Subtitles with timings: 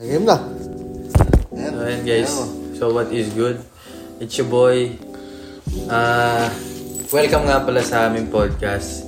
[0.00, 0.40] Game na.
[1.52, 1.76] Ayan.
[1.76, 2.32] So, ayan guys.
[2.32, 2.48] Ayan.
[2.72, 3.60] So, what is good?
[4.16, 4.96] It's your boy.
[5.92, 6.48] Ah,
[7.12, 9.04] welcome nga pala sa aming podcast.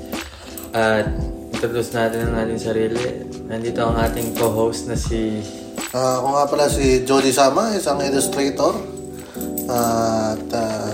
[0.76, 1.08] At
[1.48, 3.24] introduce natin ang ating sarili.
[3.48, 5.40] Nandito ang ating co-host na si...
[5.96, 8.76] Ah, ako nga pala si Jody Sama, isang illustrator.
[9.72, 10.92] at ah,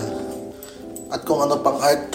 [1.10, 2.14] at kung ano pang art.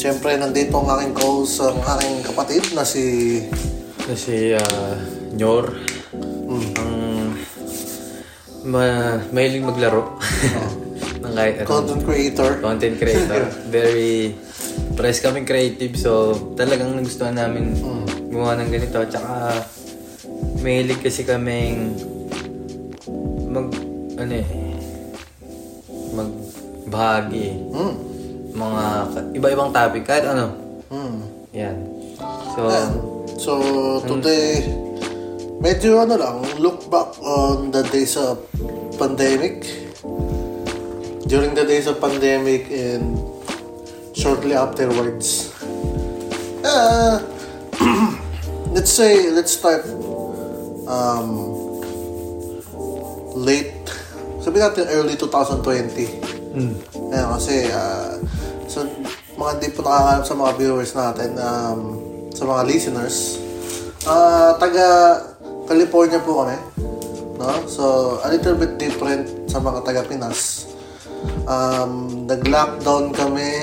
[0.00, 3.04] Siyempre, nandito ang aking co-host, ang aking kapatid na si...
[4.08, 4.96] na si ah,
[5.36, 5.99] Nyor.
[6.50, 7.38] Ang
[8.66, 8.82] ma
[9.30, 10.18] mahilig maglaro.
[11.24, 11.68] ng kahit ano.
[11.68, 12.50] Content creator.
[12.58, 13.40] content creator.
[13.70, 14.34] Very
[14.98, 17.78] press kaming creative so talagang nagustuhan namin
[18.28, 18.98] gumawa ng ganito.
[19.06, 19.62] Tsaka
[20.60, 21.94] mahilig kasi kaming
[23.50, 23.68] mag
[24.20, 24.48] ano eh
[26.10, 26.30] mag
[26.90, 27.94] bahagi Hmm.
[28.50, 28.82] mga
[29.38, 30.50] iba-ibang topic kahit ano.
[30.90, 31.22] Hmm.
[31.54, 31.76] Yan.
[32.58, 32.92] So Ayan.
[33.40, 33.56] So,
[34.04, 34.68] today,
[35.60, 38.40] medyo ano lang, look back on the days of
[38.96, 39.68] pandemic.
[41.28, 43.14] During the days of pandemic and
[44.16, 45.54] shortly afterwards.
[46.64, 47.22] Uh,
[48.74, 49.86] let's say, let's start
[50.90, 51.28] um,
[53.36, 53.76] late,
[54.42, 56.56] sabi natin early 2020.
[56.56, 56.74] mm,
[57.14, 58.18] Ayan, kasi uh,
[58.66, 58.82] so,
[59.38, 61.80] mga hindi po nakakalam sa mga viewers natin, um,
[62.34, 63.38] sa mga listeners,
[64.08, 64.88] ah taga
[65.70, 66.58] California po kami.
[67.38, 67.62] No?
[67.70, 70.66] So, a little bit different sa mga taga Pinas.
[71.46, 73.54] Um, nag-lockdown kami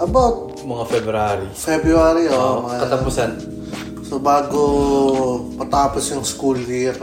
[0.00, 1.48] about mga February.
[1.52, 3.30] February o Oh, mga katapusan.
[4.08, 4.62] So bago
[5.60, 6.96] matapos yung school year,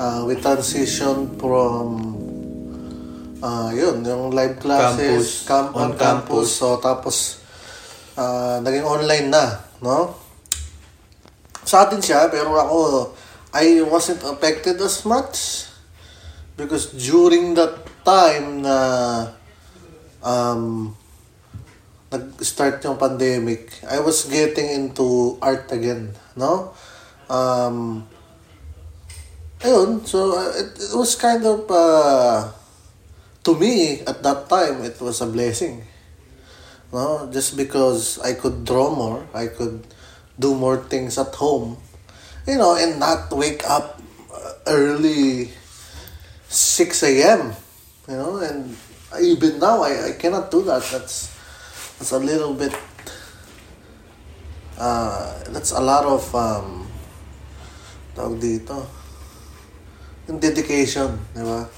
[0.00, 2.16] uh, we transition from
[3.44, 6.48] uh, yun, yung live classes, Campus, camp, on on campus.
[6.56, 7.44] So tapos
[8.16, 9.44] uh, naging online na,
[9.84, 10.23] no?
[11.64, 12.78] Sa atin siya, pero ako,
[13.56, 15.68] I wasn't affected as much
[16.54, 18.76] because during that time na
[20.22, 20.92] um,
[22.12, 26.76] nag-start yung pandemic, I was getting into art again, no?
[27.26, 28.06] Um,
[29.64, 32.52] ayun, so it, it was kind of, uh,
[33.42, 35.82] to me, at that time, it was a blessing.
[36.92, 37.28] No?
[37.32, 39.82] Just because I could draw more, I could
[40.38, 41.76] do more things at home,
[42.46, 44.00] you know, and not wake up
[44.32, 45.50] uh, early
[46.48, 47.52] 6 a.m.,
[48.08, 48.76] you know, and
[49.20, 50.82] even now, I, I cannot do that.
[50.90, 51.30] That's,
[51.98, 52.74] that's a little bit
[54.78, 56.86] uh, that's a lot of um,
[58.14, 58.78] tawag dito
[60.24, 61.68] yung dedication di ba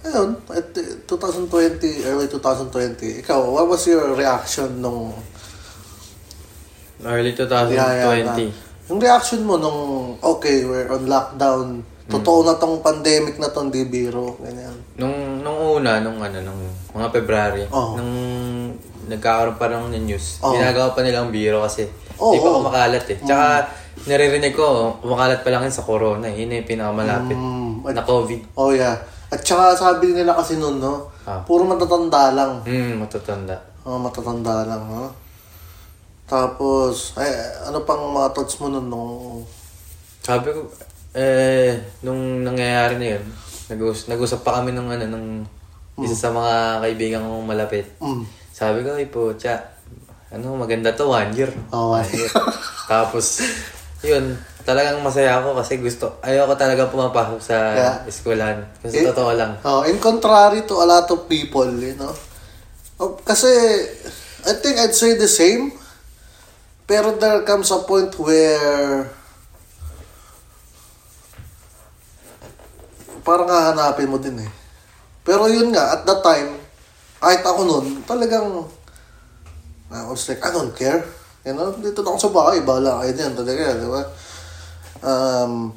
[0.00, 5.12] ayun at 2020 early 2020 ikaw what was your reaction nung
[7.00, 7.72] Early 2020.
[7.72, 8.34] yeah, yeah, na,
[8.90, 9.80] yung reaction mo nung
[10.18, 15.78] okay we're on lockdown totoo na tong pandemic na tong di biro ganyan Nung nung
[15.78, 17.94] una, nung ano, nung mga February, Oo.
[17.94, 18.12] nung
[19.06, 20.52] nagkakaroon pa ng news, Oo.
[20.52, 21.86] ginagawa pa nilang biro kasi
[22.18, 22.56] Oo, di pa oo.
[22.58, 23.16] kumakalat eh.
[23.16, 23.64] Tsaka
[24.04, 26.34] naririnig ko, kumakalat pa lang yun sa corona eh.
[26.36, 28.40] Yun na yung pinakamalapit Mm, na COVID.
[28.58, 28.98] oh yeah
[29.30, 31.38] at saka sabi nila kasi nun no Ah.
[31.46, 33.54] puro matatanda lang Hmm, matatanda.
[33.86, 35.08] Oh, matatanda lang, no?
[36.30, 37.26] Tapos, ay,
[37.66, 39.42] ano pang mga thoughts mo nun nung...
[40.22, 40.70] Sabi ko,
[41.10, 43.24] eh, nung nangyayari na yun,
[43.66, 45.42] nag-us- nag-usap pa kami nung ano, nung
[45.98, 47.90] isa sa mga kaibigan kong malapit.
[47.98, 48.22] Mm.
[48.54, 49.58] Sabi ko, ay po, tsa,
[50.30, 51.50] ano, maganda to, one year.
[51.74, 52.30] Oh, One year.
[52.92, 53.42] Tapos,
[54.00, 54.30] yun,
[54.62, 57.96] talagang masaya ako kasi gusto, ayoko talaga pumapasok sa Yeah.
[58.06, 58.62] eskwelahan.
[58.78, 59.58] Kasi Eh, totoo lang.
[59.66, 62.14] Oh, in contrary to a lot of people, you know?
[63.02, 63.50] Oh, kasi,
[64.46, 65.74] I think I'd say the same.
[66.90, 69.06] Pero there comes a point where
[73.22, 74.50] parang hahanapin mo din eh.
[75.22, 76.58] Pero yun nga, at that time,
[77.22, 78.66] kahit ako nun, talagang,
[79.86, 81.06] I was like, I don't care.
[81.46, 84.02] You know, dito na ako sa bahay, bahala kayo din, talaga, di ba?
[85.06, 85.70] Um,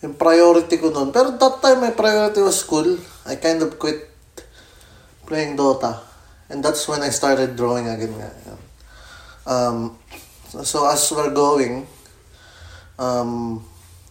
[0.00, 1.12] yung priority ko nun.
[1.12, 2.96] Pero that time, my priority was school.
[3.28, 4.08] I kind of quit
[5.28, 6.00] playing Dota.
[6.48, 8.16] And that's when I started drawing again.
[9.44, 10.00] Um,
[10.64, 11.86] so as we're going,
[12.98, 13.62] um,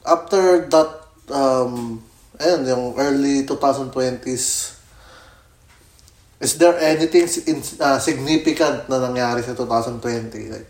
[0.05, 0.89] after that,
[1.29, 2.01] um,
[2.37, 4.77] ayun, yung early 2020s,
[6.39, 10.53] is there anything in, uh, significant na nangyari sa 2020?
[10.53, 10.69] Like,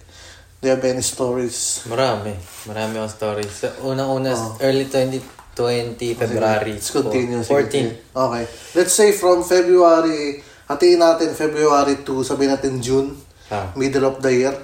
[0.58, 1.84] do you have any stories?
[1.86, 2.34] Marami.
[2.66, 3.52] Marami akong stories.
[3.52, 4.32] Sa unang-una,
[4.64, 6.80] early 2020, February.
[6.80, 7.44] Let's continue.
[7.44, 7.70] sige, 14.
[7.70, 7.92] sige.
[8.16, 8.44] Okay.
[8.80, 13.14] Let's say from February, hatiin natin February to, sabihin natin June,
[13.48, 13.72] Ah.
[13.80, 14.56] middle of the year.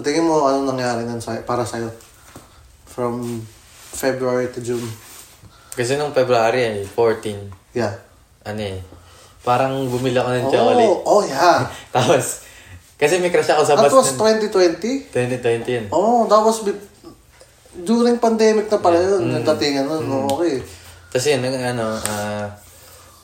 [0.00, 1.92] So, tingin mo, anong nangyari nun sa, para sa'yo?
[2.88, 3.20] From
[3.92, 4.80] February to June.
[5.76, 8.00] Kasi nung February eh, 14, Yeah.
[8.40, 8.80] ano eh,
[9.44, 10.88] parang bumili ako ng chocolate.
[10.88, 11.68] Oh, oh yeah.
[11.92, 12.48] Tapos,
[12.96, 14.40] kasi may crush ako sa That bus was nun.
[14.40, 15.12] 2020?
[15.12, 15.86] 2020 yun.
[15.92, 16.80] Oh, that was be-
[17.84, 20.08] during pandemic na pala yun, yung datingan nun.
[20.08, 20.64] Oh, Okay.
[21.12, 22.48] Tapos yun, ano, ah,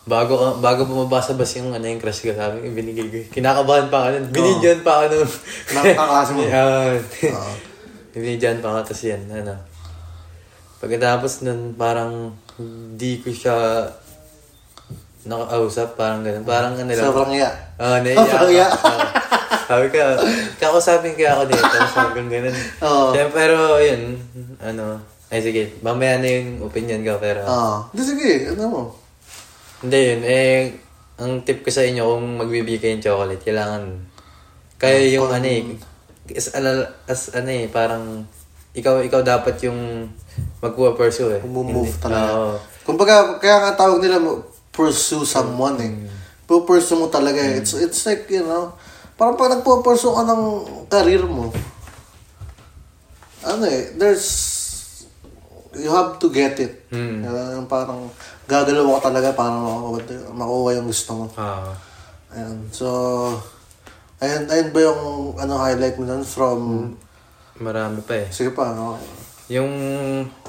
[0.06, 3.18] bago bago bumaba sa bus yung ano yung crush ko, sabi ko, binigay ko.
[3.34, 4.26] Kinakabahan pa ako nun.
[4.30, 5.28] Binidyan pa ako nun.
[5.74, 6.42] Nakakakas mo.
[6.46, 6.94] Yeah.
[8.14, 9.54] Binidyan pa ako, tapos yan, ano.
[10.78, 13.84] Pagkatapos nun, parang hindi ko siya
[15.26, 16.46] nakausap, parang ganun.
[16.46, 17.02] Parang ano lang.
[17.02, 17.50] Sobrang iya.
[17.82, 18.66] Oo, naiiyak Sobrang iya.
[18.70, 18.86] ako.
[18.86, 19.06] Oo.
[19.66, 19.98] Sabi ko,
[20.62, 21.66] kakusapin kaya ako dito.
[21.90, 22.56] Sabi ko ganun.
[22.86, 23.04] Oo.
[23.10, 24.14] Siyempre, pero yun,
[24.62, 27.82] ano, ay sige, mamaya na yung opinion ko, pero, Ah.
[27.90, 28.32] Hindi, sige.
[28.54, 28.82] Ano mo?
[29.84, 30.72] Hindi yun, eh,
[31.20, 33.82] ang tip ko sa inyo kung magbibigay kayo ng chocolate, kailangan,
[34.76, 35.64] kayo yung ano eh,
[36.36, 36.52] as,
[37.08, 38.24] as ano eh, parang,
[38.76, 40.12] ikaw, ikaw dapat yung
[40.60, 41.42] magpupursue eh.
[41.48, 42.28] Move talaga.
[42.36, 42.56] Oo.
[42.84, 45.92] Kumbaga, kaya nga tawag nila mo, pursue someone eh.
[46.44, 47.64] Pupursue mo talaga eh.
[47.64, 48.76] It's, it's like, you know,
[49.16, 50.42] parang pag nagpupursue ka ng
[50.92, 51.48] career mo,
[53.40, 54.28] ano eh, there's,
[55.72, 56.84] you have to get it.
[56.92, 57.24] Mm.
[57.24, 58.12] Uh, parang,
[58.46, 59.98] gagalaw ka talaga para makuha,
[60.30, 61.24] makuha yung gusto mo.
[61.34, 61.74] Ah.
[62.30, 62.66] Ayan.
[62.70, 62.86] So,
[64.18, 65.02] ayun, ayun ba yung
[65.36, 66.58] ano, highlight mo nun from,
[67.58, 68.26] marami pa eh.
[68.30, 68.98] sige pa, ano?
[69.46, 69.70] Yung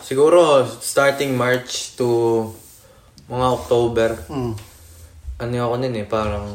[0.01, 2.49] siguro starting March to
[3.29, 4.53] mga October, Mm.
[5.37, 6.47] ano ako nun eh, parang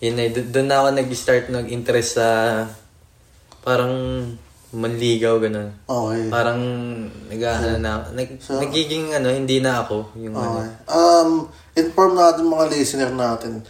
[0.00, 2.28] yun eh, do- doon na ako nag-start nag-interest sa
[3.60, 3.92] parang
[4.70, 5.74] manligaw ganun.
[5.86, 6.30] Okay.
[6.30, 6.60] Parang
[7.26, 10.62] nag ano na, nag, nagiging ano, hindi na ako yung ano.
[10.62, 10.68] Okay.
[10.86, 11.30] Um,
[11.74, 13.66] inform natin mga listener natin.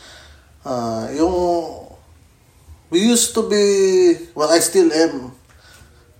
[0.60, 1.32] Ah, yung
[2.92, 3.64] we used to be
[4.36, 5.32] well I still am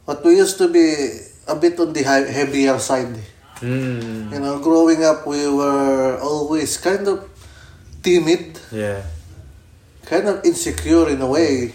[0.08, 0.86] but we used to be
[1.44, 3.12] a bit on the high, heavier side.
[3.60, 7.28] Mm, You know, growing up we were always kind of
[8.00, 9.04] timid, yeah.
[10.08, 11.74] kind of insecure in a way.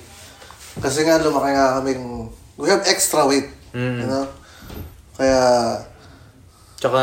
[0.82, 2.15] Kasi nga lumaki nga kaming
[2.58, 4.00] we have extra weight, Mm.
[4.02, 4.26] you know.
[5.16, 5.42] Kaya
[6.76, 7.02] Tsaka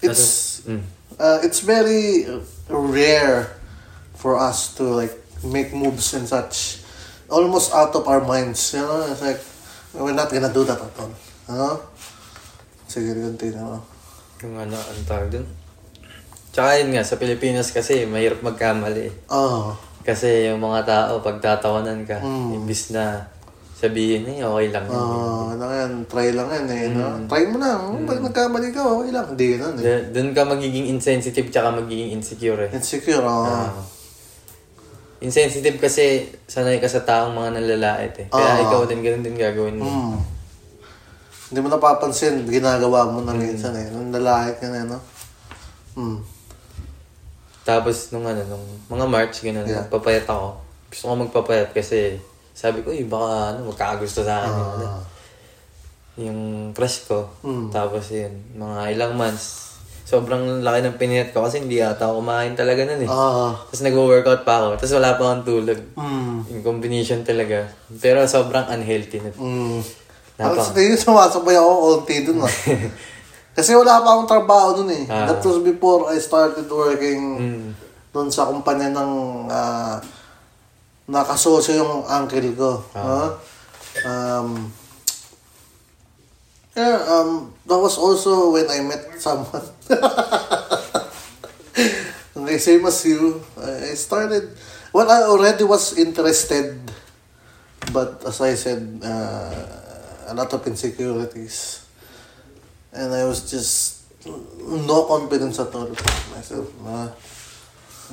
[0.00, 0.82] It's- ano, mm,
[1.18, 2.24] uh, it's very
[2.68, 3.58] rare
[4.14, 5.12] for us to like
[5.42, 6.80] make moves and such
[7.28, 9.36] almost out of our minds you know it's like
[9.92, 11.12] we're not gonna do that at all
[11.50, 11.84] ano
[12.88, 13.82] sige continue no?
[14.40, 15.46] yung ano, ang tawag dun.
[16.52, 19.12] Tsaka yun nga, sa Pilipinas kasi, mahirap magkamali eh.
[19.32, 19.72] oh
[20.04, 22.60] Kasi yung mga tao, pagtatawanan ka, Mm.
[22.60, 23.24] imbis na
[23.74, 24.94] sabihin eh, okay lang yun.
[24.96, 27.18] oh ano yan try lang yan eh no?
[27.26, 30.86] try mo lang pag nagkamali ka okay lang hindi ganun eh D- Doon ka magiging
[30.88, 32.70] insensitive tsaka magiging insecure eh.
[32.70, 33.74] insecure oh Ah.
[35.18, 36.04] insensitive kasi
[36.44, 38.26] sanay ka sa taong mga nalalait eh.
[38.28, 38.62] Kaya Ah.
[38.62, 39.86] ikaw din, ganun din gagawin mo.
[39.86, 40.16] Hmm.
[41.48, 43.88] Hindi mo napapansin, ginagawa mo na minsan eh.
[43.88, 45.00] Nung lalait ka na, no?
[45.94, 46.20] Hmm.
[47.62, 49.88] Tapos nung ano, nung mga March, ganun, Yeah.
[49.88, 50.60] magpapayat ako.
[50.92, 52.20] Gusto ko magpapayat kasi
[52.54, 54.52] sabi ko, eh, baka ano, magkakagusto sa akin.
[54.52, 55.02] yung ano, Ah.
[56.14, 56.40] yung
[56.70, 57.26] crush ko.
[57.42, 57.68] Mm.
[57.68, 59.74] Tapos yun, mga ilang months.
[60.04, 63.10] Sobrang laki ng pinit ko kasi hindi ata ako kumain talaga nun eh.
[63.10, 63.56] Ah.
[63.58, 64.68] Tapos nag-workout pa ako.
[64.78, 65.80] Tapos wala pa akong tulog.
[65.96, 66.44] Hmm.
[66.46, 67.66] Yung combination talaga.
[67.98, 69.32] Pero sobrang unhealthy na.
[69.32, 70.54] Napa.
[70.54, 72.52] Tapos hindi sumasabay ako konti dun ah.
[73.56, 75.02] Kasi wala pa akong trabaho dun eh.
[75.08, 75.26] Ah.
[75.26, 77.66] That was before I started working Mm.
[78.12, 79.10] dun sa kumpanya ng
[79.48, 79.98] ah,
[81.08, 82.84] nakasosyo yung uncle ko.
[82.96, 83.02] Ah.
[83.04, 83.30] Ah.
[84.02, 84.72] Um,
[86.74, 89.62] yeah, um, that was also when I met someone.
[92.36, 93.38] okay, same as you.
[93.54, 94.50] I started,
[94.92, 96.80] well, I already was interested.
[97.92, 101.86] But as I said, uh, a lot of insecurities.
[102.92, 105.90] And I was just no confidence at all
[106.34, 106.66] myself.
[106.80, 107.08] Uh,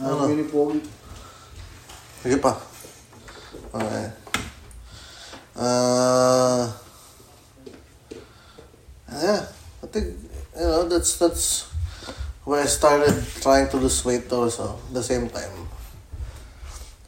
[0.02, 0.28] ano?
[2.22, 2.71] Sige pa.
[3.72, 4.12] Okay.
[5.56, 6.68] Uh,
[9.12, 9.46] yeah,
[9.84, 10.08] I think,
[10.56, 11.72] you know, that's, that's
[12.44, 15.68] where I started trying to lose weight also, the same time.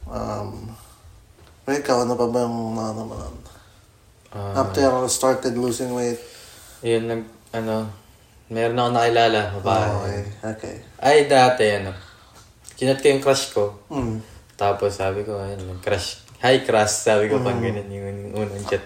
[0.08, 0.76] Um,
[1.64, 3.32] pero ikaw, ano pa ba yung mga naman?
[4.32, 6.20] Ah, After I started losing weight,
[6.80, 7.92] yun, nag, ano,
[8.48, 9.88] meron ako nakilala, babae.
[9.88, 10.76] okay, okay.
[11.00, 11.92] Ay, dati, ano,
[12.76, 13.76] kinat ko yung crush ko.
[13.92, 14.20] Mm.
[14.56, 16.23] Tapos sabi ko, ayun, nag-crush.
[16.44, 17.44] Hi, crush, sabi ko Mm.
[17.48, 18.84] pang ganun yung, yung unang chat.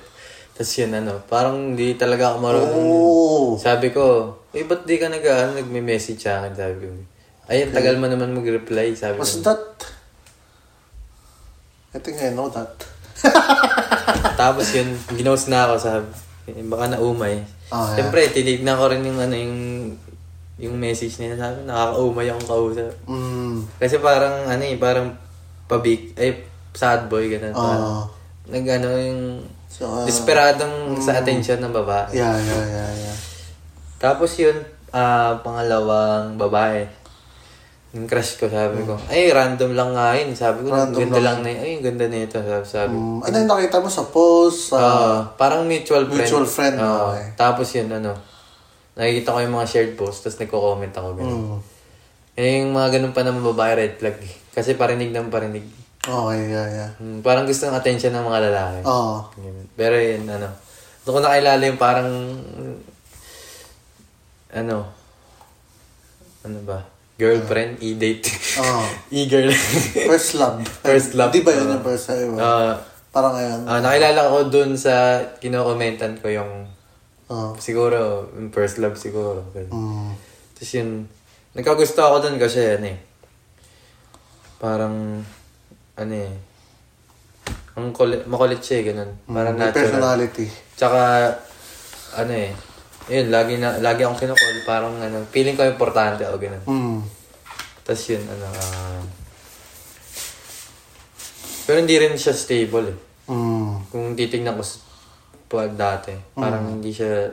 [0.55, 2.87] Tapos yun, ano, parang hindi talaga ako marunong.
[2.87, 3.47] Oh!
[3.59, 6.55] Sabi ko, eh, ba't di ka nag, ano, nagme-message sa akin?
[6.55, 6.95] Sabi ko,
[7.51, 9.51] ay, ang tagal mo naman mag-reply, sabi Was ko.
[9.51, 9.65] that?
[11.91, 12.79] I think I know that.
[14.41, 16.07] Tapos yun, ginost na ako, sabi.
[16.63, 17.43] baka naumay.
[17.69, 17.99] Ah, yeah.
[17.99, 19.57] Siyempre, tinignan ko rin yung ano yung
[20.59, 21.35] yung message niya.
[21.35, 22.95] Sabi, nakakaumay akong kausap.
[23.05, 23.67] Mm.
[23.83, 25.11] Kasi parang ano eh, parang
[25.67, 27.53] pabig, ay sad boy, ganun.
[27.53, 27.61] Ah.
[27.61, 27.97] Parang,
[28.49, 29.23] nag ano yung
[29.69, 32.17] So, ah, desperadong sa attention ng babae.
[32.17, 33.17] yeah, yeah, yeah, yeah.
[34.01, 34.57] Tapos yun,
[34.91, 36.89] ah, pangalawang babae.
[37.97, 39.01] Yung crush ko, sabi ko.
[39.09, 40.37] Ay, random lang nga yun.
[40.37, 41.25] Sabi ko, Random ganda lang.
[41.25, 41.61] lang na yun.
[41.65, 42.37] Ay, ganda nito.
[42.37, 42.93] Sabi, sabi.
[42.93, 44.73] Mm, ano yung nakita mo sa post?
[44.73, 44.77] Sa...
[44.77, 46.21] Ah, parang mutual friend.
[46.21, 47.25] Mutual friend, Ah, okay.
[47.33, 48.13] Tapos yun, ano,
[48.93, 51.09] nakikita ko yung mga shared posts, tapos nagko-comment ako.
[51.17, 51.33] Ganun.
[51.33, 51.59] Mm.
[52.39, 54.21] Eh, yung mga ganun pa naman babae, red flag.
[54.53, 55.65] Kasi parinig ng parinig.
[56.09, 56.91] Okay, yeah, yeah.
[56.97, 58.81] Hmm, parang gusto ng attention ng mga lalaki.
[58.89, 59.29] Oo.
[59.77, 60.49] Pero yun, ano,
[61.05, 62.09] doon ko nakilala yung parang,
[64.49, 64.77] ano,
[66.43, 66.81] ano ba?
[67.19, 68.31] Girlfriend, e-date.
[68.57, 68.83] Oo.
[69.21, 69.51] E-girl.
[70.07, 70.63] First love.
[70.81, 71.35] First love.
[71.35, 72.39] Di ba yun yung first love?
[72.39, 73.61] Ah, Parang ngayon.
[73.67, 76.71] ah, nakilala ko dun sa kinokomentan ko yung,
[77.29, 77.53] Oo.
[77.59, 79.43] siguro, yung first love siguro.
[79.53, 80.15] Mm.
[80.55, 81.05] Tapos yun,
[81.53, 82.99] nagkagusto ako dun kasi ano eh,
[84.57, 85.21] parang,
[85.99, 86.33] ano eh,
[87.79, 89.11] ang kulit, makulit siya eh, ganun.
[89.27, 89.83] Parang May natural.
[89.87, 90.47] personality.
[90.75, 91.31] Tsaka,
[92.19, 92.51] ano eh,
[93.11, 96.65] yun, lagi na, lagi akong kinukul, parang ano, feeling ko importante ako, ganun.
[96.67, 96.99] Mm.
[97.87, 99.03] Tapos yun, ano, ah,
[101.69, 102.99] pero hindi rin siya stable eh.
[103.29, 103.71] Mm.
[103.93, 104.81] Kung titignan ko sa
[105.49, 107.29] pag dati, parang hindi siya,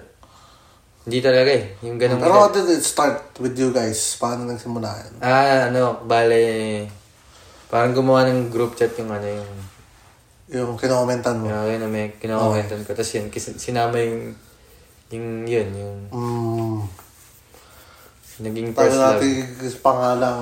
[1.08, 1.80] hindi talaga eh.
[1.88, 2.20] Yung ganun.
[2.20, 4.20] Pero how did it start with you guys?
[4.20, 5.14] Paano nagsimula yan?
[5.24, 6.88] Ah, ano, bale,
[7.68, 9.52] parang gumawa ng group chat yung ano, yung,
[10.48, 11.50] Yung kinokomentan mo?
[11.50, 12.92] yung, yung may kinakomentan ko.
[12.92, 14.38] Tapos yun, kis- sinama yung,
[15.10, 16.78] yung, yun, yung, Mm.
[18.38, 19.10] naging Tayo first love.
[19.16, 20.42] natin yung pangalang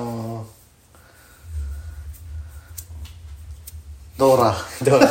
[4.14, 4.54] Dora.
[4.78, 5.10] Dora.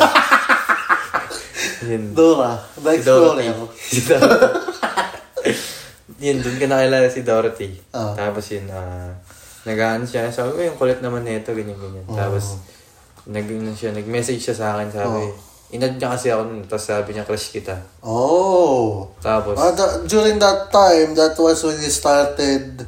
[1.84, 2.14] yun.
[2.14, 2.56] Dora.
[2.74, 2.90] The.
[2.94, 3.52] Explorer.
[3.84, 4.72] Si Dorothy.
[6.20, 7.68] yun, dun ka nakilala si Dorothy.
[7.90, 8.16] Ah.
[8.16, 9.12] Tapos yun, ah,
[9.64, 10.28] nag-ano siya.
[10.28, 12.04] Sabi ko, yung kulit naman nito, ganyan, ganyan.
[12.06, 12.60] Tapos,
[13.24, 15.28] nag, ano siya, nag-message siya sa akin, sabi,
[15.72, 17.74] inad niya kasi ako nun, tapos sabi niya, crush kita.
[18.00, 19.08] Oh.
[19.18, 22.84] Tapos, Ah, tha- during that time, that was when you started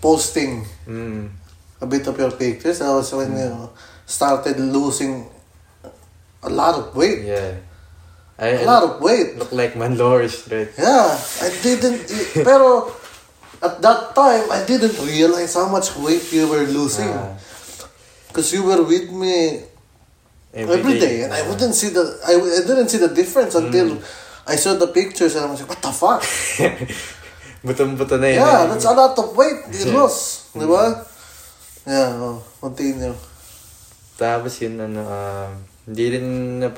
[0.00, 1.26] posting mm,
[1.80, 2.78] a bit of your pictures.
[2.78, 3.70] That was when you
[4.04, 5.26] started losing
[6.42, 7.24] a lot of weight.
[7.24, 7.54] yeah.
[8.38, 9.38] I, A lot of weight.
[9.38, 10.68] look like Manlorish, right?
[10.76, 11.08] Yeah,
[11.40, 12.04] I didn't.
[12.44, 12.92] Pero
[13.66, 17.10] at that time, I didn't realize how much weight you were losing.
[18.28, 19.66] Because you were with me
[20.54, 22.04] every day, and I wouldn't see the.
[22.24, 23.66] I, I didn't see the difference mm.
[23.66, 23.98] until
[24.46, 26.22] I saw the pictures, and I was like, "What the fuck?"
[27.66, 28.38] Butong-buto na yun.
[28.46, 28.64] yeah, eh.
[28.70, 30.86] that's a lot of weight you lost, di ba?
[30.86, 30.94] Mm.
[31.86, 33.14] Yeah, oh, continue.
[34.14, 35.50] Tapos yun, ano, um,
[35.88, 36.26] hindi rin
[36.62, 36.70] na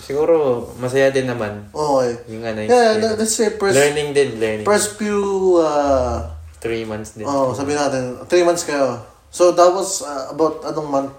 [0.00, 0.34] siguro
[0.76, 1.68] masaya din naman.
[1.70, 2.10] Okay.
[2.28, 4.64] Yung ano, Yeah, yung- let's say first, learning din, learning.
[4.64, 5.20] first few.
[5.56, 6.24] Uh,
[6.58, 7.24] Three months din.
[7.24, 9.00] oh, sabi natin, three months kayo.
[9.28, 11.16] So that was uh, about anong month?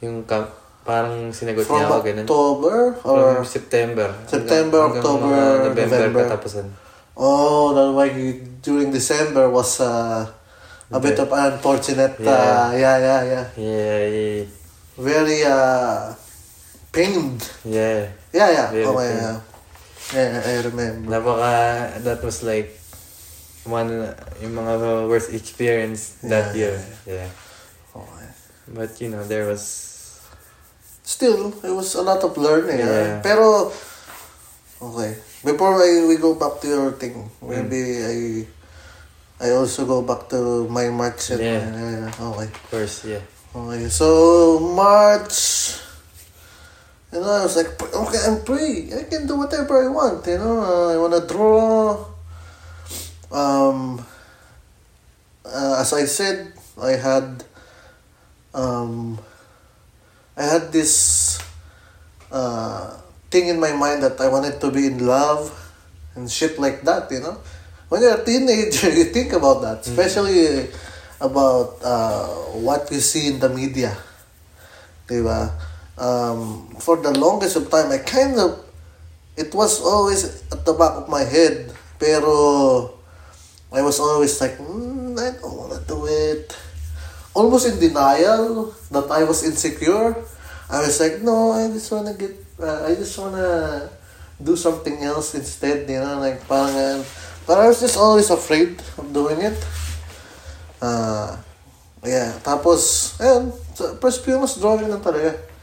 [0.00, 0.44] Yung ka,
[0.82, 2.24] parang sinagot From niya ako ganun.
[2.24, 4.08] October or From September.
[4.26, 6.20] September, Hanggang- hanggang October, mga November, November.
[6.28, 6.66] katapusan.
[7.16, 10.20] oh, that why you- during December was uh,
[10.92, 12.20] a bit of unfortunate.
[12.20, 13.44] Uh, yeah, yeah, yeah.
[13.56, 14.44] Yeah, yeah.
[14.96, 16.12] Very uh,
[16.96, 17.44] pained.
[17.64, 18.08] Yeah.
[18.32, 18.66] Yeah, yeah.
[18.72, 19.20] Very okay, pained.
[19.20, 19.38] yeah.
[20.16, 21.10] Yeah, I remember.
[21.12, 21.52] Napaka,
[22.00, 22.72] that was like,
[23.66, 23.90] one,
[24.40, 26.76] yung mga worst experience that Yeah, year.
[27.04, 27.28] Yeah.
[27.92, 28.28] Okay.
[28.72, 29.84] But, you know, there was,
[31.06, 32.82] Still, it was a lot of learning.
[32.82, 32.90] ah.
[32.90, 33.22] Yeah.
[33.22, 33.70] Pero,
[34.82, 35.14] okay.
[35.46, 37.46] Before I, we go back to your thing, Mm.
[37.46, 38.16] maybe I
[39.38, 41.30] I also go back to my March.
[41.30, 41.62] and- Yeah.
[41.62, 42.48] yeah, okay.
[42.50, 43.22] of course, yeah.
[43.54, 45.78] Okay, so March,
[47.16, 48.92] you know, I was like, okay, I'm free.
[48.92, 50.26] I can do whatever I want.
[50.28, 52.04] You know, uh, I wanna draw.
[53.32, 54.04] Um,
[55.40, 57.40] uh, as I said, I had,
[58.52, 59.18] um,
[60.36, 61.40] I had this
[62.30, 65.48] uh, thing in my mind that I wanted to be in love
[66.14, 67.10] and shit like that.
[67.10, 67.40] You know,
[67.88, 70.68] when you're a teenager, you think about that, especially
[71.18, 72.28] about uh,
[72.60, 73.96] what you see in the media.
[75.08, 75.48] Diba?
[75.96, 78.60] Um, for the longest of time, I kind of,
[79.36, 82.92] it was always at the back of my head, pero
[83.72, 86.56] I was always like, mm, I don't want to do it.
[87.34, 90.16] Almost in denial that I was insecure.
[90.68, 93.88] I was like, no, I just want to get, uh, I just want to
[94.42, 97.04] do something else instead, you know, like parang, uh,
[97.46, 99.56] but I was just always afraid of doing it.
[100.82, 101.40] Ah,
[102.04, 102.36] yeah.
[102.44, 103.54] Tapos, ayun,
[104.00, 105.55] first few months, drawing lang talaga.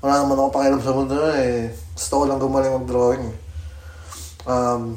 [0.00, 1.68] Wala naman ako pakialam sa mundo na eh.
[1.92, 3.24] Gusto ko lang gumaling mag-drawing.
[3.28, 3.36] eh.
[4.48, 4.96] Um,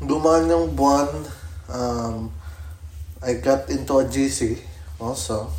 [0.00, 1.12] dumaan yung buwan,
[1.68, 2.32] um,
[3.20, 4.56] I got into a GC
[4.96, 5.52] also.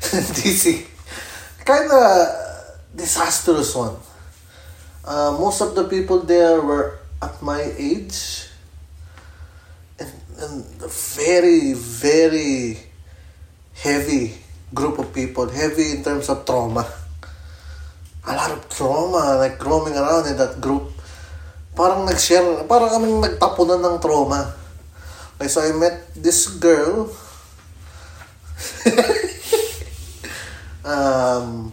[0.40, 0.88] GC.
[1.60, 2.08] Kind of
[2.96, 4.00] disastrous one.
[5.04, 8.48] Uh, most of the people there were at my age.
[10.00, 12.80] And, and very, very
[13.76, 14.40] heavy
[14.72, 15.48] group of people.
[15.48, 16.88] Heavy in terms of trauma.
[18.26, 20.90] A lot of trauma, like roaming around in that group.
[21.76, 24.50] Parang nag-share, parang kaming nagtapunan ng trauma.
[25.38, 27.12] Like, so I met this girl.
[30.84, 31.70] um,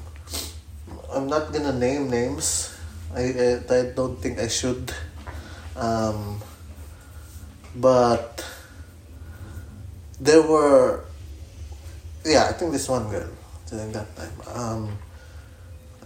[1.14, 2.76] I'm not gonna name names.
[3.16, 4.92] I, I, I don't think I should.
[5.76, 6.42] Um,
[7.76, 8.46] but
[10.20, 11.06] there were,
[12.26, 13.30] yeah, I think this one girl
[13.70, 14.36] during that time.
[14.54, 14.98] Um,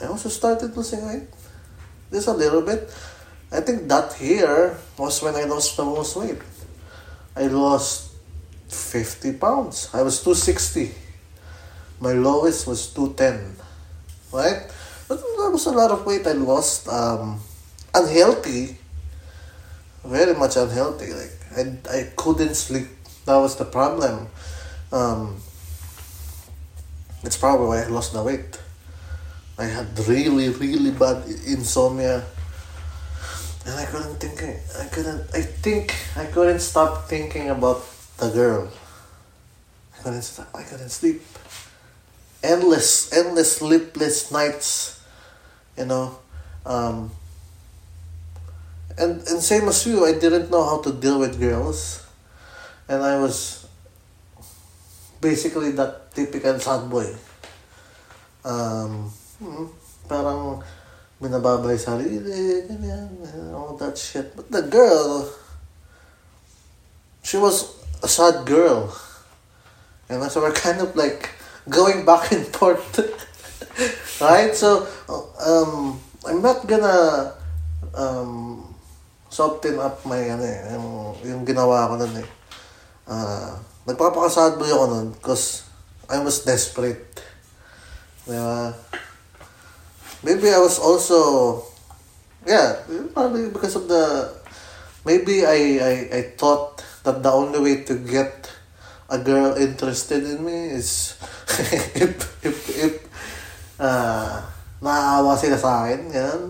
[0.02, 1.28] I also started losing weight,
[2.12, 2.94] just a little bit.
[3.52, 6.42] I think that year was when I lost the most weight.
[7.36, 8.12] I lost
[8.68, 9.90] 50 pounds.
[9.94, 10.92] I was 260.
[12.00, 13.56] My lowest was 210.
[14.32, 14.70] Right?
[15.08, 16.88] But that was a lot of weight I lost.
[16.88, 17.40] Um,
[17.96, 18.78] unhealthy.
[20.04, 21.14] Very much unhealthy.
[21.14, 22.88] Like I, I couldn't sleep.
[23.26, 24.28] That was the problem.
[24.92, 25.38] Um,
[27.24, 28.60] that's probably why I lost the weight.
[29.58, 32.24] I had really, really bad insomnia.
[33.66, 34.38] And I couldn't think,
[34.80, 37.84] I couldn't, I think, I couldn't stop thinking about
[38.18, 38.70] the girl.
[39.98, 41.22] I couldn't stop, I couldn't sleep.
[42.44, 45.02] Endless, endless sleepless nights,
[45.76, 46.18] you know.
[46.66, 47.12] Um,
[48.98, 52.06] and, and same as you, I didn't know how to deal with girls.
[52.88, 53.68] And I was
[55.20, 57.16] basically that typical sad boy.
[58.46, 59.66] Um, hmm,
[60.08, 60.62] parang
[61.18, 63.10] binababay sarili, ganyan,
[63.54, 64.36] all that shit.
[64.38, 65.30] But the girl,
[67.26, 68.94] she was a sad girl.
[70.10, 71.34] And so we're kind of like
[71.68, 73.02] going back and forth.
[74.22, 74.54] right?
[74.56, 74.88] So,
[75.42, 77.34] um, I'm not gonna
[77.94, 78.74] um,
[79.30, 80.90] soften up my, ano eh, yung,
[81.26, 82.28] yung ginawa ko nun eh.
[83.08, 83.56] Uh,
[83.88, 85.68] nagpapakasad boy ako nun because
[86.08, 87.20] I was desperate.
[88.28, 88.76] Diba?
[90.24, 91.64] Maybe I was also,
[92.46, 92.82] yeah,
[93.14, 94.34] probably because of the,
[95.06, 98.52] maybe I, I, I thought that the only way to get
[99.10, 101.16] a girl interested in me is
[101.96, 102.94] if, if, if,
[103.80, 104.42] uh,
[104.82, 106.42] naaawa sila sa akin, yan.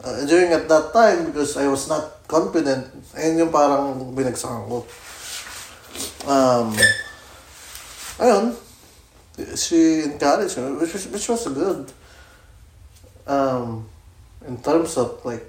[0.00, 4.78] Uh, during at that time, because I was not confident, ayun yung parang binagsakan ko.
[6.24, 6.72] Um,
[8.16, 8.56] ayun,
[9.60, 11.92] she encouraged me, which which was good.
[13.26, 13.88] Um,
[14.46, 15.46] in terms of like,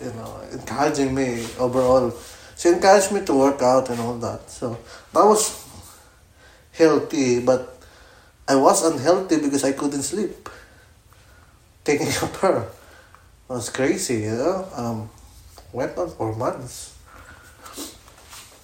[0.00, 2.12] you know, encouraging me overall.
[2.56, 4.50] She encouraged me to work out and all that.
[4.50, 4.78] So
[5.12, 5.64] that was
[6.72, 7.78] healthy, but
[8.48, 10.48] I was unhealthy because I couldn't sleep.
[11.84, 12.68] Taking of her.
[13.48, 14.68] Was crazy, you know.
[14.74, 15.10] Um,
[15.72, 16.96] went on for months.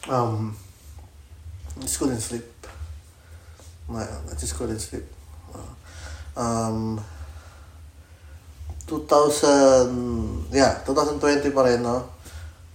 [0.08, 0.56] Um,
[1.80, 2.44] just couldn't sleep.
[3.92, 4.06] I
[4.38, 5.04] just couldn't sleep.
[6.36, 7.02] Um,
[8.86, 12.06] 2000, yeah, 2020 pa rin, no?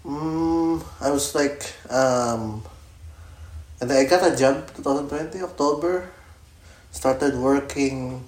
[0.03, 2.63] Mm, I was like, um,
[3.79, 6.11] and I got a job 2020, October.
[6.91, 8.27] Started working,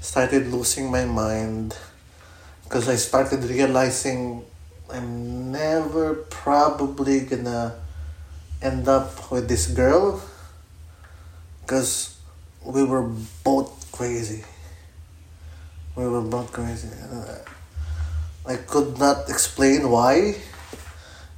[0.00, 1.76] started losing my mind.
[2.62, 4.44] Because I started realizing
[4.88, 7.74] I'm never probably gonna
[8.62, 10.22] end up with this girl.
[11.62, 12.16] Because
[12.62, 13.10] we were
[13.42, 14.44] both crazy.
[15.96, 16.90] We were both crazy.
[18.46, 20.36] I could not explain why.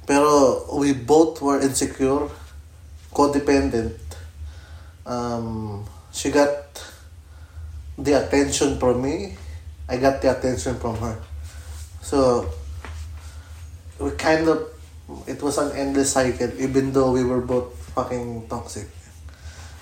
[0.07, 2.31] Pero we both were insecure,
[3.13, 3.99] codependent.
[5.05, 6.63] Um, she got
[7.97, 9.35] the attention from me.
[9.87, 11.19] I got the attention from her.
[12.01, 12.49] So,
[13.99, 14.67] we kind of,
[15.27, 18.87] it was an endless cycle, even though we were both fucking toxic.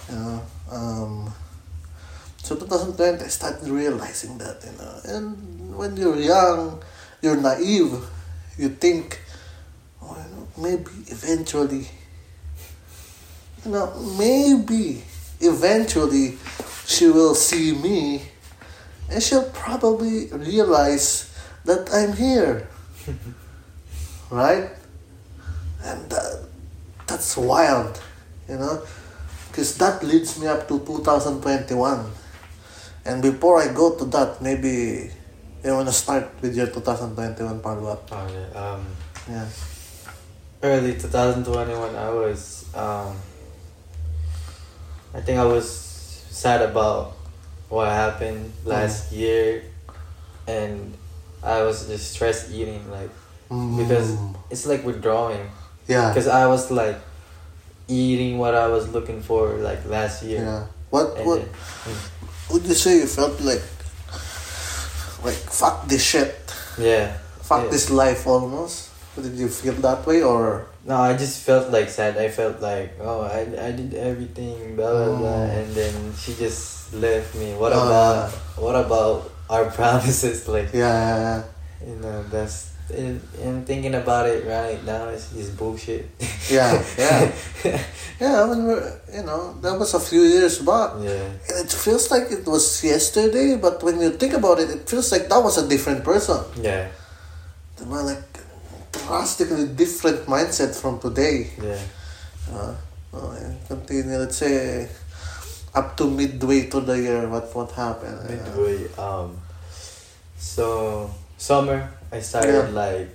[0.09, 1.33] You know, um,
[2.45, 6.79] so 2020, I started realizing that, you know, and when you're young,
[7.19, 7.97] you're naive,
[8.55, 9.19] you think,
[9.99, 11.89] oh, you know, maybe eventually,
[13.65, 15.01] you know, maybe
[15.41, 16.37] eventually
[16.85, 18.21] she will see me
[19.09, 21.33] and she'll probably realize
[21.65, 22.67] that I'm here.
[24.29, 24.69] right?
[25.81, 26.45] And that,
[27.07, 27.99] that's wild,
[28.47, 28.83] you know?
[29.49, 32.11] Because that leads me up to 2021.
[33.05, 35.11] And before I go to that, maybe
[35.63, 38.11] you want to start with your 2021 follow-up.
[38.11, 38.85] Okay, um,
[39.29, 39.45] Yeah.
[40.63, 43.13] early 2021 i was um
[45.13, 45.69] i think i was
[46.29, 47.13] sad about
[47.69, 49.61] what happened last year
[50.47, 50.93] and
[51.43, 53.09] i was just stress eating like
[53.77, 54.33] because Mm.
[54.49, 55.49] it's like withdrawing
[55.87, 56.09] yeah.
[56.09, 56.97] because i was like
[57.87, 60.63] eating what i was looking for like last year Yeah.
[60.89, 61.99] What and what then-
[62.51, 63.63] would you say you felt like
[65.23, 66.35] like fuck this shit.
[66.77, 67.71] yeah Fuck Yeah.
[67.77, 68.89] this life almost?
[69.15, 72.93] Did you feel that way or no i just felt like sad i felt like
[73.01, 75.55] oh i, I did everything blah blah blah Oh.
[75.57, 78.29] and then she just left me what Oh, about ah.
[78.59, 81.39] what about our promises like yeah, yeah, yeah.
[81.87, 86.09] You know, that's and, and thinking about it right now it's just bullshit.
[86.49, 87.31] Yeah, yeah.
[88.19, 90.91] Yeah, when we're you know, that was a few years back.
[91.01, 91.25] yeah.
[91.49, 95.11] And it feels like it was yesterday, but when you think about it, it feels
[95.11, 96.39] like that was a different person.
[96.61, 96.87] Yeah.
[97.77, 98.23] They were like
[98.91, 101.49] drastically different mindset from today.
[101.61, 101.81] Yeah.
[102.51, 102.75] Uh,
[103.13, 104.87] oh, and continue, let's say,
[105.73, 108.29] up to midway to the year, what what happened?
[108.29, 108.87] Midway.
[108.95, 109.41] Um.
[110.37, 113.09] So summer, I started like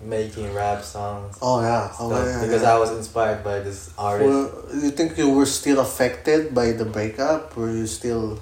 [0.00, 1.38] making rap songs.
[1.42, 2.74] oh yeah, oh, yeah, because yeah.
[2.74, 4.28] I was inspired by this artist.
[4.28, 7.56] Well, you think you were still affected by the breakup?
[7.56, 8.40] Were you still,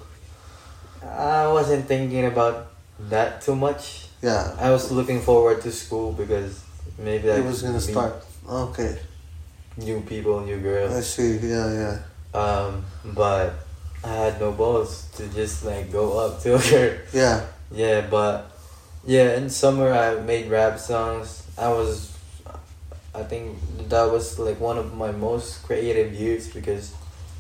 [1.03, 2.69] I wasn't thinking about
[3.11, 4.07] that too much.
[4.23, 4.55] yeah?
[4.59, 6.63] I was looking forward to school because
[6.99, 8.15] maybe I It was gonna start.
[8.49, 8.99] Okay,
[9.77, 10.95] new people, new girls.
[10.95, 11.39] I see.
[11.39, 11.99] Yeah, yeah.
[12.35, 13.55] Um, but
[14.05, 17.01] I had no balls to just like go up to her.
[17.13, 18.48] Yeah, Yeah, but
[19.09, 21.49] yeah, in summer I made rap songs.
[21.57, 22.13] I was,
[23.17, 23.57] I think
[23.89, 26.93] that was like one of my most creative years because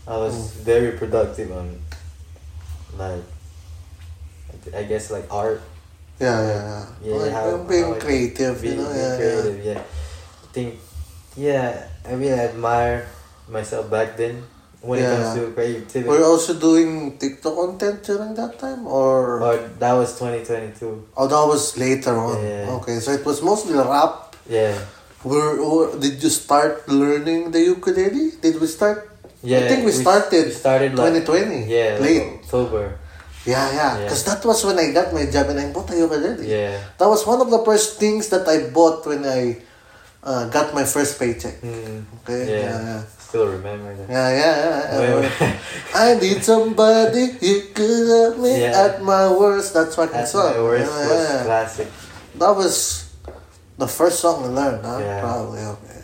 [0.08, 0.64] I was Mm.
[0.64, 1.76] very productive on,
[2.96, 3.20] like,
[4.74, 5.60] I guess like art.
[6.18, 6.84] yeah, yeah, yeah.
[7.04, 8.88] Yeah, like, how- being how creative, Being, you know.
[8.88, 9.16] being Yeah, yeah.
[9.20, 9.80] creative, yeah.
[10.42, 10.70] I think,
[11.36, 11.68] yeah,
[12.08, 13.06] I really admire
[13.46, 14.42] myself back then
[14.80, 15.10] when Yeah.
[15.10, 16.08] it comes to creativity.
[16.08, 21.02] Were also doing TikTok content during that time, or Or that was 2022.
[21.16, 22.38] oh, that was later on?
[22.44, 22.76] Yeah.
[22.78, 24.36] Okay, so it was mostly rap.
[24.48, 24.74] Yeah.
[25.24, 28.38] Were or did you start learning the ukulele?
[28.40, 29.10] Did we start?
[29.42, 29.58] Yeah.
[29.58, 30.46] I think we started.
[30.46, 31.66] We started like 2020.
[31.66, 32.26] Yeah, like late.
[32.46, 32.94] October.
[33.46, 33.98] Yeah, yeah.
[33.98, 34.02] Yeah.
[34.06, 36.46] Because that was when I got my job and I bought a ukulele.
[36.46, 36.78] Yeah.
[36.98, 39.58] That was one of the first things that I bought when I
[40.22, 41.62] uh, got my first paycheck.
[41.62, 42.04] Mm.
[42.22, 42.46] Okay.
[42.46, 42.62] Yeah.
[42.62, 43.02] Yeah, yeah.
[43.28, 44.08] Still remember that.
[44.08, 44.56] Yeah, yeah,
[44.88, 45.20] yeah.
[45.20, 45.60] Yeah.
[45.94, 48.84] I need somebody you could help me Yeah.
[48.88, 49.74] at my worst.
[49.74, 50.54] That's fucking That's song.
[50.54, 51.44] my worst Yeah, was yeah.
[51.44, 51.88] classic.
[52.40, 53.04] That was
[53.76, 54.98] the first song I learned, huh?
[55.00, 55.20] Yeah.
[55.20, 56.02] Probably, okay.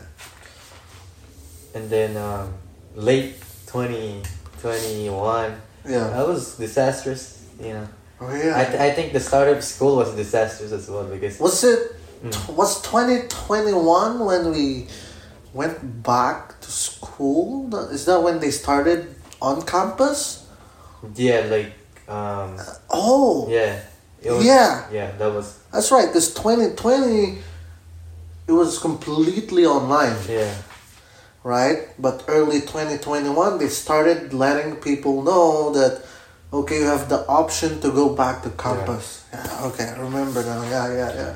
[1.74, 2.52] And then um,
[2.94, 3.40] late
[3.72, 5.56] 2021,
[5.88, 6.08] Yeah.
[6.12, 7.40] that was disastrous.
[7.58, 7.88] You know,
[8.20, 8.56] Oh, yeah.
[8.60, 11.96] I, th- I think the start of school was disastrous as well because was it,
[12.24, 12.54] Mm.
[12.56, 14.86] was 2021 when we
[15.54, 17.74] went back to school?
[17.88, 20.42] Is that when they started on campus?
[21.14, 21.72] yeah, like
[22.08, 22.58] um,
[22.90, 23.80] Oh, yeah,
[24.20, 24.84] it was, Yeah.
[24.90, 27.38] yeah, that was that's right, because 2020,
[28.48, 30.16] it was completely online.
[30.28, 30.52] yeah,
[31.42, 31.88] right?
[31.98, 36.02] But early 2021, they started letting people know that,
[36.52, 39.24] okay, you have the option to go back to campus.
[39.32, 40.62] Yeah, okay, I remember now.
[40.62, 41.34] Yeah, yeah, yeah.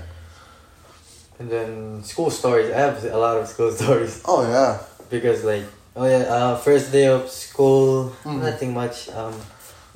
[1.38, 2.70] And then school stories.
[2.70, 4.22] I have a lot of school stories.
[4.24, 4.78] Oh, yeah.
[5.10, 5.64] because like
[5.96, 8.42] oh yeah uh, first day of school Mhm.
[8.44, 9.32] nothing much um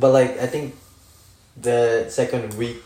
[0.00, 0.74] but like i think
[1.60, 2.82] the second week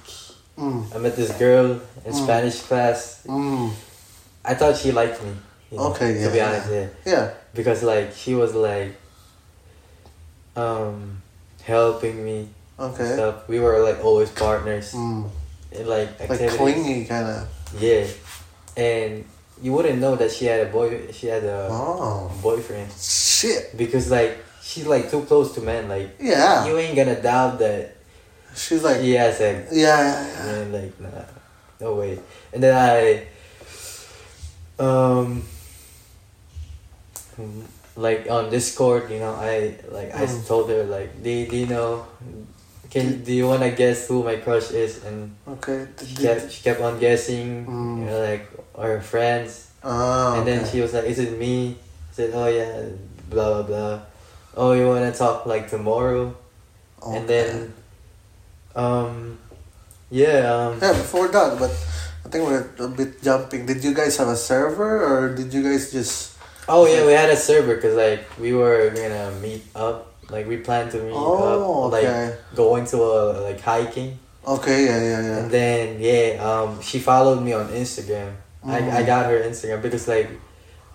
[0.58, 2.24] Mm, i met this girl in Mm.
[2.24, 3.70] spanish class mm,
[4.44, 5.32] i thought she liked me
[5.70, 7.24] you know, Okay, to yeah, be honest yeah yeah.
[7.54, 8.98] because like she was like
[10.56, 11.22] um
[11.62, 13.12] helping me and Okay.
[13.14, 15.30] stuff we were like always partners Mm,
[15.72, 17.48] in like like activities clingy, kind of.
[17.78, 18.04] yeah
[18.76, 19.24] and
[19.62, 23.76] you wouldn't know that she had a boy she had a Oh, boyfriend shit.
[23.76, 25.88] because like she's like too close to men.
[25.88, 26.66] Like Yeah.
[26.66, 27.94] you ain't gonna doubt that
[28.56, 30.78] She's like, he has a yeah, yeah, yeah.
[30.78, 31.24] Like nah,
[31.80, 32.18] no way.
[32.54, 33.26] And then I,
[34.82, 35.42] um,
[37.96, 40.46] like on Discord, you know, I like I Mm.
[40.46, 42.06] told her like, do, do you know,
[42.96, 45.04] can do you wanna guess who my crush is?
[45.04, 45.84] And Okay.
[46.00, 48.00] she kept she kept on guessing, Mm.
[48.00, 49.68] you know, like our friends.
[49.84, 50.70] Ah, And then okay.
[50.72, 52.96] she was like, "Is it me?" I said, "Oh yeah,
[53.28, 53.94] blah blah blah."
[54.56, 56.32] Oh, you wanna talk like tomorrow?
[57.04, 57.76] And then,
[58.74, 59.38] um,
[60.10, 61.70] yeah, um, Yeah, before that, but
[62.24, 63.66] I think we're a bit jumping.
[63.66, 66.34] Did you guys have a server or did you guys just.
[66.66, 70.56] oh yeah, we had a server because like we were gonna meet up, like we
[70.58, 75.38] planned to meet Oh, up, like going to a like hiking, Okay, yeah, yeah, yeah.
[75.38, 78.34] and then yeah, um, she followed me on Instagram,
[78.64, 80.28] I, I got her Instagram because like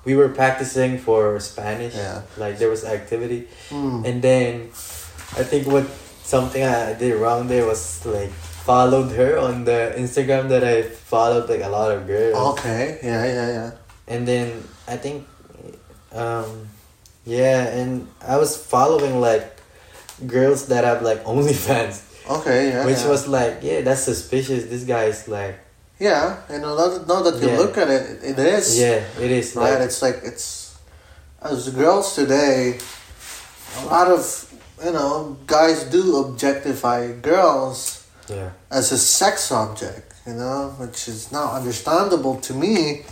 [0.03, 1.95] we were practicing for Spanish.
[1.95, 2.23] Yeah.
[2.37, 3.47] Like there was activity.
[3.69, 4.05] Mm.
[4.05, 4.67] And then
[5.37, 5.87] I think what
[6.23, 11.49] something I did wrong there was like followed her on the Instagram that I followed
[11.49, 12.57] like a lot of girls.
[12.59, 12.99] Okay.
[13.03, 13.71] Yeah, yeah, yeah.
[14.07, 15.27] And then I think
[16.11, 16.67] um
[17.25, 19.57] yeah, and I was following like
[20.25, 22.07] girls that have like OnlyFans.
[22.29, 22.85] Okay, yeah.
[22.85, 23.09] which yeah.
[23.09, 24.65] was like, yeah, that's suspicious.
[24.65, 25.57] This guy is like
[25.99, 27.57] Yeah, and now that, now that you Yeah.
[27.57, 28.79] look at it, it is.
[28.79, 29.73] Yeah, it is Right?
[29.73, 30.73] like It's like, it's.
[31.41, 32.77] As girls today,
[33.77, 34.21] a lot of,
[34.85, 38.51] you know, guys do objectify girls yeah.
[38.69, 43.05] as a sex object, you know, which is now understandable to me.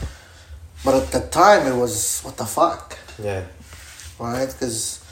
[0.85, 2.97] But at the time, it was, what the fuck?
[3.21, 3.43] Yeah.
[4.19, 4.47] Right?
[4.47, 5.03] Because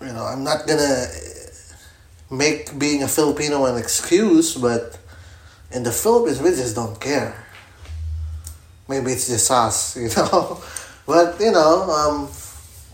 [0.00, 1.06] you know, I'm not gonna
[2.30, 4.98] make being a Filipino an excuse, but
[5.70, 7.34] in the Philippines, we just don't care.
[8.88, 10.62] Maybe it's just us, you know.
[11.06, 12.28] But you know, um,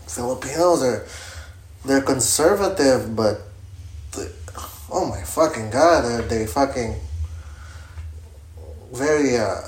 [0.07, 1.05] Filipinos are
[1.85, 3.41] they're conservative, but
[4.91, 6.95] oh my fucking god, are they fucking
[8.91, 9.61] very uh,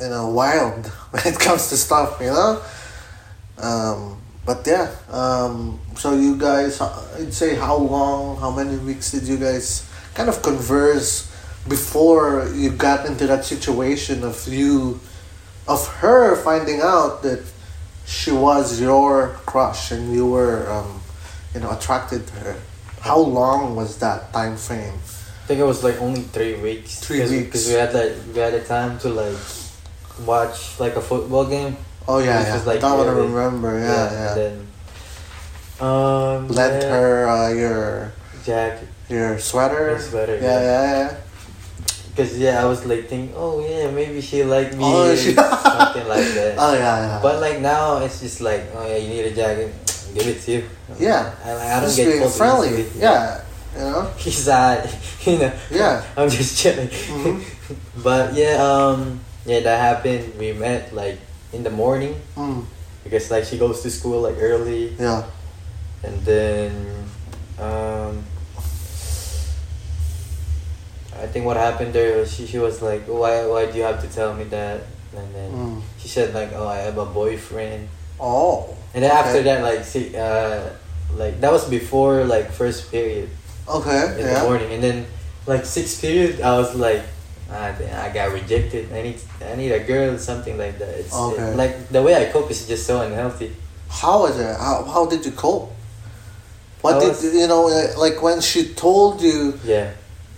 [0.00, 2.62] you know wild when it comes to stuff, you know.
[3.58, 9.24] Um, but yeah, um, so you guys, I'd say how long, how many weeks did
[9.28, 11.30] you guys kind of converse
[11.68, 15.00] before you got into that situation of you,
[15.68, 17.44] of her finding out that
[18.04, 21.00] she was your crush and you were, um,
[21.54, 22.56] you know, attracted to her?
[23.00, 24.94] How long was that time frame?
[24.94, 27.00] I think it was like only three weeks.
[27.00, 27.46] Three Cause, weeks.
[27.46, 29.38] Because we had like we had the time to like
[30.24, 31.76] watch like a football game.
[32.08, 32.54] Oh yeah, yeah.
[32.54, 33.78] was, like, that one I remember.
[33.78, 34.34] Yeah, And yeah.
[34.34, 34.66] then
[35.80, 38.12] um Lent yeah, her uh, your
[38.44, 38.88] jacket.
[39.08, 39.92] your sweater.
[39.94, 40.62] My sweater, Yeah, yeah.
[40.62, 41.16] yeah, yeah.
[42.14, 46.06] Cause yeah, I was like thinking, oh yeah, maybe she like me, Oh, she- something
[46.08, 46.54] like that.
[46.58, 47.20] Oh yeah, yeah.
[47.22, 49.72] But like now, it's just like, oh yeah, you need a jacket,
[50.14, 50.68] give it to you.
[51.00, 51.32] Yeah.
[51.44, 52.84] I, I don't Just get being friendly.
[53.00, 53.40] Yeah.
[53.74, 54.02] You know.
[54.18, 54.76] He's uh,
[55.24, 55.52] you know.
[55.70, 56.04] Yeah.
[56.16, 56.88] I'm just chilling.
[56.88, 57.40] Mhm.
[58.04, 60.36] but yeah, um, yeah, that happened.
[60.38, 61.16] We met like
[61.52, 62.64] in the morning Mm.
[63.04, 65.24] because like she goes to school like early, Yeah.
[66.02, 66.72] and then
[67.60, 68.24] um,
[71.14, 74.00] I think what happened there was she she was like, why why do you have
[74.02, 74.80] to tell me that?
[75.14, 75.76] And then Mm.
[76.00, 77.88] she said like, oh, I have a boyfriend.
[78.18, 78.74] Oh.
[78.94, 80.70] And then after that, like, see, uh,
[81.16, 83.28] like that was before like first period
[83.68, 84.16] Okay.
[84.20, 85.06] in the morning, and then
[85.46, 87.02] like sixth period, I was like,
[87.52, 88.92] damn, I got rejected.
[88.92, 90.88] I need, I need a girl, something like that.
[91.00, 91.54] It's Okay.
[91.54, 93.54] like the way I cope is just so unhealthy.
[93.88, 94.56] How was it?
[94.56, 95.70] How how did you cope?
[96.80, 97.68] What I did was- you know?
[97.68, 99.90] uh, Like when she told you Yeah,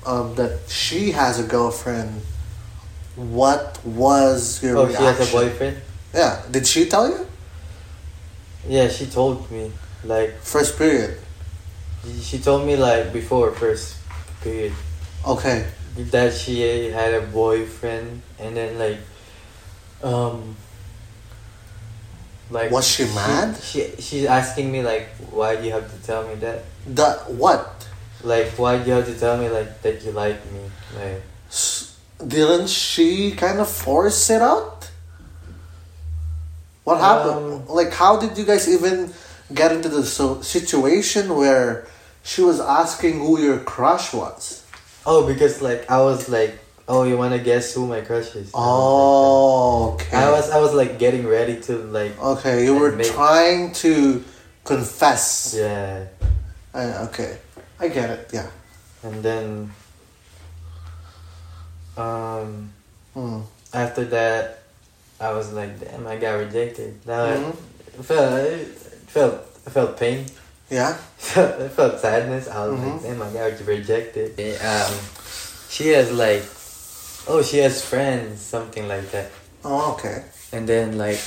[0.04, 2.20] um, that she has a girlfriend,
[3.16, 5.76] what was your oh, she has a boyfriend.
[6.12, 6.42] Yeah.
[6.50, 7.26] Did she tell you?
[8.68, 9.70] Yeah, she told me
[10.04, 11.18] like First period.
[12.22, 13.96] she told me like before first
[14.42, 14.72] period
[15.26, 15.64] Okay.
[15.96, 18.98] That she had a boyfriend, and then like,
[20.02, 20.56] um.
[22.50, 23.56] Like Was she mad?
[23.56, 26.62] She she's asking me like, why do you have to tell me that?
[26.88, 27.88] That what?
[28.22, 30.60] Like, why do you have to tell me like that you like me?
[30.94, 34.90] Like, S- Didn't she kind of force it out?
[36.84, 37.66] What happened?
[37.66, 39.10] Um, like, how did you guys even
[39.52, 41.86] get into the so- situation where
[42.22, 44.63] she was asking who your crush was?
[45.06, 48.50] Oh, because like I was like, oh, you wanna guess who my crush is?
[48.54, 50.16] Oh, okay.
[50.16, 54.22] I was I was like getting ready to like, okay, you were make- trying to
[54.64, 55.54] confess.
[55.56, 56.06] yeah,
[56.74, 57.38] Uh, okay,
[57.80, 58.30] I get it.
[58.32, 58.48] Yeah.
[59.04, 59.70] and then,
[61.96, 62.72] um,
[63.14, 63.40] Hmm.
[63.72, 64.62] after that,
[65.20, 66.98] I was like, damn, I got rejected.
[67.06, 67.54] Now Mhm.
[67.98, 68.58] I felt
[69.06, 69.34] felt
[69.66, 70.26] I felt pain.
[70.70, 70.96] Yeah.
[71.36, 72.48] I felt sadness.
[72.48, 72.92] I was Mhm.
[72.94, 74.34] like, damn, I got rejected.
[74.60, 74.92] Um,
[75.68, 76.42] she has like,
[77.28, 79.30] oh, she has friends, something like that.
[79.64, 80.24] Oh, okay.
[80.52, 81.20] And then like,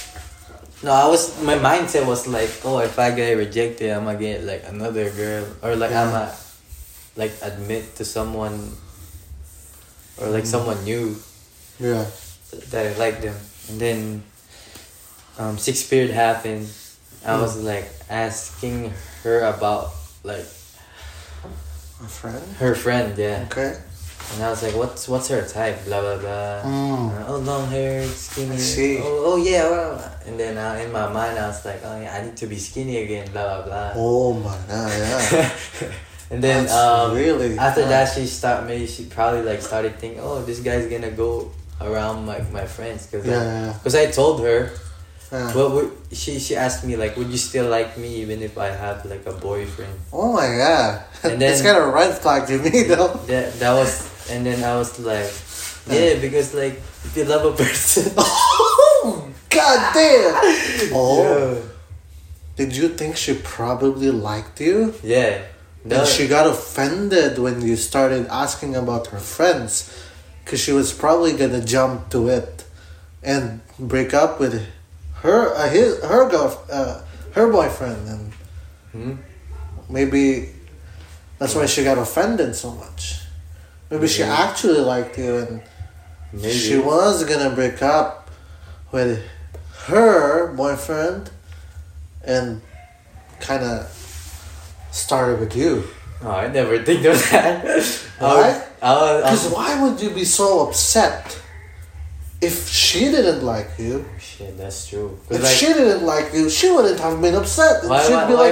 [0.84, 4.44] no, I was my mindset was like, oh, if I get rejected, I'm gonna get
[4.44, 6.30] like another girl, or like I'ma
[7.16, 8.78] like admit to someone,
[10.22, 10.54] or like Mhm.
[10.54, 11.18] someone new
[11.80, 12.06] Yeah.
[12.72, 13.36] that I like them.
[13.70, 14.24] And then,
[15.38, 16.70] um, sixth period happened.
[17.26, 17.42] I Mm.
[17.42, 19.92] was like asking her about
[20.24, 20.46] like
[22.04, 22.44] A friend.
[22.60, 23.46] her friend, yeah.
[23.52, 23.78] Okay.
[24.34, 25.86] And I was like, what's what's her type?
[25.86, 26.62] Blah blah blah.
[26.68, 27.16] Mm.
[27.16, 28.58] Uh, oh, long hair, skinny.
[28.58, 29.00] See.
[29.00, 29.70] Oh, oh yeah.
[29.70, 30.12] Well.
[30.28, 32.58] And then uh, in my mind, I was like, oh yeah, I need to be
[32.60, 33.32] skinny again.
[33.32, 33.92] Blah blah blah.
[33.96, 34.92] Oh my god.
[34.92, 35.50] Yeah.
[36.32, 37.90] and then That's um, really after fun.
[37.90, 41.50] that, she stopped maybe she probably like started thinking, oh, this guy's gonna go
[41.80, 43.74] around my, my friends because Yeah, yeah, yeah.
[43.80, 44.72] because I told her
[45.32, 48.68] Well would, she she asked me like would you still like me even if I
[48.68, 51.04] have like a boyfriend oh my god.
[51.24, 53.14] And it's kind of red flag to me though.
[53.28, 53.92] that that was
[54.32, 55.28] and then I was like
[55.88, 60.92] yeah because like if you love a person Oh, god damn.
[60.94, 61.24] Oh.
[61.24, 61.62] Yeah.
[62.58, 64.94] Did you think she probably liked you?
[65.04, 65.44] yeah
[65.88, 69.88] And she got offended when you started asking about her friends.
[70.44, 72.64] Because she was probably gonna jump to it
[73.24, 74.56] and break up with
[75.22, 77.02] her, uh, his, her, girl, uh,
[77.34, 78.08] her boyfriend.
[78.08, 78.34] And
[78.92, 79.14] Hmm?
[79.90, 80.50] maybe
[81.40, 83.20] that's why she got offended so much.
[83.92, 85.62] Maybe she actually liked you and
[86.34, 86.52] Maybe.
[86.52, 88.30] she was gonna break up
[88.92, 89.24] with
[89.88, 91.30] her boyfriend
[92.24, 92.62] and
[93.40, 93.88] kind of
[94.92, 95.84] started with you.
[96.24, 97.64] Oh, I never think of that.
[98.20, 98.64] Why?
[98.80, 101.40] Because why would you be so upset
[102.42, 104.06] if she didn't like you?
[104.20, 105.18] shit, that's true.
[105.30, 107.84] If like, she didn't like you, she wouldn't have been upset.
[107.90, 108.52] why, She'd why, be why,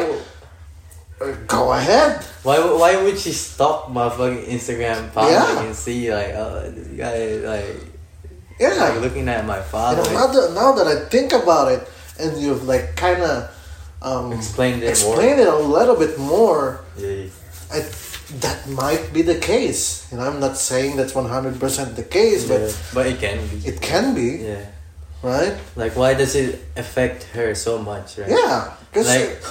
[1.21, 5.63] like, "Go ahead." why, why would she stop my fucking Instagram following Yeah.
[5.63, 7.17] and see like, oh, this guy
[7.47, 7.75] like,
[8.59, 8.73] Yeah.
[8.73, 11.87] like looking at my You know, now that now that I think about it,
[12.19, 13.51] and you've like kind of
[14.01, 17.25] um, Explained it explained it a little bit more, Yeah.
[17.73, 17.81] I,
[18.41, 20.07] that might be the case.
[20.11, 22.57] You know, I'm not saying that's one hundred percent the case, yeah.
[22.57, 23.57] but But it can be.
[23.67, 24.65] it can be, yeah.
[25.21, 25.55] right?
[25.75, 28.29] Like, why does it affect her so much, right?
[28.29, 29.41] Yeah, Like,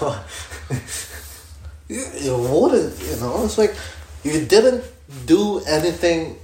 [1.88, 2.98] you, you wouldn't.
[3.02, 3.74] You know, it's like
[4.22, 4.84] you didn't
[5.26, 6.36] do anything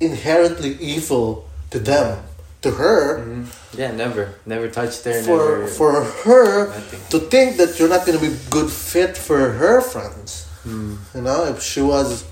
[0.00, 2.22] inherently evil to them,
[2.62, 3.20] to her.
[3.24, 3.46] Mhm.
[3.78, 5.22] yeah, never, never touched her.
[5.22, 7.00] For never, for her Nothing.
[7.10, 10.45] to think that you're not gonna be good fit for her friends.
[10.66, 10.96] Hmm.
[11.14, 12.24] You know, if she was,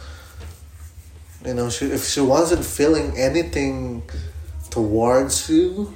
[1.46, 4.02] you know, she if she wasn't feeling anything
[4.70, 5.94] towards you,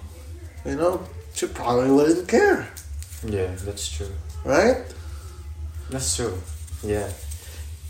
[0.65, 1.03] you know,
[1.35, 2.69] she probably wouldn't care,
[3.27, 4.15] Yeah, that's true.
[4.45, 4.85] right?
[5.91, 6.39] That's true.
[6.87, 7.11] Yeah.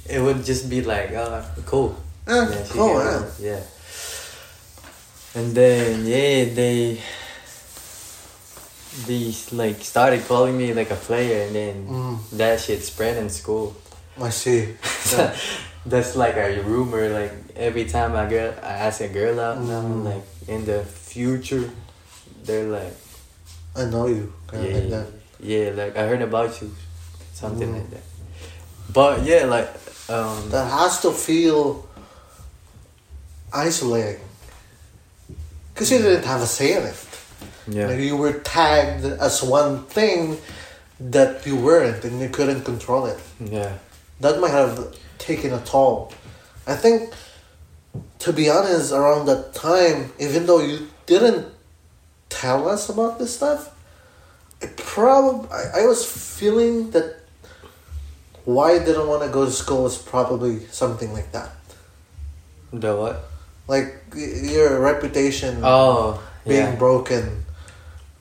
[0.08, 1.92] It would just be like, uh, cool.
[2.26, 3.28] Yeah, she cool, yeah.
[3.38, 3.62] yeah.
[5.34, 7.02] And then yeah, they
[9.06, 12.18] they like started calling me like a player, and then Mm.
[12.40, 13.76] that shit spread in school.
[14.20, 14.74] I see.
[15.86, 17.08] That's like a rumor.
[17.08, 20.04] Like every time I girl, I ask a girl out now, Mm.
[20.04, 21.70] like in the future,
[22.44, 22.92] they're like,
[23.76, 25.06] I know you, kind yeah, of like that.
[25.40, 26.70] yeah, like I heard about you,
[27.32, 27.74] something Mm.
[27.78, 28.02] like that.
[28.92, 29.68] But yeah, like
[30.10, 31.86] um, That has to feel
[33.52, 34.20] isolating.
[35.72, 36.96] Because you didn't have a say in it.
[37.68, 40.38] yeah, Like you were tagged as one thing
[41.00, 43.18] that you weren't and you couldn't control it.
[43.40, 43.72] yeah,
[44.20, 46.12] That might have taken a toll.
[46.66, 47.12] I think,
[48.20, 51.46] to be honest, around that time, even though you didn't
[52.28, 53.74] tell us about this stuff,
[54.60, 57.16] it prob- I, I was feeling that
[58.44, 61.50] why I didn't want to go to school was probably something like that.
[62.72, 63.24] the what?
[63.68, 66.74] Like your reputation Oh, being yeah.
[66.76, 67.44] broken.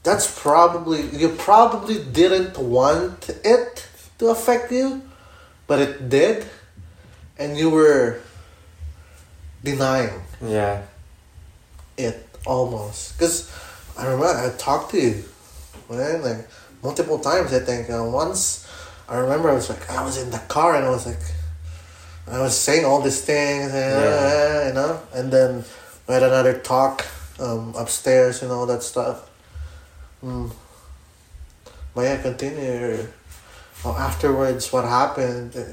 [0.04, 3.88] That's probably you probably didn't want it
[4.20, 5.02] to affect you,
[5.68, 6.46] but it did,
[7.38, 8.20] and you were
[9.64, 10.84] denying Yeah.
[11.98, 13.18] it almost.
[13.20, 13.52] Cause
[13.98, 15.24] I remember I talked to you,
[15.90, 16.48] man, like
[16.84, 17.54] multiple times.
[17.54, 18.68] I think uh, once
[19.10, 21.20] I remember I was like I was in the car and I was like
[22.30, 24.68] I was saying all these things, and, Yeah.
[24.68, 25.64] you know, and then
[26.08, 27.06] we had another talk
[27.40, 29.30] um, upstairs and all that stuff.
[30.24, 30.52] Mm.
[31.96, 33.08] But yeah, continue.
[33.84, 35.56] Well, afterwards, what happened?
[35.56, 35.64] Uh,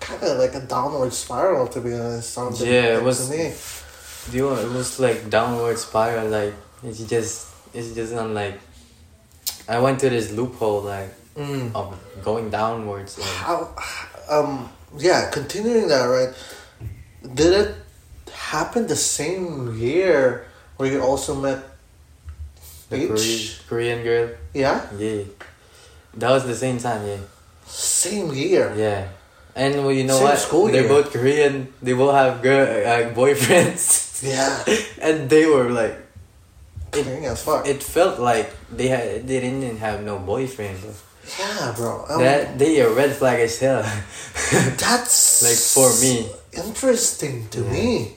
[0.00, 2.30] kind of like a downward spiral, to be honest.
[2.34, 3.54] sounded Yeah, it was- to me.
[4.30, 4.54] Do you?
[4.54, 6.28] It was like downward spiral.
[6.28, 8.58] Like it's just, it's just on like.
[9.68, 11.74] I went to this loophole like Mm.
[11.74, 13.16] of going downwards.
[13.18, 13.74] And, How,
[14.30, 16.32] um, yeah, continuing that, right?
[17.34, 17.74] Did it
[18.32, 20.46] happen the same year
[20.76, 21.58] where you also met
[22.88, 23.08] the?
[23.08, 24.28] Korean, Korean girl.
[24.54, 25.22] Yeah, Yeah.
[26.14, 27.04] That was the same time.
[27.06, 27.16] Yeah.
[27.74, 28.72] Same year.
[28.76, 29.08] Yeah.
[29.56, 30.38] And well, you know Same what?
[30.38, 30.88] school They're year.
[30.88, 31.72] both Korean.
[31.82, 34.22] They both have girl uh, boyfriends.
[34.22, 34.50] Yeah,
[35.02, 35.94] and they were like,
[36.90, 37.66] Clean as fuck.
[37.66, 40.80] it felt like they had they didn't have no boyfriend.
[40.80, 40.94] Bro.
[41.38, 41.92] yeah, bro.
[42.08, 43.82] Um, that they a red flag as hell.
[44.78, 46.30] that's like for me.
[46.50, 47.72] interesting to Yeah.
[47.72, 48.16] me.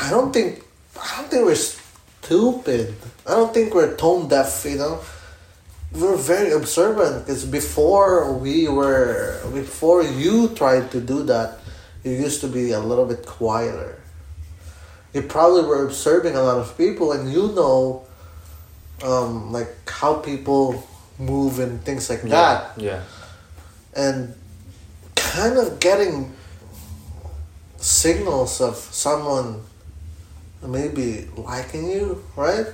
[0.00, 0.64] I don't think
[0.98, 2.94] I don't think we're stupid.
[3.26, 4.64] I don't think we're tone deaf.
[4.64, 5.00] You know,
[5.92, 7.26] we're very observant.
[7.26, 11.58] Because before we were, before you tried to do that,
[12.04, 13.96] you used to be a little bit quieter.
[15.12, 18.06] you probably were observing a lot of people and you know
[19.02, 20.86] um, like how people
[21.18, 23.02] move and things like that Yeah.
[23.96, 24.32] and
[25.16, 26.30] kind of getting
[27.78, 29.62] signals of someone
[30.62, 32.66] maybe liking you right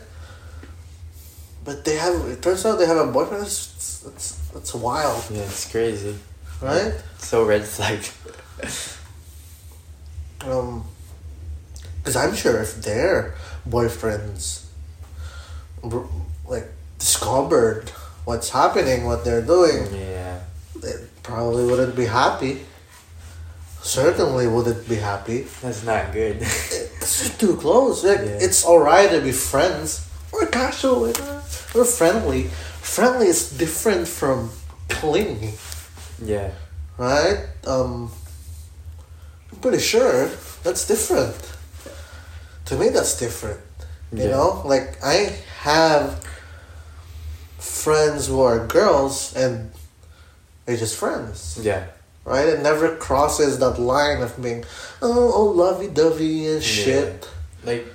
[1.66, 5.42] but they have it turns out they have a boyfriend it's, it's, it's wild Yeah,
[5.42, 6.16] it's crazy.
[6.62, 8.00] right So red flag.
[10.46, 10.84] um
[11.98, 13.34] because i'm sure if their
[13.68, 14.64] boyfriends
[16.48, 17.90] like discovered
[18.24, 20.40] what's happening what they're doing yeah.
[20.82, 20.92] they
[21.22, 22.64] probably wouldn't be happy
[23.82, 26.36] certainly wouldn't be happy That's not good.
[26.40, 28.38] it's too close like Yeah.
[28.46, 31.35] it's alright to be friends we're casual you know?
[31.76, 32.44] We're friendly
[32.80, 34.50] friendly is different from
[34.88, 35.52] clingy
[36.24, 36.50] yeah.
[36.98, 37.46] right?
[37.66, 38.10] Um,
[39.52, 40.28] I'm pretty sure
[40.62, 41.36] that's different.
[42.66, 43.60] To me, that's different.
[44.12, 44.30] You Yeah.
[44.30, 46.24] know, like I have
[47.58, 49.70] friends who are girls and
[50.64, 51.84] they're just friends, Yeah.
[52.24, 52.46] right?
[52.48, 54.64] It never crosses that line of being,
[55.02, 57.28] oh, oh lovey dovey and shit.
[57.64, 57.86] Like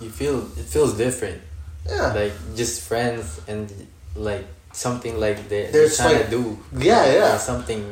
[0.00, 1.40] you feel it feels different.
[1.88, 2.12] Yeah.
[2.12, 3.70] Like just friends and
[4.14, 6.58] like something like they, they There's trying like- to do.
[6.78, 7.34] Yeah, yeah.
[7.36, 7.82] Or something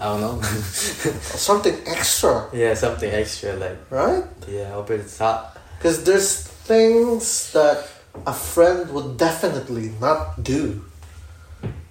[0.00, 0.42] I don't know.
[1.22, 4.24] Something extra, yeah, something extra like right?
[4.48, 5.56] yeah, over the top.
[5.78, 7.86] Because there's things that
[8.26, 10.82] a friend would definitely not do.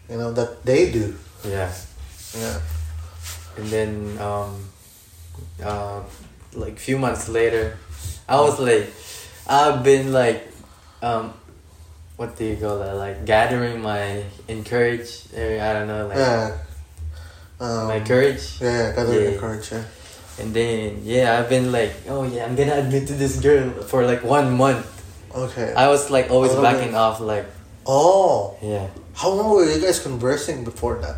[0.10, 1.16] You know, that they do.
[1.47, 1.72] Yeah.
[2.38, 2.60] Yeah.
[3.56, 4.60] And then um
[5.64, 6.04] uh
[6.54, 7.78] like few months later
[8.28, 8.91] I was like
[9.47, 10.51] I've been like
[11.02, 11.34] um
[12.18, 12.93] what do you call that?
[12.95, 16.58] Like gathering my encourage I don't know like yeah.
[17.60, 18.58] Um, my courage.
[18.60, 19.30] Yeah, yeah, gotta Yeah.
[19.38, 19.84] encourage yeah.
[20.39, 24.06] And then yeah, I've been like, oh yeah, I'm gonna admit to this girl for
[24.06, 24.86] like one month.
[25.34, 25.74] Okay.
[25.74, 27.45] I was like always Oh, backing off like
[27.86, 31.18] oh, yeah, how long were you guys conversing before that?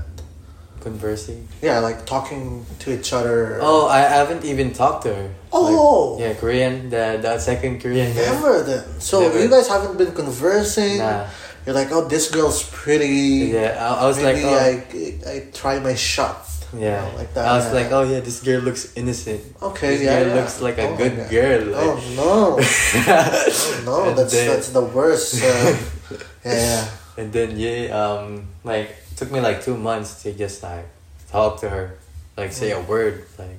[0.84, 1.48] Conversing.
[1.64, 3.58] Yeah, like talking to each other.
[3.64, 5.28] Oh, I haven't even talked to her.
[5.52, 6.14] Oh.
[6.14, 8.28] Like, yeah, Korean, the the second Korean girl.
[8.36, 8.84] Never then.
[9.00, 9.40] So Never.
[9.42, 11.00] you guys haven't been conversing.
[11.00, 11.26] Nah.
[11.66, 13.56] You're like, oh, this girl's pretty.
[13.56, 14.84] Yeah, I, I was like, oh, I,
[15.32, 16.44] I try my shot.
[16.76, 17.48] you yeah, know, like that.
[17.48, 19.40] I was like, oh yeah, this girl looks innocent.
[19.64, 20.40] Okay, this yeah, girl yeah.
[20.44, 21.62] looks like a Oh, good girl.
[21.72, 22.60] Like, Oh no!
[22.60, 23.98] oh no!
[24.18, 25.40] That's then- that's the worst.
[25.40, 25.78] Uh,
[26.46, 26.84] yeah.
[27.16, 28.90] And then yeah, um, like
[29.24, 30.86] took me like two months to just like
[31.32, 31.96] talk to her,
[32.38, 33.58] like say a word, like,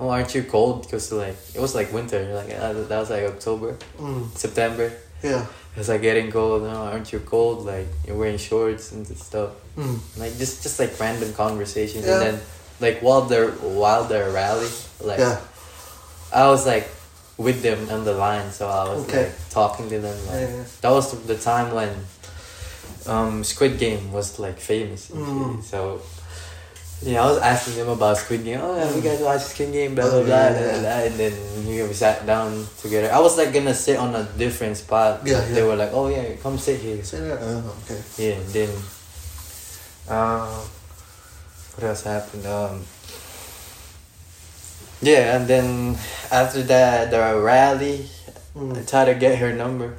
[0.00, 0.82] oh, aren't you cold?
[0.82, 4.92] Because like it was like winter, like uh, that was like October, Mm, September.
[5.22, 5.46] yeah.
[5.76, 6.62] It's like getting cold.
[6.62, 7.66] Oh, aren't you cold?
[7.66, 9.50] Like you're wearing shorts and stuff.
[9.76, 9.98] Mm.
[10.16, 12.14] Like just just like random conversations, Yeah.
[12.14, 12.40] and then
[12.80, 13.50] like while they're
[13.82, 14.70] while they're rally,
[15.02, 15.40] like Yeah.
[16.32, 16.88] I was like
[17.36, 19.24] with them on the line, so I was Okay.
[19.26, 20.16] like talking to them.
[20.30, 20.64] Like, Yeah, yeah.
[20.82, 21.90] That was the time when
[23.06, 25.10] um, Squid Game was like famous.
[25.10, 25.62] Mm.
[25.62, 26.00] So
[27.02, 28.60] yeah, I was asking them about Squid Game.
[28.62, 29.94] Oh, have you guys watched Squid Game?
[29.94, 30.80] Blah blah blah, yeah, blah, yeah.
[30.80, 31.32] blah, And then
[31.66, 33.12] we sat down together.
[33.12, 35.20] I was like gonna sit on a different spot.
[35.24, 37.38] Yeah, but They were like, "Oh yeah, come sit here." That.
[37.42, 38.00] Uh, okay.
[38.16, 38.70] Yeah, and then
[40.08, 40.64] uh,
[41.76, 42.46] what else happened?
[42.46, 42.82] Um,
[45.02, 45.98] yeah, and then
[46.32, 48.08] after that, the rally,
[48.56, 48.86] I Mm.
[48.88, 49.98] tried to get her number.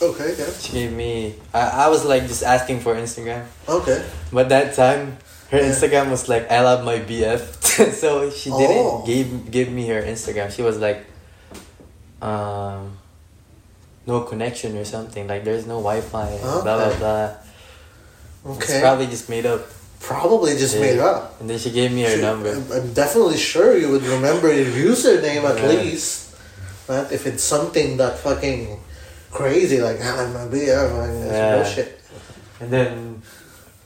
[0.00, 0.34] Okay.
[0.38, 0.50] Yeah.
[0.60, 1.34] She gave me.
[1.52, 4.04] I, I was like just asking for Instagram, Okay.
[4.32, 5.16] but that time
[5.50, 5.70] her Yeah.
[5.70, 7.40] Instagram was like I love my BF,
[7.92, 9.02] so she didn't Oh.
[9.06, 10.50] give give me her Instagram.
[10.54, 11.04] She was like,
[12.22, 12.98] um,
[14.06, 15.26] no connection or something.
[15.26, 16.38] Like there's no Wi-Fi.
[16.42, 16.98] Blah blah Okay.
[16.98, 17.30] blah.
[18.54, 18.64] Okay.
[18.74, 19.66] It's probably just made up.
[20.00, 20.80] Probably just Yeah.
[20.94, 21.40] made up.
[21.40, 22.50] And then she gave me her Shoot, number.
[22.54, 25.68] I'm, I'm definitely sure you would remember your username at Yeah.
[25.74, 26.36] least.
[26.88, 27.10] Right?
[27.12, 28.78] If it's something that fucking
[29.30, 31.56] crazy, like, I'm a beer, it's Yeah.
[31.56, 32.00] bullshit.
[32.60, 33.22] And then,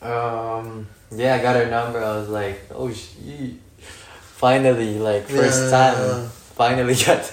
[0.01, 2.03] um, yeah, I got her number.
[2.03, 3.59] I was like, oh she
[4.37, 5.71] Finally, like first Yeah.
[5.71, 7.23] time, finally got.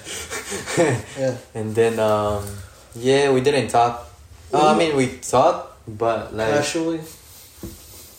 [1.18, 1.36] Yeah.
[1.56, 2.46] And then, um,
[2.96, 4.06] yeah, we didn't talk.
[4.54, 7.02] Oh, I mean, we talked, but like Casually.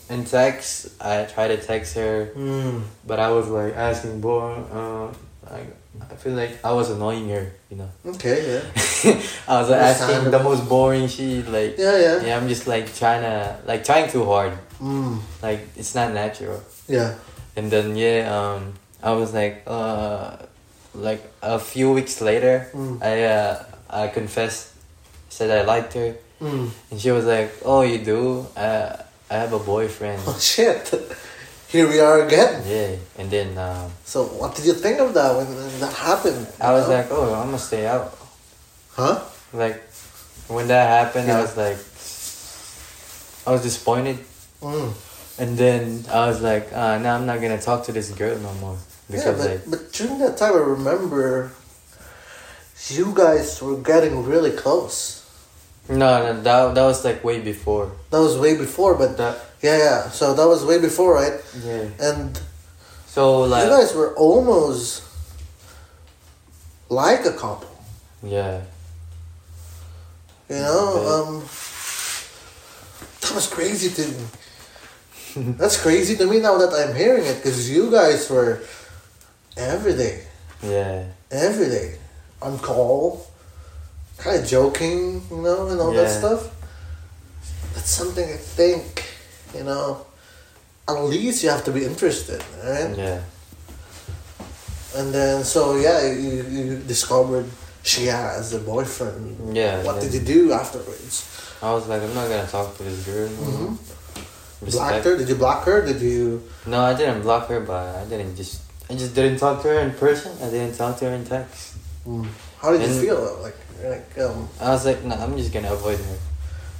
[0.08, 2.82] in text, I tried to text her, Mm.
[3.06, 4.58] but I was like asking boy.
[4.72, 5.06] Uh,
[5.46, 5.60] I,
[6.10, 7.90] I feel like I was annoying her, you know.
[8.06, 8.62] Okay, yeah.
[9.48, 12.16] I was like, asking the most boring shit, like Yeah, yeah.
[12.26, 14.52] yeah, I'm just like trying to like trying too hard.
[14.80, 15.20] Mm.
[15.42, 16.62] Like it's not natural.
[16.88, 17.14] Yeah.
[17.56, 20.36] And then yeah, um, I was like, uh,
[20.94, 23.02] like a few weeks later, Mm.
[23.02, 24.72] I uh, I confessed,
[25.28, 26.70] said I liked her, Mm.
[26.90, 28.46] and she was like, oh, you do?
[28.56, 28.96] Uh,
[29.30, 30.20] I have a boyfriend.
[30.26, 30.92] Oh, shit.
[31.70, 32.62] here we are again.
[32.66, 36.46] Yeah, and then um, So what did you think of that when, when that happened?
[36.60, 36.94] I was know?
[36.94, 38.16] like, oh, I'm gonna stay out.
[38.94, 39.22] huh?
[39.52, 39.80] Like
[40.48, 41.38] when that happened, Yeah.
[41.38, 41.78] I was like,
[43.46, 44.18] I was disappointed,
[44.60, 44.92] Mm.
[45.38, 48.52] and then I was like, uh, no, I'm not gonna talk to this girl no
[48.60, 48.76] more
[49.08, 51.50] Yeah, but, like, but during that time, I remember
[52.88, 55.19] you guys were getting really close.
[55.88, 59.36] No, no, that that was like way before That was way before, but that.
[59.62, 60.10] yeah, yeah.
[60.10, 61.40] So that was way before, right?
[61.64, 61.88] Yeah.
[62.00, 62.40] And
[63.06, 65.02] So like, you guys were almost
[66.88, 67.70] like a couple.
[68.22, 68.60] yeah,
[70.48, 71.34] You know, um,
[73.22, 74.24] that was crazy to me.
[75.58, 78.62] That's crazy to me now that I'm hearing it because you guys were
[79.56, 80.26] every day,
[80.62, 81.98] yeah, every day
[82.42, 83.29] on call,
[84.20, 86.54] kind of joking, you know, and all that stuff.
[87.74, 89.04] That's something I think,
[89.54, 90.06] you know,
[90.88, 92.96] at least you have to be interested, right?
[92.96, 93.20] yeah,
[94.96, 97.46] And then, so yeah, you, you discovered
[97.84, 99.56] Shia as a boyfriend.
[99.56, 99.82] yeah.
[99.84, 101.26] What did you do afterwards?
[101.62, 103.28] I was like, I'm not gonna talk to this girl.
[103.28, 104.66] Mm-hmm.
[104.70, 105.16] Blocked her?
[105.16, 105.84] Did you block her?
[105.86, 106.42] Did you?
[106.66, 108.60] No, I didn't block her, but I didn't just.
[108.90, 110.32] I just didn't talk to her in person.
[110.42, 111.76] I didn't talk to her in text.
[112.60, 113.38] How did you feel?
[113.40, 116.18] Like, like um, I was like, no, I'm just gonna avoid her.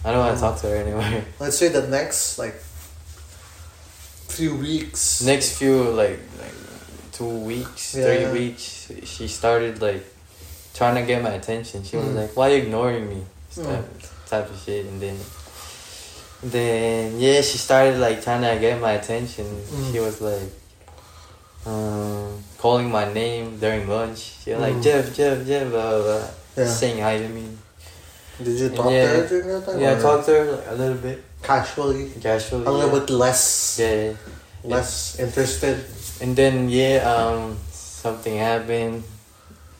[0.04, 1.24] I don't want to talk to her anymore.
[1.40, 2.54] let's say the next like
[4.28, 5.22] few weeks.
[5.22, 6.54] Next few like like
[7.12, 8.04] two weeks, Yeah.
[8.04, 10.04] three weeks, she started like
[10.74, 11.84] trying to get my attention.
[11.84, 12.16] She was Mm.
[12.16, 13.22] like, "Why you ignoring me?"
[13.56, 13.64] Mm.
[13.64, 13.88] Type,
[14.28, 15.18] type of shit, and then
[16.42, 19.44] then yeah, she started like trying to get my attention.
[19.44, 19.92] Mm.
[19.92, 20.48] She was like
[21.66, 24.40] um, calling my name during lunch.
[24.44, 24.82] She was like Mm.
[24.82, 26.66] Jeff, Jeff, Jeff, blah blah, blah Yeah.
[26.66, 27.46] saying hi to me.
[28.42, 29.06] Did you talk Yeah.
[29.06, 29.80] to her during that time?
[29.80, 32.64] Yeah, I talked to her like, a little bit casually, casually.
[32.66, 32.98] a little yeah.
[33.00, 34.12] bit less, Yeah.
[34.64, 35.84] less interested.
[36.20, 39.04] And then yeah, um, something happened.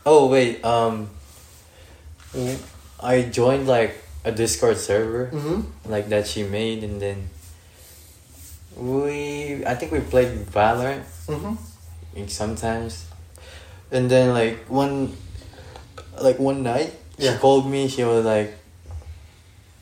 [0.07, 1.11] Oh wait, um,
[3.01, 5.91] I joined like a Discord server Mm-hmm.
[5.91, 7.29] like that she made, and then
[8.77, 11.55] we I think we played Valorant Mm-hmm.
[12.17, 13.05] like, sometimes,
[13.91, 15.17] and then like one
[16.21, 17.33] like one night Yeah.
[17.35, 17.89] she called me.
[17.89, 18.55] She was like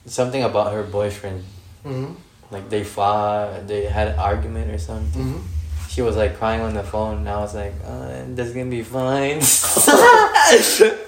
[0.06, 1.44] something about her boyfriend.
[1.84, 2.14] Mm-hmm.
[2.50, 5.22] Like they fought, they had an argument or something.
[5.22, 5.42] Mm-hmm.
[5.88, 8.82] She was like crying on the phone, and I was like, uh, "That's gonna be
[8.82, 10.98] fine." that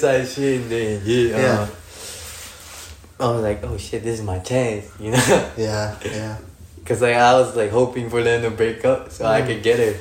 [0.00, 0.60] type shit.
[0.60, 1.66] And then yeah, Yeah.
[3.18, 5.50] I was like, "Oh shit, this is my chance," you know?
[5.56, 6.36] Yeah, yeah,
[6.84, 9.46] Cause like I was like hoping for them to break up so I Mm.
[9.46, 9.94] could get her,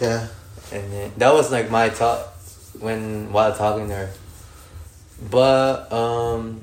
[0.00, 0.26] yeah.
[0.72, 2.32] and then that was like my thought
[2.80, 4.10] when while talking to her.
[5.30, 6.60] But um,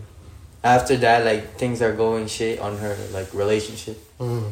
[0.63, 3.97] after that, like things are going shit on her like relationship.
[4.19, 4.51] Mm.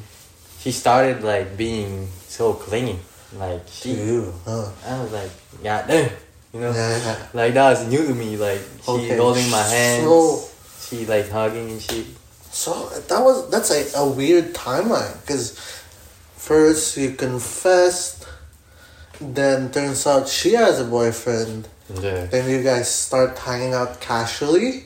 [0.59, 2.99] She started like being so clingy,
[3.35, 3.95] like she.
[4.45, 4.69] huh?
[4.85, 5.31] I was like,
[5.63, 6.11] God damn,
[6.53, 7.27] you know, Yeah, yeah.
[7.33, 8.37] like that was new to me.
[8.37, 9.17] Like she Okay.
[9.17, 10.47] holding my hands, So-
[10.89, 12.05] she like hugging and shit.
[12.51, 15.57] So that was that's a, a weird timeline because
[16.35, 18.20] first you confessed,
[19.21, 21.67] then turns out she has a boyfriend.
[21.93, 24.85] Yeah, Then you guys start hanging out casually,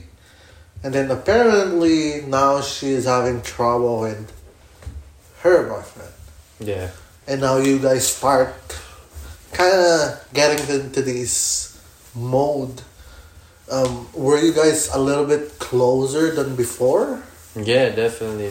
[0.84, 4.32] and then apparently now she is having trouble with
[5.42, 6.14] her boyfriend,
[6.60, 6.90] yeah,
[7.28, 8.56] and now you guys start
[9.54, 11.78] kind of getting into this
[12.16, 12.82] mode.
[13.72, 17.22] Um, were you guys a little bit closer than before?
[17.56, 18.50] yeah, definitely.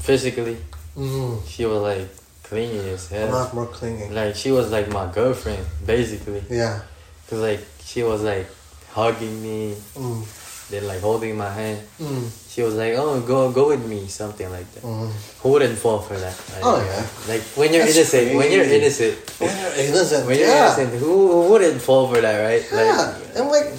[0.00, 0.56] Physically,
[0.96, 2.08] Mm, she was like
[2.50, 4.10] clingy as a lot more clinging.
[4.12, 6.42] Like she was like my girlfriend, basically.
[6.50, 6.82] Yeah.
[7.30, 8.46] Cause like she was like
[8.90, 10.26] hugging me, Mm,
[10.70, 11.78] then like holding my hand.
[12.02, 14.82] mm, She was like, "Oh, go go with me," something like that.
[14.82, 15.10] mm.
[15.42, 16.34] Who wouldn't fall for that?
[16.52, 17.02] Like, Oh, yeah.
[17.30, 20.66] Like when you're That's innocent, when you're innocent, When you're innocent, when you're yeah.
[20.74, 22.64] innocent, who, who wouldn't fall for that, right?
[22.66, 23.70] Yeah, and like,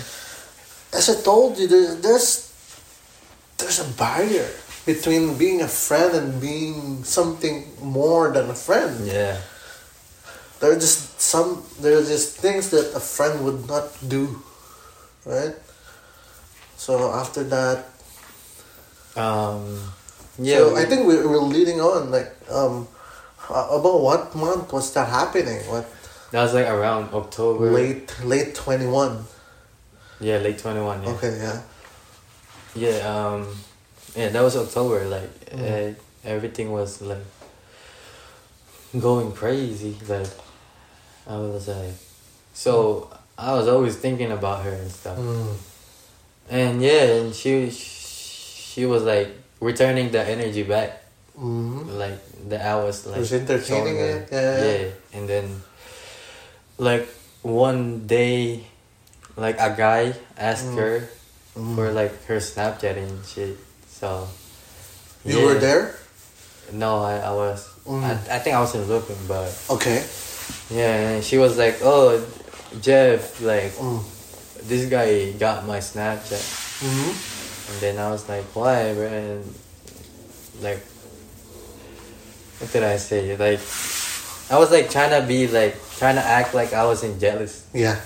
[0.96, 2.28] as I told you, there's there's
[3.60, 4.48] there's a barrier
[4.94, 9.08] between being a friend and being something more than a friend.
[9.08, 9.38] yeah,
[10.60, 14.42] There are just some there are just things that a friend would not do,
[15.26, 15.56] right?
[16.78, 17.86] So after that,
[19.16, 19.80] um,
[20.39, 20.58] yeah.
[20.58, 22.88] so we- I think we're, we're leading on like um
[23.50, 25.60] uh, about what month was that happening?
[25.70, 25.86] What
[26.32, 27.70] that was like around October.
[27.72, 29.26] late late twenty one?
[30.20, 31.02] Yeah, late twenty one.
[31.04, 31.10] Yeah.
[31.18, 31.58] Okay, yeah.
[32.76, 32.98] Yeah.
[33.10, 33.48] Um.
[34.16, 35.05] Yeah, that was October.
[35.07, 35.91] Like Mm.
[35.91, 35.93] uh,
[36.24, 37.24] everything was like
[38.99, 39.95] going crazy.
[40.07, 40.28] Like
[41.28, 41.93] I was like,
[42.53, 45.18] so I was always thinking about her and stuff.
[45.18, 45.55] Mm.
[46.49, 51.03] And yeah, and she she was like returning the energy back.
[51.39, 51.97] Mm.
[51.97, 54.28] Like that I was like Was entertaining it?
[54.32, 54.64] Yeah.
[54.66, 54.88] yeah.
[55.14, 55.62] And then,
[56.78, 57.07] like
[57.41, 58.66] one day,
[59.38, 60.76] like a guy asked Mm.
[60.78, 61.09] her
[61.55, 61.76] Mm.
[61.76, 63.57] for like her Snapchat and shit.
[64.02, 64.28] So.
[65.26, 65.45] You yeah.
[65.45, 65.93] were there?
[66.74, 67.70] No, I, I was.
[67.86, 68.02] Mm.
[68.02, 70.04] I, I think I wasn't looking, but Okay.
[70.72, 72.18] yeah, and she was like, "Oh,
[72.82, 74.02] Jeff, like Mm.
[74.66, 76.41] this guy got my Snapchat,"
[76.82, 77.14] hmm
[77.70, 79.45] and then I was like, "Why, bro?" And
[80.66, 80.82] like,
[82.58, 83.38] what did I say?
[83.38, 83.62] Like,
[84.49, 88.02] I was like trying to be like trying to act like I wasn't jealous, Yeah.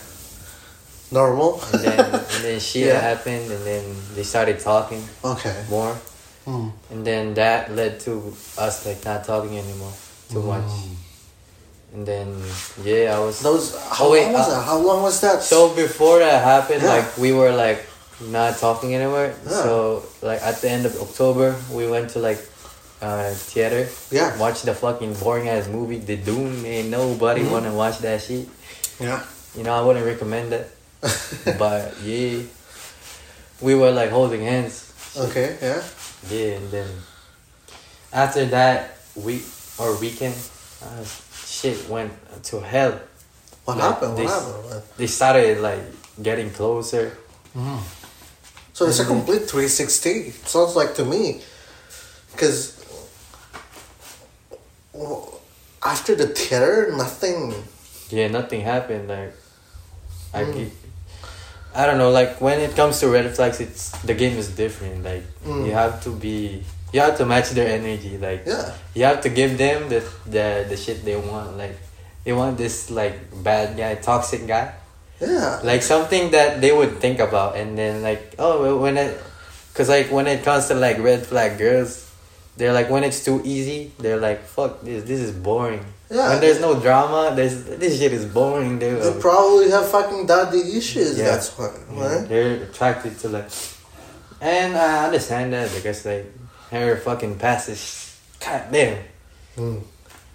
[1.12, 1.62] Normal?
[1.74, 3.00] and then and then Yeah.
[3.00, 3.84] happened, and then
[4.16, 5.64] they started talking okay.
[5.70, 5.96] more,
[6.46, 6.72] Mm.
[6.92, 9.94] and then that led to us like not talking anymore
[10.30, 10.66] too much.
[11.94, 12.36] And then
[12.84, 14.64] yeah, I was Those, how Oh, wait, long was uh, that?
[14.66, 15.42] How long was that?
[15.42, 16.94] So before that happened, Yeah.
[17.02, 17.86] like we were like
[18.20, 19.34] not talking anymore.
[19.46, 19.64] Yeah.
[19.64, 22.38] So like at the end of October, we went to like
[23.02, 23.88] uh theater.
[24.12, 24.36] Yeah.
[24.38, 26.66] Watch the fucking boring ass movie, The Dune.
[26.66, 27.52] Ain't nobody Mhm.
[27.52, 28.48] wanna watch that shit.
[29.00, 29.24] yeah.
[29.56, 30.68] You know, I wouldn't recommend that.
[31.60, 32.42] but yeah,
[33.62, 34.92] we were like holding hands.
[35.18, 35.82] Okay, yeah.
[36.30, 36.90] Yeah, and then
[38.12, 39.44] after that week
[39.78, 40.36] or weekend,
[40.84, 41.04] uh,
[41.46, 42.12] shit went
[42.44, 43.00] to hell.
[43.66, 44.14] What Like, happened?
[44.16, 44.84] What this- happened?
[44.98, 45.84] They started like
[46.22, 47.18] getting closer.
[47.56, 47.80] Mm.
[48.74, 50.32] So it's a complete 360.
[50.46, 51.42] Sounds like to me.
[52.32, 52.76] Because
[55.84, 57.54] after the terror, nothing.
[58.10, 59.08] Yeah, nothing happened.
[59.08, 59.34] Like,
[60.34, 60.54] I, Mm.
[60.70, 60.74] ge-
[61.76, 62.10] I don't know.
[62.12, 65.04] Like when it comes to red flags, it's the game is different.
[65.04, 65.66] Like Mm.
[65.68, 66.64] you have to be,
[66.94, 68.18] you have to match their energy.
[68.18, 68.72] Like Yeah.
[68.96, 71.58] you have to give them the the the shit they want.
[71.58, 71.76] Like
[72.24, 74.72] they want this like bad guy, toxic guy,
[75.20, 75.60] Yeah.
[75.64, 79.12] like something that they would think about, and then like oh when it,
[79.76, 82.10] cause like when it comes to like red flag girls,
[82.58, 85.84] they're like when it's too easy, they're like fuck this, this is boring.
[86.10, 86.30] Yeah.
[86.30, 88.78] When there's no drama, there's this shit is boring.
[88.80, 91.18] They, They probably have fucking daddy issues.
[91.18, 91.26] Yeah.
[91.34, 92.30] That's why, Yeah, right?
[92.30, 93.50] They're attracted to like,
[94.42, 96.26] and I understand that because like
[96.72, 97.82] her fucking past is,
[98.40, 99.02] god damn,
[99.58, 99.82] Mm.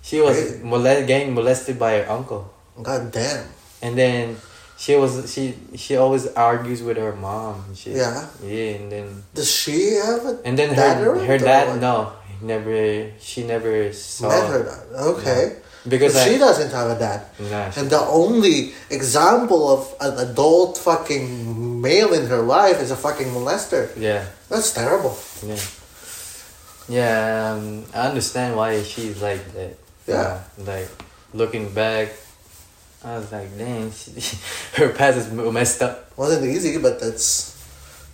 [0.03, 2.51] she was molest, getting molested by her uncle,
[2.83, 3.45] God damn.
[3.83, 4.37] and then
[4.79, 7.97] she was she she always argues with her mom shit.
[8.01, 8.27] Yeah.
[8.43, 12.13] Yeah, and then Does she have a and then dad her her dad no
[12.43, 14.83] never she never saw met her dad?
[15.17, 15.57] Okay.
[15.89, 17.21] because But she doesn't have a dad.
[17.51, 22.97] nah, And the only example of an adult fucking male in her life is a
[22.97, 23.89] fucking molester.
[23.97, 25.17] yeah That's terrible.
[25.43, 25.57] Yeah.
[26.89, 29.77] Yeah, um, I understand why she's like that.
[30.07, 30.43] Yeah.
[30.59, 30.89] Like
[31.33, 32.09] looking back,
[33.05, 34.11] I was like, dang, she,
[34.77, 36.11] her past is messed up.
[36.19, 37.57] Wasn't easy, but that's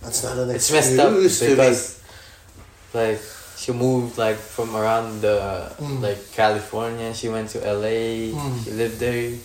[0.01, 1.11] that's not an It's excuse messed up
[1.41, 2.97] to be.
[2.99, 3.19] like,
[3.67, 5.99] she moved like from around the Mm.
[6.01, 7.13] like California.
[7.13, 8.31] She went to LA.
[8.31, 8.63] Mm.
[8.63, 9.35] She lived there.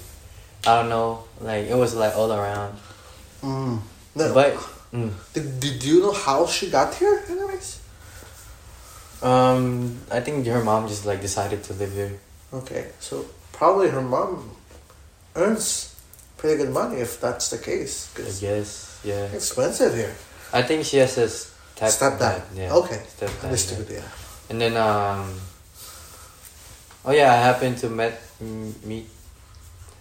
[0.64, 1.24] I don't know.
[1.40, 2.78] Like it was like all around.
[3.42, 3.80] Mm.
[4.14, 4.54] No, But
[4.94, 7.80] mm, did, did you know how she got here, anyways?
[9.22, 12.12] um, I think her mom just like decided to live here.
[12.54, 14.54] Okay, so probably her mom
[15.34, 15.94] earns
[16.36, 18.10] pretty good money if that's the case.
[18.14, 18.98] I 'cause guess.
[19.02, 19.26] Yeah.
[19.34, 20.14] expensive here.
[20.52, 21.26] I think she has a
[21.76, 22.42] step Stepdad.
[22.54, 22.72] Yeah.
[22.74, 23.00] Okay.
[23.16, 23.44] Stepdad.
[23.44, 24.08] Understood, yeah.
[24.50, 25.40] And then um.
[27.04, 29.08] Oh yeah, I happened to met m- meet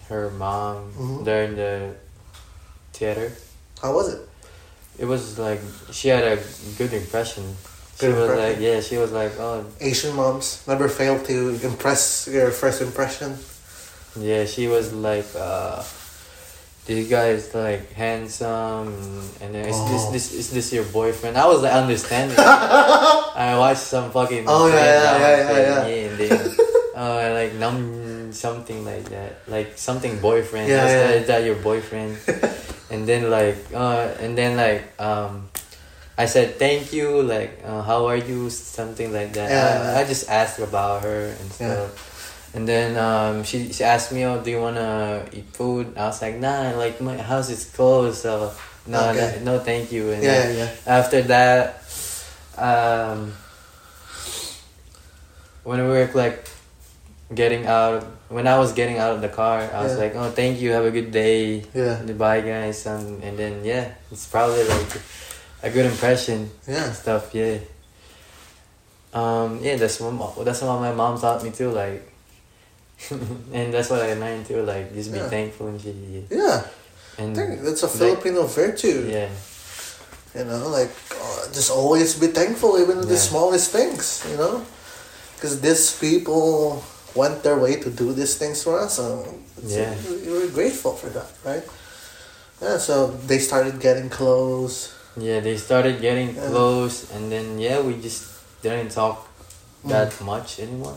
[0.09, 1.25] her mom Mhm.
[1.25, 1.95] during the
[2.93, 3.31] theater.
[3.81, 4.21] How was it?
[4.99, 5.61] It was like
[5.91, 6.37] she had a
[6.77, 7.55] good impression.
[7.97, 8.53] She Good was impression?
[8.53, 13.37] like, yeah, she was like, oh, Asian moms never fail to impress your first impression.
[14.19, 15.81] yeah, she was like, uh,
[16.85, 18.89] this guy is like handsome,
[19.41, 19.87] and then is Oh.
[19.91, 21.37] this this is this your boyfriend?
[21.37, 22.37] I was like understanding.
[22.39, 24.45] I watched some fucking.
[24.47, 26.41] Oh, yeah, yeah, yeah, shit, yeah, and then,
[26.95, 30.69] uh, like num something like that, like something boyfriend.
[30.69, 31.05] Yeah, yeah.
[31.05, 32.17] like, is that your boyfriend?
[32.91, 35.47] and then like, uh, and then like, um,
[36.17, 39.49] I said thank you, like, uh, how are you, something like that.
[39.49, 39.95] Yeah.
[39.95, 41.87] I, I just asked about her and Yeah.
[41.87, 42.07] stuff.
[42.53, 46.21] And then um, she she asked me, "Oh, do you wanna eat food?" I was
[46.21, 48.51] like, "Nah, like my house is closed, so
[48.85, 49.39] no, Okay.
[49.43, 51.79] no, no, thank you." And Yeah, then yeah, after that,
[52.59, 53.31] um,
[55.63, 56.49] when we were like
[57.33, 60.03] getting out, when I was getting out of the car, I was Yeah.
[60.03, 62.03] like, "Oh, thank you, have a good day, Yeah.
[62.05, 64.91] goodbye, guys," um, and then yeah, it's probably like
[65.63, 66.83] a good impression Yeah.
[66.91, 67.31] and stuff.
[67.33, 67.63] Yeah.
[69.13, 71.71] Um, yeah, that's what that's what my mom taught me too.
[71.71, 72.10] Like,
[73.53, 74.61] and that's what I learned too.
[74.63, 75.29] Like, just be Yeah.
[75.29, 75.95] thankful and shit.
[75.95, 76.21] yeah.
[76.29, 76.61] Yeah.
[77.17, 79.09] I And think that's a like, Filipino virtue.
[79.09, 79.29] Yeah,
[80.35, 84.23] You know, like uh, just always be thankful even with the smallest things.
[84.31, 84.63] You know,
[85.35, 86.81] because these people
[87.15, 88.95] went their way to do these things for us.
[88.95, 89.27] So
[89.65, 89.93] Yeah.
[90.31, 91.63] we're grateful for that, right?
[92.61, 94.93] Yeah, so they started getting close.
[95.17, 96.47] Yeah, they started getting Yeah.
[96.47, 98.23] close, and then yeah, we just
[98.63, 99.27] didn't talk
[99.83, 100.25] that Mm.
[100.25, 100.95] much anymore.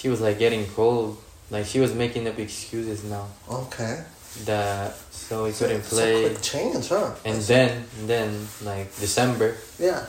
[0.00, 1.18] She was like getting cold,
[1.50, 4.00] like she was making up excuses now Okay.
[4.46, 6.24] that so we couldn't play.
[6.24, 7.12] quick change, huh?
[7.24, 10.06] And then, then like December, yeah.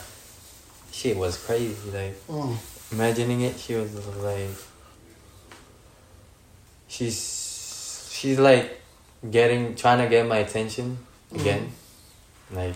[0.93, 1.75] She was crazy.
[1.91, 2.55] Like Mm.
[2.93, 3.91] imagining it, she was
[4.23, 4.55] like,
[6.87, 8.79] she's she's like
[9.29, 10.97] getting trying to get my attention
[11.35, 11.71] again,
[12.51, 12.75] like.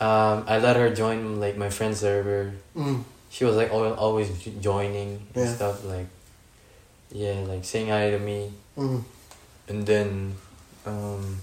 [0.00, 2.52] Um, I let her join like my friend server.
[2.76, 3.04] Mm.
[3.32, 5.54] She was like al- always j- joining and Yeah.
[5.56, 6.04] stuff like,
[7.10, 8.52] yeah, like saying hi to me.
[8.76, 9.00] Mm.
[9.68, 10.36] And then,
[10.84, 11.40] um,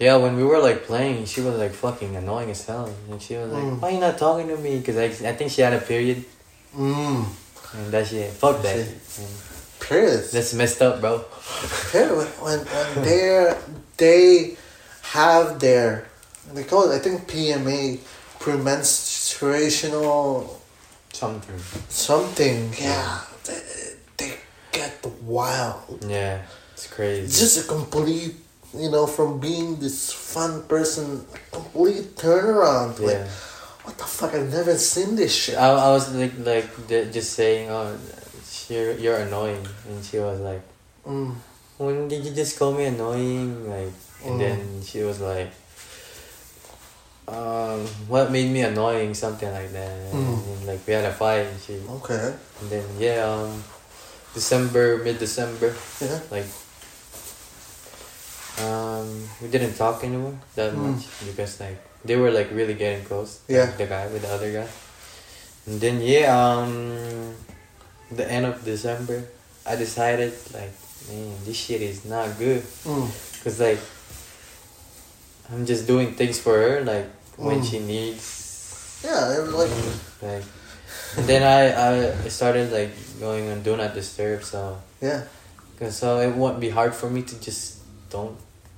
[0.00, 2.88] yeah, when we were like playing, she was like fucking annoying as hell.
[3.10, 3.78] And she was like, Mm.
[3.80, 6.24] "Why you not talking to me?" Because I, I think she had a period,
[6.74, 7.26] Mm.
[7.76, 8.86] and that shit, fuck that.
[9.80, 10.30] Periods.
[10.32, 11.24] that's messed up, bro.
[11.92, 13.54] Yeah, when when, when they
[13.96, 14.56] they
[15.16, 16.06] have their
[16.54, 17.98] they call it I think PMA
[18.38, 20.48] premenstruational
[21.20, 21.58] Something.
[21.88, 22.72] something.
[22.80, 23.60] Yeah, they,
[24.16, 24.30] they
[24.72, 26.00] get wild.
[26.08, 26.40] Yeah,
[26.72, 27.28] it's crazy.
[27.28, 28.34] Just a complete
[28.72, 32.98] you know from being this fun person, complete turnaround.
[33.00, 33.28] Like yeah.
[33.84, 34.32] what the fuck?
[34.34, 35.56] I've never seen this shit.
[35.60, 36.68] I, I was like like
[37.12, 37.92] just saying, oh,
[38.72, 40.62] you're you're annoying, and she was like.
[41.06, 41.32] Mm.
[41.80, 43.64] when did you just call me annoying?
[43.68, 43.92] Like,
[44.24, 44.38] and Mm.
[44.38, 45.48] then she was like,
[47.30, 49.14] um, what made me annoying?
[49.14, 50.12] Something like that.
[50.12, 50.66] Mm.
[50.66, 52.34] Like we had a fight, and she, Okay.
[52.60, 53.62] and then yeah, um,
[54.34, 56.18] December, mid December, Yeah.
[56.30, 56.46] like,
[58.60, 59.06] um,
[59.40, 60.94] we didn't talk anymore that Mm.
[60.98, 63.38] much because like they were like really getting close.
[63.48, 63.66] like, Yeah.
[63.78, 64.68] the guy with the other guy,
[65.66, 67.34] and then yeah, um,
[68.10, 69.24] the end of December,
[69.64, 70.72] I decided like,
[71.08, 72.62] man, this shit is not good.
[72.84, 73.06] Mm.
[73.44, 73.78] Cause like
[75.50, 77.06] I'm just doing things for her like
[77.40, 79.40] when she needs Yeah.
[79.40, 79.72] Was like.
[80.22, 80.44] like
[81.16, 85.24] and then I, I started like going on do not disturb so Yeah.
[85.78, 87.80] cause so it won't be hard for me to just
[88.10, 88.36] don't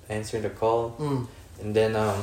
[0.08, 1.26] answer the call Mm.
[1.60, 2.22] and then um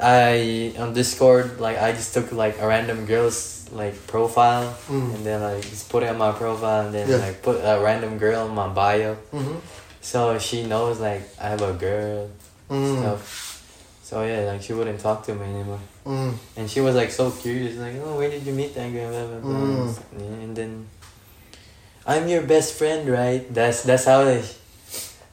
[0.00, 5.14] I on Discord like I just took like a random girl's like profile Mm.
[5.14, 7.16] and then like just put it on my profile and then Yeah.
[7.18, 9.58] like put a random girl in my bio Mm-hmm.
[10.00, 12.30] so she knows like I have a girl
[12.70, 12.98] Mm.
[13.00, 13.20] stuff.
[14.12, 15.80] So yeah, like she wouldn't talk to me anymore.
[16.04, 16.34] Mm.
[16.58, 19.08] And she was like so curious, like, oh, where did you meet that girl?
[19.08, 20.20] Blah, blah, blah.
[20.20, 20.44] Mm.
[20.44, 20.86] And then,
[22.04, 23.42] I'm your best friend, right?
[23.48, 24.44] That's that's how they,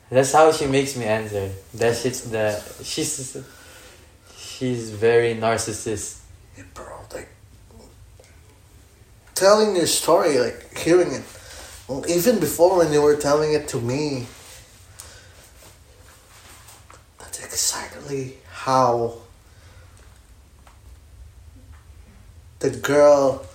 [0.10, 1.52] that's how she makes me answer.
[1.74, 3.36] That shit's the she's
[4.38, 6.22] she's very narcissist.
[6.56, 7.28] Yeah, bro, like
[9.36, 11.24] telling your story, like hearing it,
[11.90, 14.26] well, even before when you were telling it to me,
[17.20, 19.14] that's exactly how
[22.60, 23.45] the girl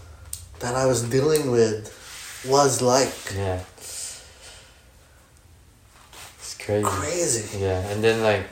[0.61, 1.92] that I was dealing with
[2.48, 3.12] was like.
[3.36, 3.61] Yeah.
[3.76, 4.24] It's
[6.59, 6.84] crazy.
[6.84, 7.59] Crazy.
[7.61, 8.46] Yeah, and then like,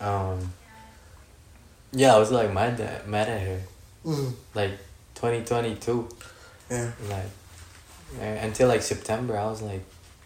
[0.00, 0.52] um.
[1.92, 3.60] Yeah, I was like mad at mad at her.
[4.04, 4.72] Mm, Like,
[5.14, 6.08] twenty twenty two.
[6.70, 6.90] yeah.
[7.08, 7.30] like
[8.42, 9.82] until like September, I was like,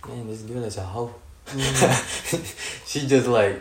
[0.08, 1.14] man, this girl is a hoe.
[1.46, 2.86] Mm.
[2.86, 3.60] she just like,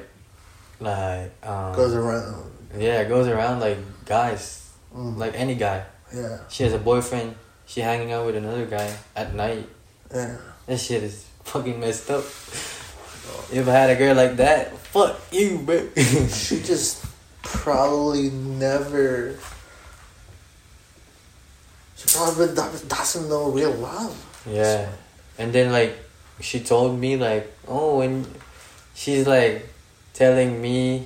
[0.80, 2.52] like, um, Goes around.
[2.78, 4.62] yeah, it goes around like guys,
[4.96, 5.84] Mm, like any guy.
[6.14, 6.40] yeah.
[6.50, 7.36] She has a boyfriend.
[7.66, 9.68] She hanging out with another guy at night.
[10.14, 10.38] Yeah.
[10.68, 12.24] That shit is fucking messed up.
[13.52, 15.88] If I had a girl like that, fuck you, bro.
[16.30, 17.04] she just
[17.44, 19.36] probably never.
[21.96, 24.16] She probably doesn't know real love.
[24.50, 24.90] Yeah.
[25.38, 25.98] And then like
[26.40, 28.28] she told me like, oh and
[28.94, 29.68] she's like
[30.16, 31.06] telling me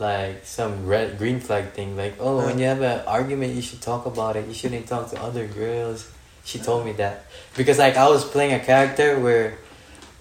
[0.00, 3.80] like some red green flag thing, like, oh when you have an argument you should
[3.80, 4.46] talk about it.
[4.48, 6.10] You shouldn't talk to other girls.
[6.44, 7.26] She told me that.
[7.56, 9.58] Because like I was playing a character where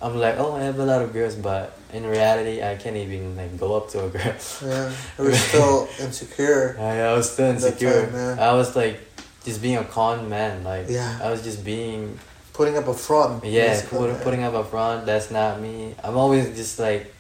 [0.01, 3.36] I'm like, oh I have a lot of girls but in reality I can't even
[3.38, 4.36] like go up to a girl.
[4.61, 6.75] Yeah, you was still insecure.
[6.80, 8.07] I, I was still insecure.
[8.11, 8.39] time.
[8.39, 8.99] I was like
[9.45, 10.63] just being a con man.
[10.63, 11.19] Like Yeah.
[11.23, 12.19] I was just being
[12.57, 13.45] Putting up a front.
[13.45, 14.23] yeah, put, yeah.
[14.23, 15.93] putting up a front, that's not me.
[16.03, 17.13] I'm always just like,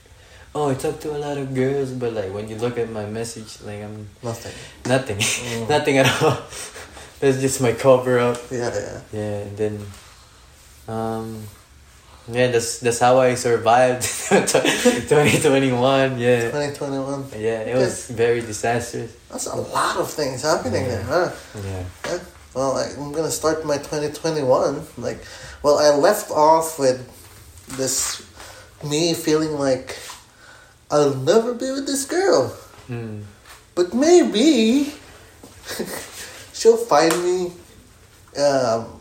[0.57, 3.05] oh, I talk to a lot of girls, but like when you look at my
[3.05, 4.53] message, like I'm Nothing.
[4.85, 5.69] nothing, Mm.
[5.75, 6.37] nothing at all.
[7.19, 8.37] that's just my cover up.
[8.51, 9.01] Yeah, yeah.
[9.13, 9.75] Yeah, and then,
[10.87, 11.43] um,
[12.31, 16.19] yeah, that's that's how I survived 2021.
[16.19, 17.25] Yeah, 2021.
[17.37, 19.11] yeah, it was very disastrous.
[19.29, 20.89] That's a lot of things happening Yeah.
[20.89, 21.29] there, huh?
[21.63, 22.19] Yeah, Yeah.
[22.53, 24.81] well, I, I'm gonna start my 2021.
[24.97, 25.19] Like,
[25.63, 26.99] well, I left off with
[27.77, 28.21] this
[28.83, 29.97] me feeling like
[30.89, 32.49] I'll never be with this girl.
[32.87, 33.21] Hmm.
[33.75, 34.93] But maybe
[36.53, 37.51] she'll find me
[38.41, 38.99] um,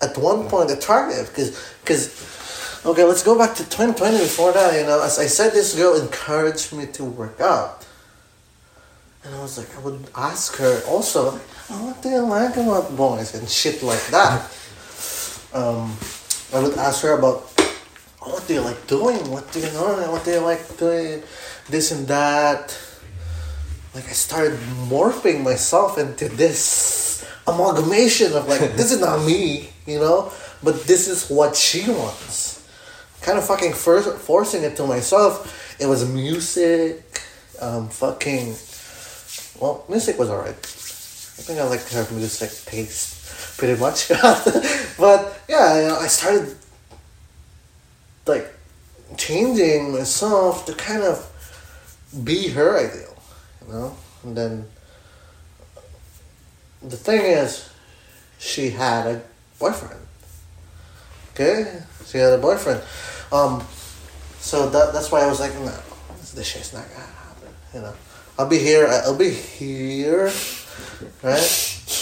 [0.00, 1.30] at one point attractive.
[1.30, 4.78] Because, cause, okay, let's go back to 2020 before that.
[4.78, 7.86] You know, as I said, this girl encouraged me to work out.
[9.24, 12.56] And I was like, I would ask her also, like, oh, what do you like
[12.56, 14.50] about boys and shit like that.
[15.54, 15.96] Um,
[16.52, 17.55] I would ask her about,
[18.28, 19.30] what you like doing?
[19.30, 20.10] What you know?
[20.10, 21.22] What you like doing?
[21.68, 22.76] This and that.
[23.94, 24.58] Like I started
[24.88, 31.08] morphing myself into this amalgamation of like, this is not me, you know, but this
[31.08, 32.68] is what she wants.
[33.22, 35.80] Kind of fucking first forcing it to myself.
[35.80, 37.22] It was music,
[37.60, 38.54] um, fucking
[39.60, 40.48] well, music was alright.
[40.50, 44.08] I think I like her music taste pretty much.
[44.98, 46.54] but yeah, I started
[48.26, 48.52] like
[49.16, 51.30] changing myself to kind of
[52.24, 53.16] be her ideal,
[53.66, 53.96] you know?
[54.22, 54.68] And then
[56.82, 57.70] the thing is,
[58.38, 59.22] she had a
[59.58, 60.00] boyfriend.
[61.32, 61.82] Okay?
[62.06, 62.82] She had a boyfriend.
[63.32, 63.64] Um,
[64.40, 65.74] so that that's why I was like, no,
[66.34, 67.94] this shit's not gonna happen, you know?
[68.38, 68.86] I'll be here.
[68.86, 70.30] I'll be here.
[71.22, 71.48] Right?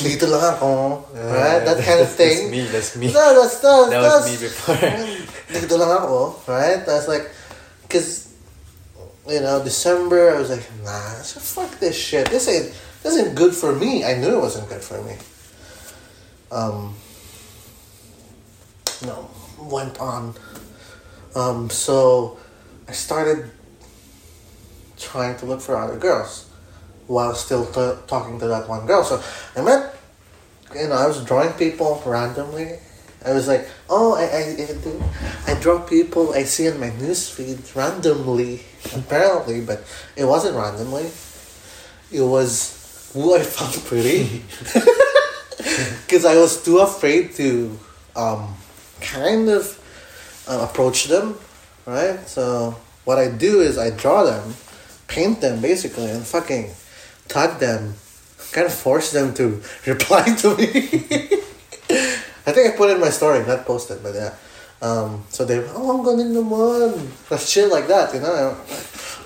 [0.03, 1.07] Dito lang ako.
[1.15, 1.63] Right?
[1.63, 2.51] That kind of thing.
[2.51, 3.07] That's me, that's me.
[3.15, 4.75] No, that's that's That was that's, me before.
[5.55, 6.43] Dito lang ako.
[6.51, 6.83] Right?
[6.83, 7.31] That's like,
[7.87, 8.35] cause,
[9.31, 12.27] you know, December I was like, nah, so fuck this shit.
[12.29, 14.03] This ain't this ain't good for me.
[14.03, 15.15] I knew it wasn't good for me.
[16.51, 16.95] Um.
[19.07, 19.31] No,
[19.61, 20.35] went on.
[21.35, 21.71] Um.
[21.71, 22.39] So,
[22.89, 23.51] I started
[24.99, 26.49] trying to look for other girls
[27.07, 29.05] while still t- talking to that one girl.
[29.05, 29.23] So
[29.57, 29.95] I met,
[30.75, 32.79] you know, I was drawing people randomly.
[33.25, 37.75] I was like, oh, I, I, I, I draw people I see in my newsfeed
[37.75, 38.63] randomly,
[38.95, 39.85] apparently, but
[40.17, 41.11] it wasn't randomly.
[42.13, 44.43] It was who I found pretty.
[46.05, 47.79] Because I was too afraid to
[48.15, 48.55] um,
[49.01, 49.65] kind of
[50.47, 51.39] uh, approach them,
[51.87, 52.21] right?
[52.29, 54.55] So what I do is I draw them
[55.09, 56.71] paint them basically and fucking
[57.29, 57.95] tag them,
[58.53, 61.29] kind of force them to reply to me.
[62.47, 64.35] I think I put in my story, not posted, but yeah.
[64.83, 66.93] Um, so they, oh, ang galing naman.
[67.41, 68.57] Shit like that, you know.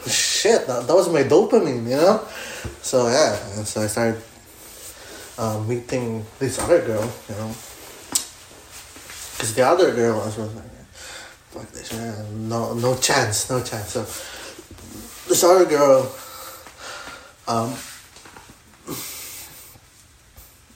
[0.06, 2.22] Shit, that, that was my dopamine, you know.
[2.80, 4.22] So yeah, and so I started
[5.36, 7.50] um, meeting this other girl, you know.
[9.34, 10.70] Because the other girl was was like,
[11.50, 12.48] fuck this, man.
[12.48, 13.98] No, no chance, no chance.
[13.98, 14.02] So
[15.26, 16.06] this other girl,
[17.46, 17.74] um,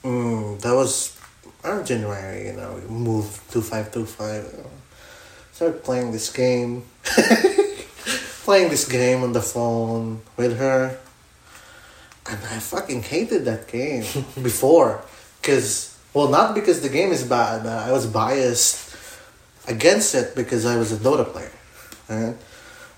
[0.02, 1.11] mm, that was
[1.64, 4.52] around January, you know, we moved 2525.
[4.52, 4.70] You know,
[5.52, 6.84] started playing this game.
[8.44, 10.98] playing this game on the phone with her.
[12.28, 14.02] And I fucking hated that game
[14.42, 15.02] before.
[15.40, 18.96] Because, well, not because the game is bad, I was biased
[19.68, 21.52] against it because I was a Dota player.
[22.08, 22.36] Right?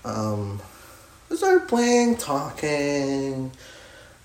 [0.03, 0.61] Um,
[1.31, 3.51] I started playing, talking,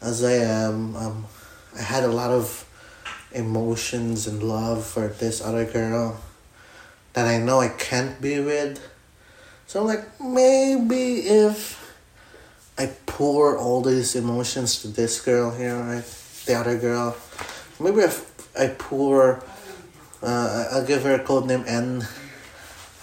[0.02, 0.96] as I am.
[0.96, 1.26] Um,
[1.78, 2.66] I had a lot of
[3.32, 6.20] emotions and love for this other girl
[7.12, 8.80] that I know I can't be with.
[9.66, 11.78] So I'm like, maybe if
[12.78, 16.04] I pour all these emotions to this girl here, right?
[16.46, 17.16] The other girl,
[17.78, 18.26] maybe if
[18.58, 19.42] I pour,
[20.22, 22.06] uh, I'll give her a code name N.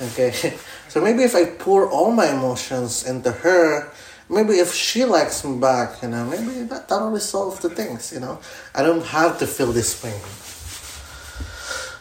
[0.01, 0.31] Okay,
[0.89, 3.91] so maybe if I pour all my emotions into her,
[4.29, 8.19] maybe if she likes me back, you know, maybe that, that'll resolve the things, you
[8.19, 8.39] know.
[8.75, 10.19] I don't have to feel this pain.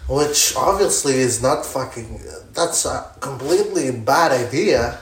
[0.09, 2.21] Which obviously is not fucking,
[2.55, 4.99] that's a completely bad idea.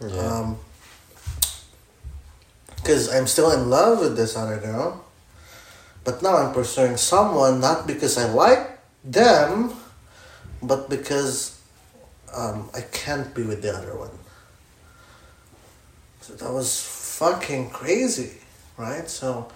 [0.00, 0.16] Yeah.
[0.16, 0.58] Um,
[2.76, 5.04] because I'm still in love with this other girl.
[6.04, 9.74] But now I'm pursuing someone not because I like them,
[10.62, 11.60] but because
[12.34, 14.10] um, I can't be with the other one.
[16.30, 16.80] So that was
[17.18, 18.38] fucking crazy,
[18.76, 19.08] right?
[19.08, 19.48] So,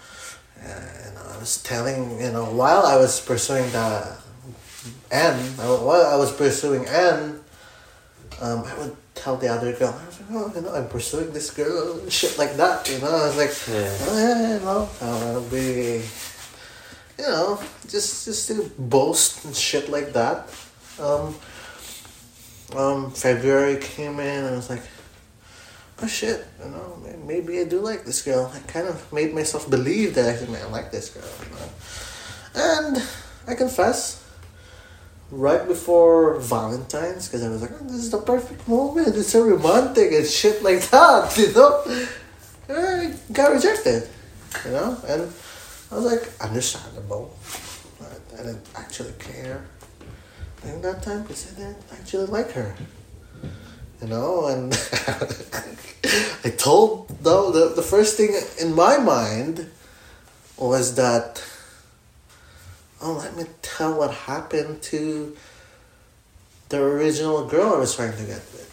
[0.59, 4.17] uh, you know, I was telling, you know, while I was pursuing the
[5.09, 7.39] N, while I was pursuing N,
[8.41, 11.31] um, I would tell the other girl, I was like, oh, you know, I'm pursuing
[11.31, 13.07] this girl, shit like that, you know.
[13.07, 13.97] I was like, Yeah.
[14.01, 16.01] oh, yeah, you know, I'll be,
[17.17, 20.49] you know, just just to boast and shit like that.
[20.99, 21.35] Um,
[22.75, 24.81] um, February came in, and I was like,
[26.01, 28.51] oh shit, you know, maybe I do like this girl.
[28.53, 31.69] I kind of made myself believe that I, I like this girl, you know.
[32.55, 33.03] And
[33.47, 34.23] I confess,
[35.31, 39.15] right before Valentine's, because I was like, oh, this is the perfect moment.
[39.15, 42.07] It's so romantic and shit like that, you know?
[42.69, 44.09] I got rejected,
[44.65, 44.97] you know?
[45.07, 45.31] And
[45.91, 47.37] I was like, understandable.
[48.01, 49.65] I, I didn't actually care.
[50.63, 52.75] And that time, because I didn't actually like her.
[54.01, 54.73] You know, and
[56.43, 59.69] I told, though, the, the first thing in my mind
[60.57, 61.41] was that
[63.01, 65.35] oh, let me tell what happened to
[66.69, 68.71] the original girl I was trying to get with.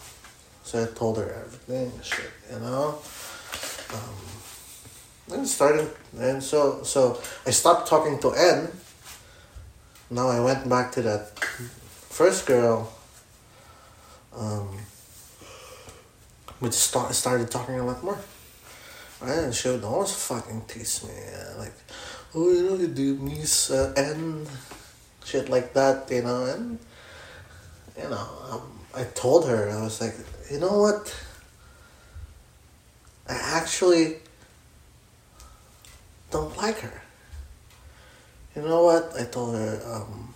[0.63, 2.97] So I told her everything, shit, you know.
[3.93, 8.69] Um, and started, and so so I stopped talking to N.
[10.09, 12.91] Now I went back to that first girl.
[14.35, 14.77] Um,
[16.63, 18.17] we start, started talking a lot more.
[19.21, 21.13] And she would always fucking tease me.
[21.57, 21.73] Like,
[22.33, 24.47] oh, you know, you do miss uh, and
[25.23, 26.79] shit like that, you know, and,
[27.97, 30.15] you know, um, I told her, I was like,
[30.51, 31.15] you know what?
[33.27, 34.17] I actually
[36.31, 37.01] don't like her.
[38.55, 39.13] You know what?
[39.19, 40.33] I told her, um,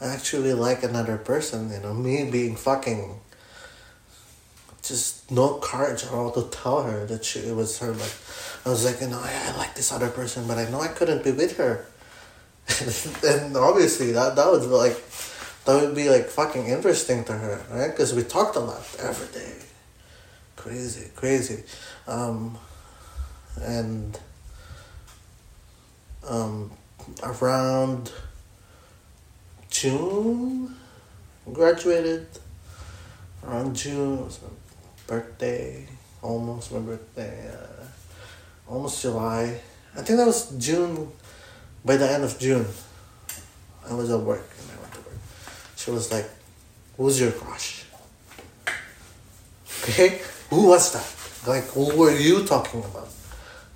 [0.00, 3.20] I actually like another person, you know, me being fucking
[4.88, 8.14] just no courage at all to tell her that she it was her like
[8.64, 10.88] I was like, you know, I, I like this other person but I know I
[10.88, 11.86] couldn't be with her.
[13.26, 14.96] and obviously that that would be like
[15.64, 17.90] that would be like fucking interesting to her, right?
[17.90, 19.54] Because we talked a lot every day.
[20.56, 21.62] Crazy, crazy.
[22.06, 22.58] Um,
[23.60, 24.18] and
[26.26, 26.70] um,
[27.22, 28.12] around
[29.70, 30.74] June,
[31.52, 32.26] graduated.
[33.44, 34.28] Around June,
[35.08, 35.88] birthday,
[36.22, 39.58] almost my birthday, uh, almost July.
[39.96, 41.10] I think that was June,
[41.84, 42.66] by the end of June.
[43.88, 45.18] I was at work and I went to work.
[45.76, 46.28] She was like,
[46.96, 47.84] Who's your crush?
[49.82, 50.20] Okay?
[50.50, 51.48] Who was that?
[51.48, 53.08] Like, who were you talking about?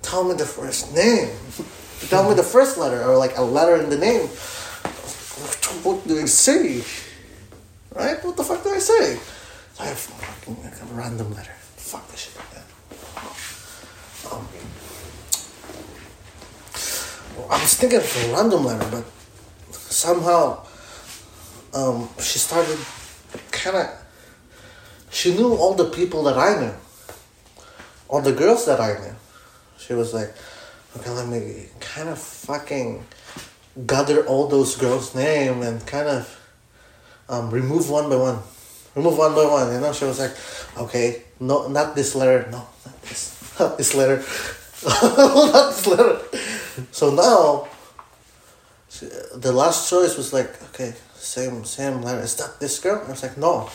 [0.03, 1.29] Tell me the first name.
[2.09, 4.27] Tell me the first letter or like a letter in the name.
[5.81, 6.83] What do I say?
[7.95, 8.23] Right?
[8.23, 9.17] What the fuck do I say?
[9.79, 11.53] I have fucking like a random letter.
[11.77, 12.33] Fuck this shit.
[14.31, 14.47] Um,
[17.49, 19.05] I was thinking of a random letter, but
[19.73, 20.65] somehow
[21.73, 22.77] um, she started
[23.51, 23.89] kind of.
[25.09, 26.73] She knew all the people that I knew,
[28.07, 29.15] all the girls that I knew.
[29.77, 30.33] She was like,
[30.97, 33.05] okay, let me kind of fucking
[33.85, 36.39] gather all those girls' name and kind of
[37.29, 38.39] um, remove one by one.
[38.95, 39.91] Remove one by one, you know?
[39.93, 40.35] She was like,
[40.77, 42.47] okay, no, not this letter.
[42.51, 43.33] No, not this.
[43.59, 44.17] Not this letter.
[44.83, 46.19] not this letter.
[46.91, 47.67] So now,
[48.89, 52.21] she, the last choice was like, okay, same same letter.
[52.21, 53.03] Is that this girl?
[53.05, 53.69] I was like, no.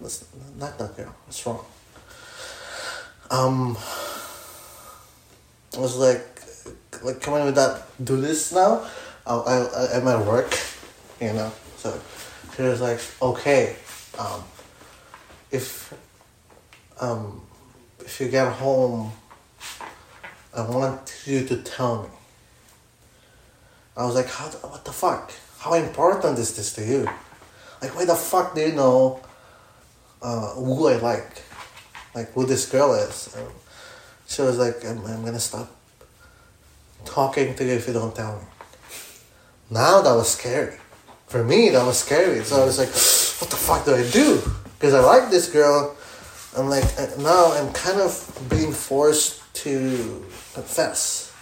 [0.00, 0.24] That's
[0.58, 1.14] not that girl.
[1.28, 1.64] It's wrong.
[3.30, 3.76] Um,
[5.76, 6.24] I was like,
[7.02, 7.82] like, come on with that.
[8.02, 8.86] Do this now.
[9.26, 10.56] I, I, I at work,
[11.20, 11.52] you know.
[11.76, 11.98] So
[12.56, 13.76] she was like, okay,
[14.18, 14.42] um,
[15.50, 15.94] if
[17.00, 17.40] um,
[18.00, 19.12] if you get home,
[20.54, 22.08] I want you to tell me.
[23.96, 24.46] I was like, how?
[24.46, 25.32] What the fuck?
[25.58, 27.08] How important is this to you?
[27.80, 29.20] Like, why the fuck do you know
[30.20, 31.42] uh, who I like?
[32.14, 33.34] Like, who this girl is?
[33.36, 33.46] And
[34.26, 35.70] she was like, I'm, I'm gonna stop
[37.04, 38.44] talking to you if you don't tell me.
[39.70, 40.76] Now that was scary.
[41.26, 42.42] For me, that was scary.
[42.42, 42.88] So I was like,
[43.38, 44.42] what the fuck do I do?
[44.78, 45.96] Because I like this girl.
[46.56, 50.24] I'm like, uh, now I'm kind of being forced to
[50.54, 51.32] confess.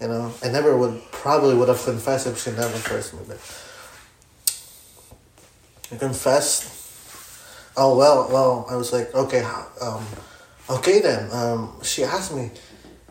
[0.00, 3.38] You know, I never would probably would have confessed if she never forced me, but
[5.90, 6.74] I confessed.
[7.76, 9.42] Oh well, well, I was like, okay,
[9.80, 10.04] um,
[10.70, 11.30] okay then.
[11.32, 12.50] Um, she asked me,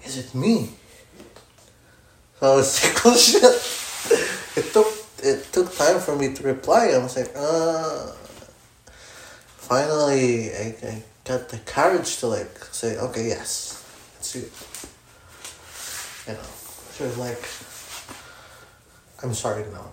[0.05, 0.69] is it me?
[2.39, 3.43] So I was like, oh shit.
[4.57, 4.87] It took
[5.27, 6.91] it took time for me to reply.
[6.93, 8.13] I was like, uh.
[9.67, 13.83] Finally, I, I got the courage to like say, okay, yes,
[14.17, 14.49] it's you.
[16.25, 16.47] You know,
[16.95, 17.43] she was like,
[19.21, 19.89] I'm sorry now.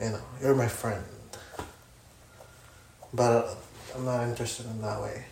[0.00, 1.04] You know, you're my friend.
[3.14, 3.56] But
[3.94, 5.24] I'm not interested in that way.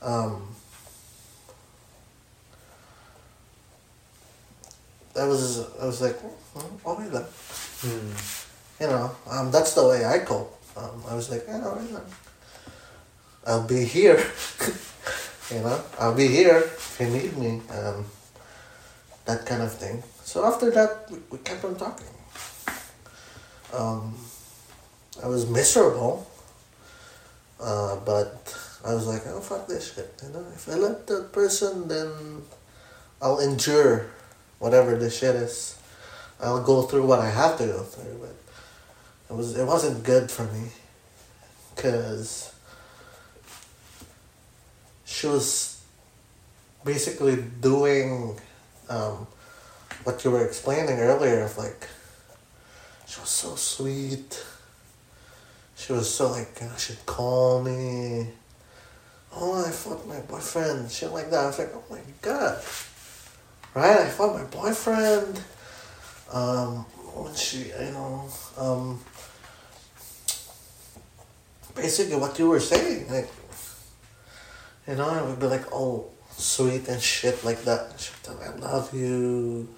[0.00, 0.54] Um,
[5.18, 6.16] I was, I was like,
[6.56, 7.24] oh, okay then.
[8.80, 10.54] You know, um, that's the way I cope.
[10.76, 12.02] Um, I was like, yeah, all right then.
[13.46, 14.16] I'll be here.
[15.50, 17.60] you know, I'll be here if you need me.
[17.70, 18.04] Um,
[19.24, 20.02] that kind of thing.
[20.22, 22.06] So after that, we, we kept on talking.
[23.74, 24.14] Um,
[25.22, 26.26] I was miserable,
[27.60, 28.54] uh, but
[28.84, 30.08] I was like, oh fuck this shit.
[30.22, 32.42] You know, if I love that person, then
[33.20, 34.06] I'll endure
[34.58, 35.78] whatever this shit is.
[36.40, 38.34] I'll go through what I have to go through, but
[39.30, 40.68] it was it wasn't good for me,
[41.76, 42.54] cause
[45.04, 45.82] she was
[46.84, 48.38] basically doing
[48.88, 49.26] um,
[50.04, 51.88] what you were explaining earlier of like
[53.06, 54.44] she was so sweet.
[55.76, 58.28] She was so like she'd call me.
[59.34, 61.44] Oh, I fought my boyfriend, shit like that.
[61.44, 62.62] I was like, oh my god.
[63.78, 64.00] Right?
[64.00, 65.40] I fought my boyfriend.
[66.32, 68.98] Um, when she, you know, um,
[71.76, 73.30] basically what you were saying, like,
[74.88, 77.94] you know, I would be like, oh, sweet and shit like that.
[78.00, 79.68] She'd tell me, I love you.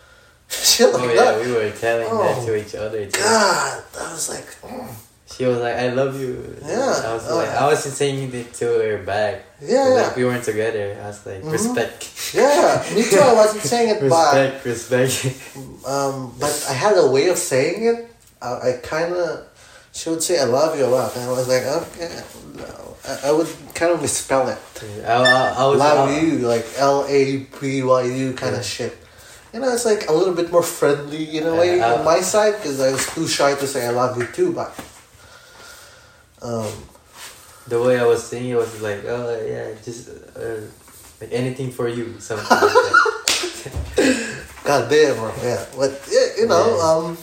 [0.48, 1.40] shit like oh that.
[1.40, 3.04] yeah, we were telling Oh, that to each other.
[3.04, 3.18] Too.
[3.20, 4.94] God, I was like, mm.
[5.36, 8.52] She was like, "I love you." Yeah, I was uh, like, I was saying it
[8.54, 9.44] to her back.
[9.62, 10.98] yeah, Like yeah, we weren't together.
[11.02, 11.52] I was like, Mhm.
[11.52, 12.00] respect.
[12.34, 12.82] yeah.
[12.94, 13.18] Me too.
[13.20, 14.64] I wasn't saying it back.
[14.64, 15.86] respect, respect.
[15.86, 18.10] Um, but I had a way of saying it.
[18.42, 19.46] I, I kind of,
[19.92, 21.14] she would say, I love you a lot.
[21.16, 22.10] And I was like, okay,
[22.56, 22.96] no.
[23.08, 24.58] I, I would kind of misspell it.
[25.06, 28.58] I, I, I was love I- you, like L A P Y U kind Yeah.
[28.60, 28.96] of shit.
[29.54, 32.04] You know, it's like a little bit more friendly in a way Yeah, I- on
[32.04, 34.74] my side because I was too shy to say I love you too, but.
[36.42, 36.72] Um,
[37.68, 40.60] The way I was saying it was like, oh yeah, just uh,
[41.20, 42.94] like anything for you, something like that.
[44.64, 45.30] God damn, bro.
[45.42, 46.90] Yeah, but yeah, you know, Yeah.
[46.90, 47.16] um,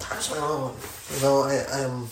[0.00, 0.74] times went on.
[1.14, 1.54] You know, I,
[1.84, 2.08] I'm.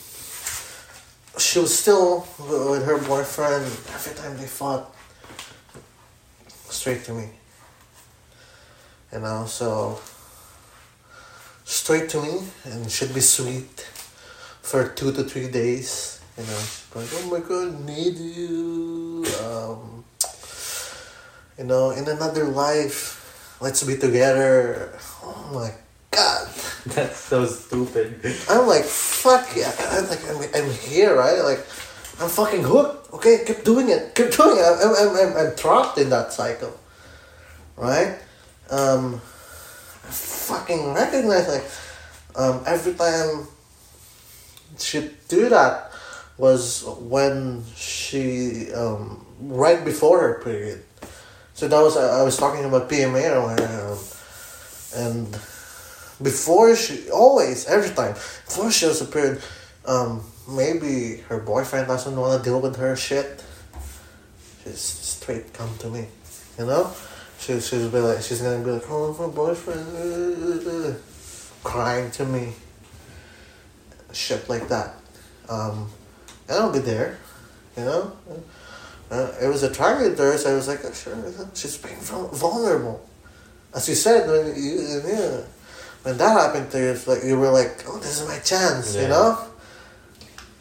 [1.38, 3.64] She was still with with her boyfriend.
[3.96, 4.94] Every time they fought,
[6.68, 7.28] straight to me.
[9.12, 9.98] You know, so
[11.64, 13.86] straight to me, and should be sweet
[14.70, 16.22] for two to three days.
[16.38, 16.62] You know,
[16.94, 19.26] like oh my god, need you.
[19.42, 20.04] Um,
[21.58, 24.96] you know, in another life, let's be together.
[25.26, 25.74] Oh my
[26.12, 26.48] god.
[26.86, 28.22] That's so stupid.
[28.48, 29.74] I'm like, fuck yeah.
[29.90, 31.42] I'm like, I'm, I'm here, right?
[31.42, 31.66] Like,
[32.22, 33.12] I'm fucking hooked.
[33.14, 34.14] Okay, keep doing it.
[34.14, 34.64] Keep doing it.
[34.64, 36.78] I'm, I'm, I'm, I'm trapped in that cycle.
[37.76, 38.16] Right?
[38.70, 39.20] Um,
[40.06, 41.66] I fucking recognize, like,
[42.36, 43.48] um, every time
[44.78, 45.92] she'd do that
[46.38, 50.82] was when she, um, right before her period.
[51.54, 53.98] So that was, I was talking about PMA earlier, um,
[54.96, 55.38] and
[56.22, 59.40] before she always every time before she has a period
[59.86, 63.42] um maybe her boyfriend doesn't want to deal with her shit.
[64.64, 66.06] She's straight come to me
[66.58, 66.92] you know?
[67.38, 70.94] She, she's be like she's gonna be like oh my boyfriend uh, uh, uh,"
[71.64, 72.52] crying to me
[74.12, 74.94] shit like that
[75.48, 75.88] um
[76.48, 77.18] and i'll be there
[77.76, 78.12] you know
[79.10, 81.16] uh, it was a target there so i was like oh, sure
[81.54, 83.06] she's being vulnerable
[83.74, 85.40] as you said when you yeah
[86.02, 88.96] when that happened to you, it's like you were like, "Oh, this is my chance,"
[88.96, 89.38] you know.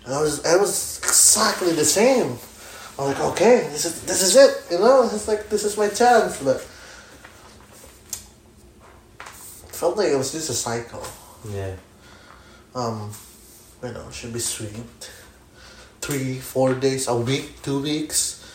[0.05, 2.37] And I was, I was exactly the same.
[2.97, 5.03] I was like, "Okay, this is this is it," you know.
[5.03, 6.59] It's like this is my chance, but
[9.71, 11.05] felt like it was just a cycle.
[11.49, 11.75] Yeah.
[12.75, 13.11] Um,
[13.83, 15.11] you know, should be sweet.
[16.01, 18.45] Three, four days, a week, two weeks.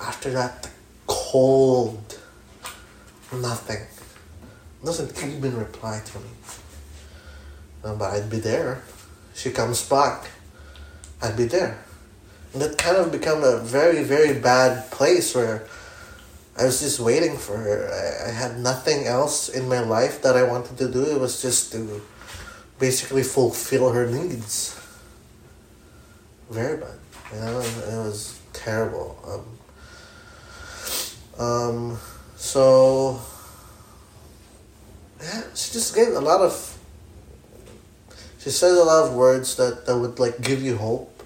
[0.00, 0.68] After that,
[1.06, 2.18] cold.
[3.32, 3.86] Nothing.
[4.84, 6.30] Doesn't even reply to me.
[7.84, 8.82] Uh, but I'd be there.
[9.34, 10.30] She comes back.
[11.20, 11.78] I'd be there.
[12.52, 15.66] And that kind of become a very, very bad place where
[16.58, 17.90] I was just waiting for her.
[17.92, 21.04] I, I had nothing else in my life that I wanted to do.
[21.04, 22.00] It was just to
[22.78, 24.78] basically fulfill her needs.
[26.50, 26.98] Very bad.
[27.32, 29.18] You know, it was terrible.
[29.26, 29.58] Um,
[31.38, 31.98] um,
[32.36, 33.20] so,
[35.20, 36.78] yeah, she just gave a lot of.
[38.38, 41.22] She said a lot of words that, that would like give you hope.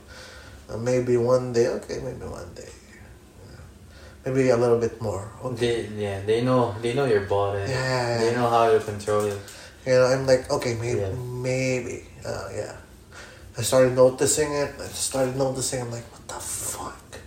[0.68, 2.68] Uh, maybe one day, okay, maybe one day.
[3.46, 3.60] Yeah.
[4.24, 5.30] Maybe a little bit more.
[5.44, 5.86] Okay.
[5.86, 7.70] They yeah they know they know your body.
[7.70, 8.18] Yeah.
[8.18, 9.38] They know how to control it.
[9.86, 11.12] You know, I'm like, okay, maybe, Yeah.
[11.12, 12.76] maybe, uh, yeah.
[13.59, 14.74] I started noticing it.
[14.80, 15.82] I started noticing.
[15.82, 17.18] I'm like, what the fuck?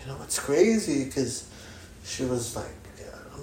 [0.00, 1.44] You know, it's crazy because
[2.04, 2.70] she was like,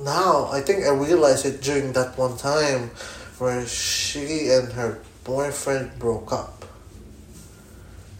[0.03, 2.89] now I think I realized it during that one time
[3.37, 6.65] where she and her boyfriend broke up,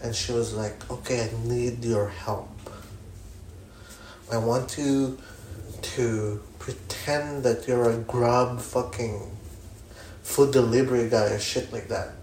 [0.02, 2.50] and she was like, okay, I need your help.
[4.30, 5.18] I want you
[5.82, 9.36] to pretend that you're a Grab fucking
[10.24, 12.16] food delivery guy or shit like that.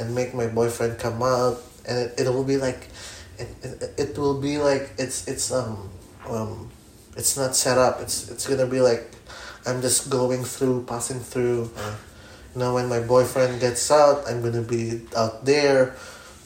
[0.00, 2.88] And make my boyfriend come out and it, it will be like
[3.38, 5.88] it, it, it will be like it's it's um
[6.26, 6.70] um
[7.16, 8.00] it's not set up.
[8.00, 9.12] It's it's gonna be like
[9.66, 11.70] i'm just going through passing through.
[11.76, 11.94] Uh,
[12.54, 15.94] you know when my boyfriend gets out i'm gonna be out there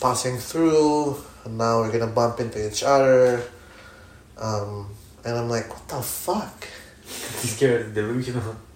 [0.01, 1.17] passing through.
[1.45, 3.43] And now we're gonna bump into each other.
[4.37, 4.91] Um
[5.25, 6.67] and i'm like what the fuck?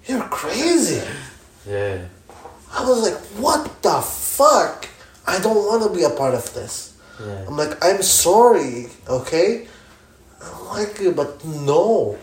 [0.07, 1.03] You're crazy
[1.67, 2.07] Yeah.
[2.73, 4.89] I was like, what the fuck?
[5.27, 6.97] I don't want to be a part of this.
[7.21, 7.45] Yeah.
[7.47, 9.67] I'm like, I'm sorry, okay?
[10.43, 12.19] I like you, but no.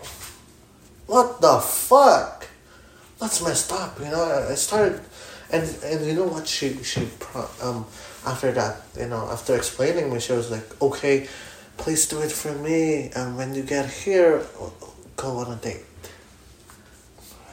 [1.08, 2.48] What the fuck?
[3.20, 4.24] That's messed up, you know.
[4.24, 5.00] I I started,
[5.52, 6.48] and and you know what?
[6.48, 7.08] She she
[7.62, 7.86] um
[8.26, 11.28] after that, you know, after explaining me, she was like, okay,
[11.78, 14.46] please do it for me, and when you get here,
[15.16, 15.86] go on a date.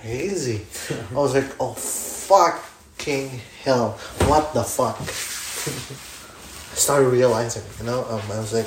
[0.00, 0.64] Crazy.
[1.10, 3.30] I was like, oh fucking
[3.64, 3.92] hell!
[4.26, 5.00] What the fuck?
[5.00, 8.66] I started realizing, you know, um, I was like,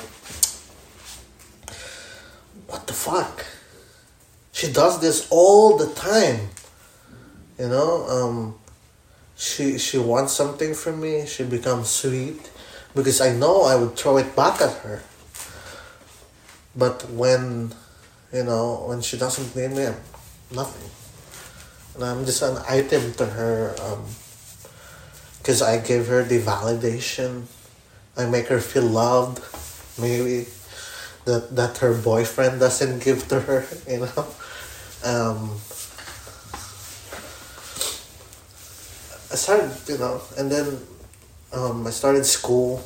[2.68, 3.46] what the fuck?
[4.52, 6.50] She does this all the time.
[7.58, 8.54] You know, um,
[9.36, 11.26] she she wants something from me.
[11.26, 12.50] She becomes sweet
[12.94, 15.02] because I know I would throw it back at her.
[16.76, 17.72] But when,
[18.32, 19.88] you know, when she doesn't need me,
[20.50, 21.01] nothing.
[21.94, 23.74] And I'm just an item to her.
[23.80, 24.04] Um,
[25.42, 27.46] because I give her the validation.
[28.16, 29.42] I make her feel loved,
[29.98, 30.46] maybe
[31.24, 34.26] that that her boyfriend doesn't give to her, you know.
[35.02, 35.58] Um,
[39.32, 40.78] I started, you know, and then
[41.52, 42.84] um, I started school.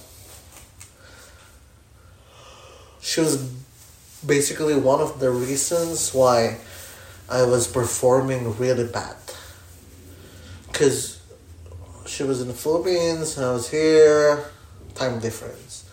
[3.02, 3.36] She was
[4.24, 6.56] basically one of the reasons why
[7.28, 9.16] I was performing really bad.
[10.70, 11.20] Because
[12.06, 14.44] she was in the Philippines, I was here,
[14.94, 15.88] time difference.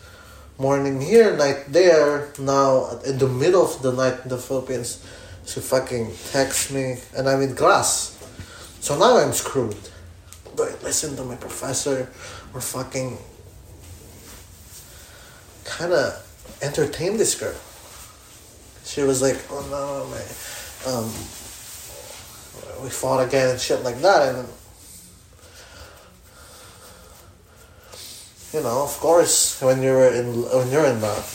[0.59, 2.31] Morning here, night there.
[2.37, 5.03] Now, in the middle of the night in the Philippines,
[5.45, 8.17] she fucking texts me, and I'm in class.
[8.79, 9.75] So now I'm screwed.
[10.55, 12.11] Do I listen to my professor
[12.53, 13.17] or fucking
[15.65, 17.55] kind of entertain this girl?
[18.85, 20.21] She was like, oh no, my,
[20.85, 21.05] um,
[22.83, 24.47] we fought again and shit like that, and
[28.53, 31.25] you know, of course, when you're in when you're in love,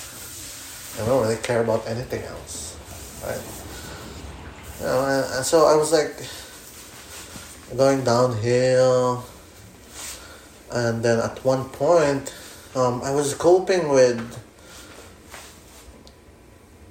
[0.99, 2.77] you don't really care about anything else,
[3.25, 3.43] right?
[4.81, 6.15] You know, and, and so I was like
[7.77, 9.25] going downhill,
[10.71, 12.35] and then at one point,
[12.77, 14.21] um, I was coping with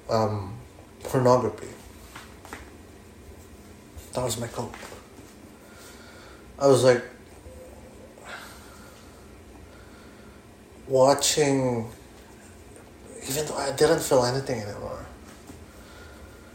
[0.09, 0.57] um,
[1.03, 1.76] pornography.
[4.17, 4.75] That was my cope.
[6.57, 7.03] I was like
[10.87, 11.87] watching,
[13.29, 15.05] even though I didn't feel anything anymore.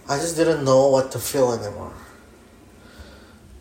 [0.08, 1.92] I just didn't know what to feel anymore.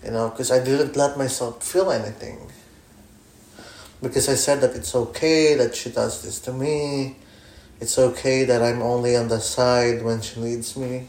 [0.03, 2.39] You know, because I didn't let myself feel anything.
[4.01, 7.17] Because I said that it's okay that she does this to me.
[7.79, 11.07] It's okay that I'm only on the side when she needs me.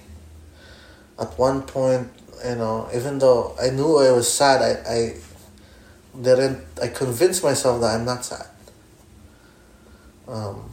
[1.19, 2.11] At one point,
[2.45, 5.15] you know, even though I knew I was sad, I, I
[6.21, 8.47] didn't, I convinced myself that I'm not sad.
[10.29, 10.71] Um,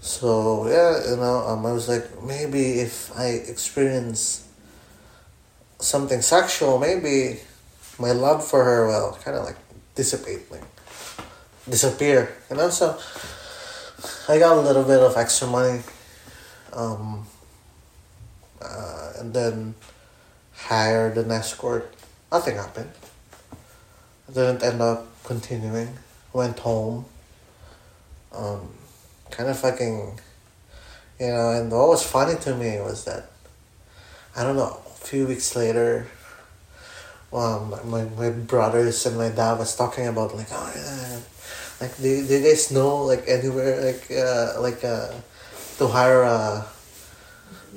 [0.00, 4.46] so yeah, you know, um, I was like, maybe if I experience
[5.78, 7.40] something sexual, maybe
[7.98, 9.56] my love for her will kind of like
[9.94, 10.62] dissipate, like
[11.68, 12.70] disappear, you know.
[12.70, 12.98] So
[14.28, 15.82] I got a little bit of extra money,
[16.72, 17.26] um,
[18.62, 19.74] uh, and then
[20.54, 21.92] hired an escort.
[22.32, 22.90] Nothing happened.
[24.28, 25.96] I didn't end up continuing.
[26.32, 27.06] Went home
[28.36, 28.68] um,
[29.30, 30.20] kind of fucking,
[31.20, 33.30] you know, and what was funny to me was that,
[34.36, 36.06] I don't know, a few weeks later,
[37.32, 41.18] um, my, my brothers and my dad was talking about like, oh yeah,
[41.80, 45.12] like do, do you guys know like anywhere like uh, like uh,
[45.78, 46.66] to hire a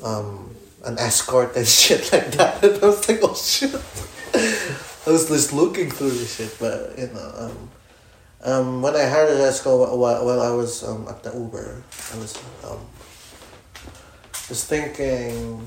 [0.03, 0.55] um
[0.89, 3.73] an escort and shit like that and I was like oh shit
[5.07, 7.69] I was just looking through this shit but you know um
[8.41, 11.83] um, when I hired an escort while, while I was um, at the Uber,
[12.13, 12.79] I was um,
[14.47, 15.65] just thinking,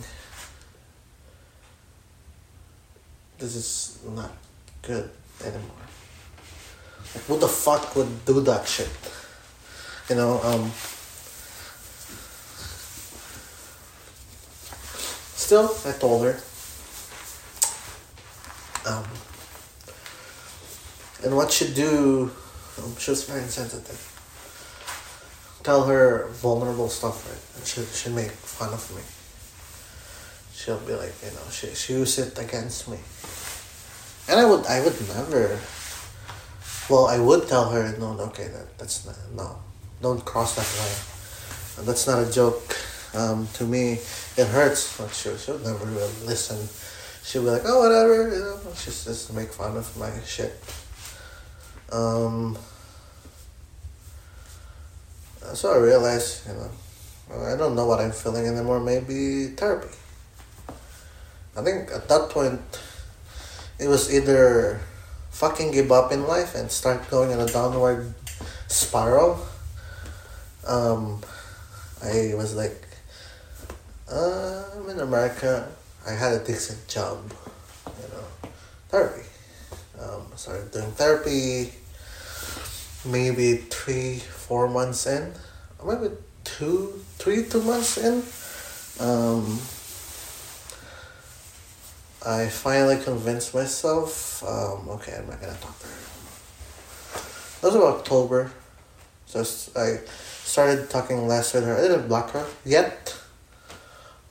[3.38, 4.32] this is not
[4.80, 5.10] good
[5.44, 5.84] anymore.
[7.14, 8.88] Like, who the fuck would do that shit?
[10.08, 10.72] You know, um,
[15.52, 16.40] still, I told her.
[18.88, 19.04] Um,
[21.24, 22.30] and what she do,
[22.78, 24.00] um, she was very insensitive.
[25.62, 27.44] Tell her vulnerable stuff, right?
[27.56, 29.04] And she she make fun of me.
[30.56, 32.96] She'll be like, you know, she she use it against me.
[34.32, 35.60] And I would I would never.
[36.88, 39.60] Well, I would tell her, no, okay, that that's not no,
[40.00, 41.86] don't cross that line.
[41.86, 42.74] That's not a joke.
[43.14, 44.00] Um, to me,
[44.36, 46.56] it hurts, but she she would never really listen.
[47.24, 50.58] She'll be like, oh, whatever, you know, she's just make fun of my shit.
[51.92, 52.58] Um,
[55.54, 56.70] so I realized, you know,
[57.46, 58.80] I don't know what I'm feeling anymore.
[58.80, 59.94] Maybe therapy.
[61.56, 62.60] I think at that point,
[63.78, 64.80] it was either
[65.30, 68.14] fucking give up in life and start going in a downward
[68.68, 69.44] spiral.
[70.66, 71.20] Um,
[72.02, 72.86] I was like,
[74.12, 75.68] I'm in America.
[76.06, 77.32] I had a decent job,
[77.86, 78.50] you know,
[78.88, 79.26] therapy.
[80.00, 81.72] Um, started doing therapy
[83.04, 85.32] maybe three, four months in,
[85.84, 86.14] maybe
[86.44, 88.22] two, three, two months in.
[89.00, 89.58] Um,
[92.24, 95.92] I finally convinced myself, um, okay, I'm not gonna talk to her.
[97.60, 98.52] That was about October.
[99.26, 99.40] So
[99.76, 99.98] I
[100.44, 101.76] started talking less with her.
[101.76, 103.18] I didn't block her yet.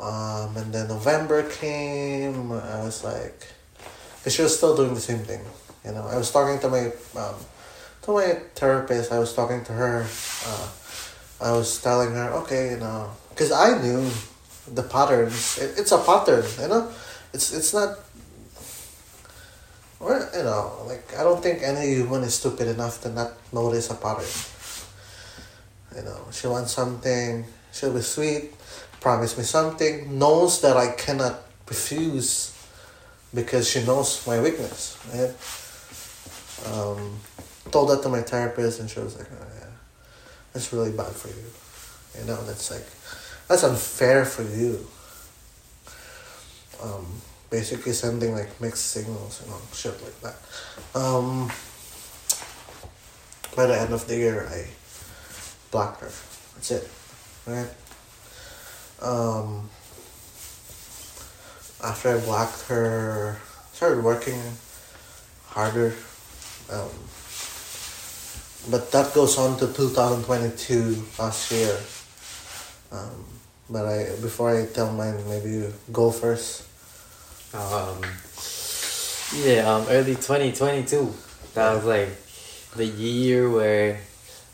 [0.01, 2.51] Um, and then November came.
[2.51, 3.45] I was like,
[4.17, 5.41] because she was still doing the same thing.
[5.85, 6.85] You know, I was talking to my
[7.21, 7.35] um,
[8.03, 9.11] to my therapist.
[9.11, 10.07] I was talking to her.
[10.45, 10.67] Uh,
[11.41, 14.09] I was telling her, okay, you know, because I knew
[14.73, 15.57] the patterns.
[15.57, 16.91] It, it's a pattern, you know.
[17.33, 17.99] It's it's not.
[19.99, 23.91] Or you know, like I don't think any human is stupid enough to not notice
[23.91, 24.33] a pattern.
[25.95, 27.45] You know, she wants something.
[27.71, 28.53] She'll be sweet,
[29.01, 32.55] promise me something, knows that I cannot refuse
[33.33, 34.97] because she knows my weakness.
[35.11, 35.33] Right?
[36.71, 37.19] Um,
[37.71, 39.67] told that to my therapist, and she was like, oh, "Yeah,
[40.53, 41.49] that's really bad for you.
[42.19, 42.85] You know, that's like
[43.47, 44.87] that's unfair for you."
[46.81, 50.37] Um, basically sending like mixed signals and all shit like that.
[50.95, 51.51] Um,
[53.55, 54.67] by the end of the year, I
[55.71, 56.11] blocked her.
[56.55, 56.89] That's it,
[57.45, 57.69] right?
[59.01, 59.69] Um,
[61.83, 63.37] after I blocked her,
[63.73, 64.39] started working
[65.47, 65.93] harder.
[66.71, 66.89] Um,
[68.69, 71.77] but that goes on to 2022 last year.
[72.91, 73.25] Um,
[73.69, 76.63] but I before I tell mine, maybe you go first.
[77.53, 78.01] Um,
[79.43, 81.11] yeah, um, early 2022.
[81.55, 82.09] That was like
[82.75, 83.99] the year where I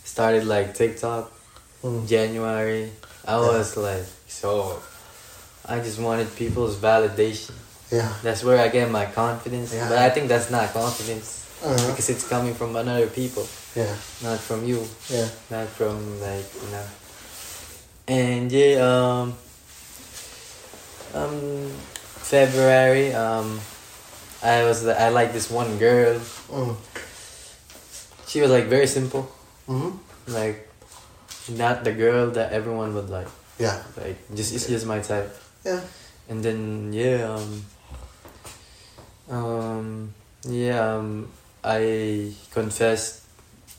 [0.06, 1.32] started like TikTok.
[1.84, 2.08] Mm.
[2.08, 2.92] January,
[3.26, 3.48] I Yeah.
[3.54, 4.06] was like,
[4.42, 4.80] so
[5.66, 7.54] I just wanted people's validation.
[7.92, 8.12] Yeah.
[8.24, 9.74] That's where I get my confidence.
[9.74, 9.90] Yeah.
[9.90, 11.90] But I think that's not confidence Uh-huh.
[11.90, 13.96] because it's coming from another people, Yeah.
[14.22, 15.28] not from you, Yeah.
[15.50, 16.88] not from like you know.
[18.08, 19.34] And yeah, um,
[21.14, 21.72] um,
[22.22, 23.60] February, um,
[24.44, 26.20] I was I like this one girl.
[26.52, 26.76] Mm.
[28.28, 29.24] She was like very simple,
[29.66, 29.98] hmm
[30.28, 30.68] like
[31.50, 33.28] not the girl that everyone would like.
[33.60, 33.82] Yeah.
[33.98, 35.34] Like just it's just my type.
[35.66, 35.82] Yeah.
[36.30, 37.66] And then yeah, um,
[39.30, 40.14] um,
[40.48, 41.32] yeah, um,
[41.64, 43.24] I confessed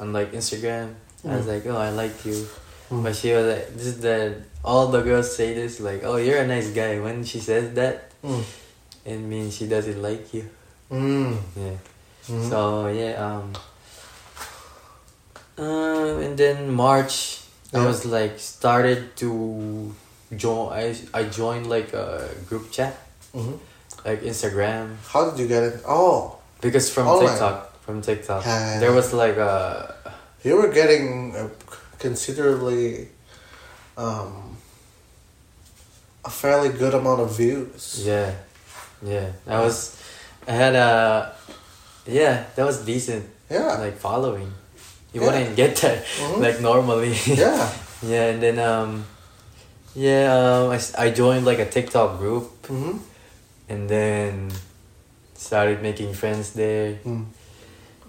[0.00, 0.94] on like Instagram.
[1.24, 1.48] I was Mm.
[1.48, 2.46] like, oh, I like you,
[2.90, 3.02] Mm.
[3.02, 4.34] but she was like, this is the
[4.64, 6.98] all the girls say this like, oh, you're a nice guy.
[7.00, 8.44] When she says that, Mm.
[9.04, 10.48] it means she doesn't like you.
[10.90, 11.36] Mm.
[11.56, 11.76] Yeah.
[12.28, 12.48] Mhm.
[12.50, 13.52] So yeah, um,
[15.58, 17.40] um, and then March,
[17.74, 19.94] I was like started to
[20.36, 20.72] join.
[20.72, 22.96] I I joined like a group chat,
[23.34, 23.58] Mhm.
[24.04, 25.82] like Instagram, How did you get it?
[25.86, 27.28] Oh, because from Online.
[27.28, 29.94] TikTok, from TikTok, Yeah, yeah, there was like a
[30.44, 31.50] you were getting a
[31.98, 33.08] considerably,
[33.98, 34.56] um,
[36.24, 38.00] a fairly good amount of views.
[38.06, 38.32] yeah,
[39.02, 39.28] yeah.
[39.46, 39.96] I was,
[40.46, 41.32] I had a,
[42.06, 43.26] yeah, that was decent.
[43.50, 43.76] Yeah.
[43.78, 44.52] Like following,
[45.12, 45.26] you Yeah.
[45.26, 46.40] wouldn't get that Mhm.
[46.40, 47.14] like normally.
[47.26, 47.68] Yeah.
[48.02, 49.04] Yeah, and then um,
[49.94, 52.98] yeah, um, I I joined like a TikTok group, Mm-hmm.
[53.68, 54.52] and then
[55.34, 56.98] started making friends there.
[57.04, 57.24] Mm.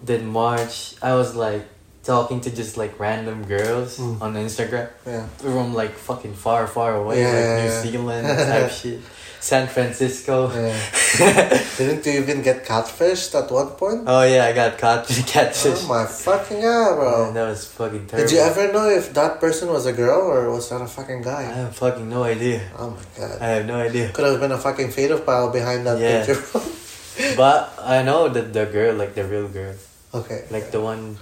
[0.05, 1.65] Then March, I was like
[2.03, 4.21] talking to just like random girls Mm.
[4.21, 5.25] on Instagram Yeah.
[5.41, 7.91] from like fucking far, far away, Yeah, like New.
[7.91, 8.99] Zealand type shit.
[9.39, 10.51] San Francisco.
[10.51, 10.75] Yeah.
[11.77, 14.03] Didn't you even get catfished at one point?
[14.05, 15.83] Oh yeah, I got caught catfish.
[15.83, 17.25] Oh my fucking god, bro.
[17.25, 18.27] Man, that was fucking terrible.
[18.27, 21.21] Did you ever know if that person was a girl or was that a fucking
[21.23, 21.41] guy?
[21.41, 22.61] I have fucking no idea.
[22.77, 23.41] Oh my god.
[23.41, 24.09] I have no idea.
[24.11, 26.25] Could have been a fucking pedophile behind that Yeah.
[26.25, 26.43] picture.
[27.35, 29.75] But I know that the girl, like the real girl,
[30.13, 30.45] okay.
[30.51, 31.17] like the one,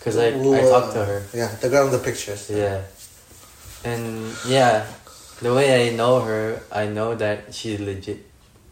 [0.00, 1.20] cause I I talked to her.
[1.34, 2.48] Yeah, the girl in the pictures.
[2.48, 2.80] Yeah.
[3.84, 4.86] And yeah,
[5.40, 8.26] the way I know her, I know that she's legit.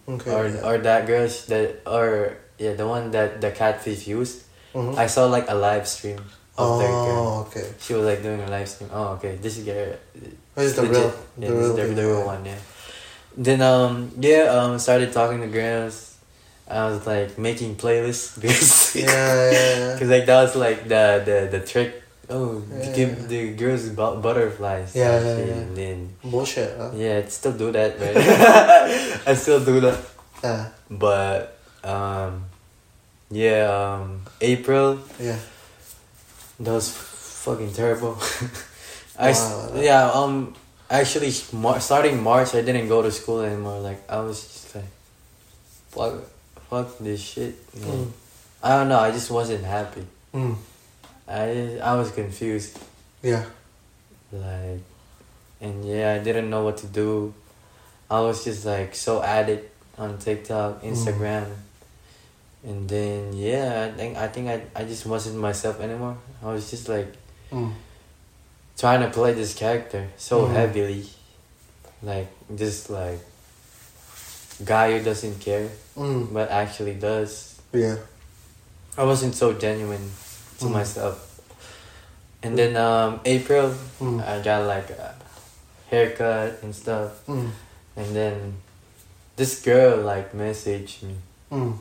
[0.09, 0.31] Okay.
[0.35, 4.43] or or that girl that or yeah, the one that the catfish used.
[4.75, 4.99] Mhm.
[4.99, 6.19] I saw like a live stream
[6.59, 7.27] of the girl.
[7.27, 7.67] Oh, okay.
[7.79, 8.91] She was like doing a live stream.
[8.93, 9.39] Oh, okay.
[9.41, 9.95] This is girl.
[10.55, 12.43] This is the real, Yeah, the this real, is the, the real one.
[12.45, 12.59] Yeah.
[13.37, 16.19] Then um yeah um started talking to girls.
[16.67, 19.93] I was like making playlists because Yeah, yeah, yeah.
[19.99, 22.03] Cause like that was like the the the trick.
[22.31, 24.95] Oh, Yeah, give the girls bu- butterflies.
[24.95, 25.53] Yeah, and yeah, yeah.
[25.61, 26.91] And then Bullshit, huh?
[26.95, 28.15] yeah, I still do that, man.
[29.27, 29.99] I still do that,
[30.45, 32.45] Yeah, but um,
[33.31, 35.39] yeah, um, April yeah.
[36.61, 36.89] that was
[37.45, 38.17] fucking terrible.
[39.19, 39.73] I Wow.
[39.77, 40.55] yeah um
[40.89, 43.81] actually Mar- starting March I didn't go to school anymore.
[43.81, 44.89] Like I was just like,
[45.91, 46.15] fuck,
[46.71, 47.53] fuck this shit.
[47.77, 48.09] Mm.
[48.63, 48.99] I don't know.
[49.01, 50.07] I just wasn't happy.
[50.33, 50.57] Mm.
[51.31, 52.79] I I was confused.
[53.23, 53.45] Yeah.
[54.33, 54.81] Like,
[55.61, 57.33] and yeah, I didn't know what to do.
[58.11, 61.47] I was just like so addict on TikTok, Instagram,
[62.65, 66.17] and then yeah, I think I think I I just wasn't myself anymore.
[66.43, 67.15] I was just like
[67.53, 67.73] Mm.
[68.79, 70.53] trying to play this character so Mhm.
[70.55, 71.05] heavily,
[72.03, 73.19] like just like
[74.65, 76.33] guy who doesn't care Mm.
[76.33, 77.55] but actually does.
[77.73, 77.97] Yeah.
[78.97, 80.11] I wasn't so genuine
[80.61, 80.73] to Mhm.
[80.73, 81.17] myself.
[82.43, 84.21] And then um April, Mm.
[84.25, 85.15] I got like a
[85.91, 87.11] haircut and stuff.
[87.29, 87.51] Mm.
[87.97, 88.37] And then
[89.37, 91.17] this girl like messaged me
[91.53, 91.77] Mm.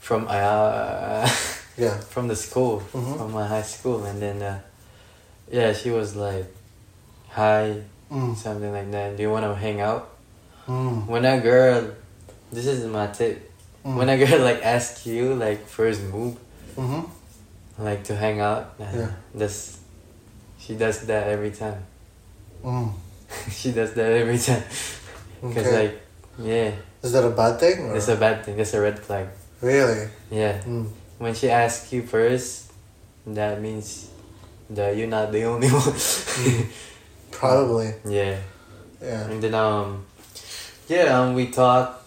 [0.00, 1.28] from uh
[1.76, 1.96] Yeah.
[2.10, 3.16] from the school, Mhm.
[3.18, 4.58] from my high school, and then uh,
[5.50, 6.44] yeah, she was like,
[7.30, 7.80] "Hi,"
[8.10, 8.36] Mm.
[8.36, 9.16] something like that.
[9.16, 10.08] Do you want to hang out?
[10.68, 11.06] Mm.
[11.08, 11.80] When a girl,
[12.52, 13.50] this is my tip.
[13.86, 13.96] Mm.
[13.96, 16.36] When a girl like asks you like first move,
[16.76, 17.02] Mm-hmm.
[17.84, 19.10] Like to hang out, Yeah.
[20.58, 21.82] she does that every time.
[22.64, 22.92] Mm.
[23.50, 24.62] she does that every time.
[25.42, 25.82] Cause Okay.
[25.82, 26.02] like,
[26.38, 26.70] yeah,
[27.02, 27.90] Is that a bad thing?
[27.90, 27.92] Or?
[27.94, 28.56] that's a bad thing.
[28.56, 29.26] That's a red flag.
[29.60, 30.08] Really?
[30.30, 30.62] Yeah.
[30.62, 30.86] Mm.
[31.18, 32.70] When she asks you first,
[33.26, 34.08] that means
[34.70, 35.94] that you're not the only one.
[37.30, 37.94] Probably.
[38.06, 38.38] yeah.
[39.02, 39.26] Yeah.
[39.30, 40.04] And then um,
[40.88, 41.98] yeah, um, we talked.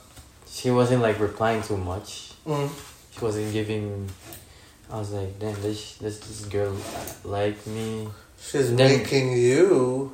[0.49, 2.31] She wasn't like replying too much.
[2.47, 2.69] Mm.
[3.11, 4.09] She wasn't giving.
[4.91, 6.75] I was like, damn, this this this girl
[7.23, 8.07] like me.
[8.39, 10.13] She's Then- making you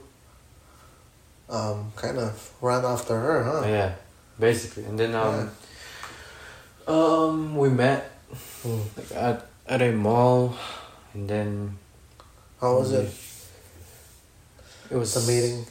[1.49, 2.31] um kind of
[2.61, 3.67] run after her, huh?
[3.67, 3.95] Yeah,
[4.39, 4.85] basically.
[4.85, 5.51] And then um,
[6.87, 8.07] um, we met
[8.63, 8.81] Mm.
[8.95, 9.37] like at
[9.67, 10.55] at a mall,
[11.13, 11.77] and then
[12.61, 13.09] How was it?
[14.91, 15.65] it was The meeting?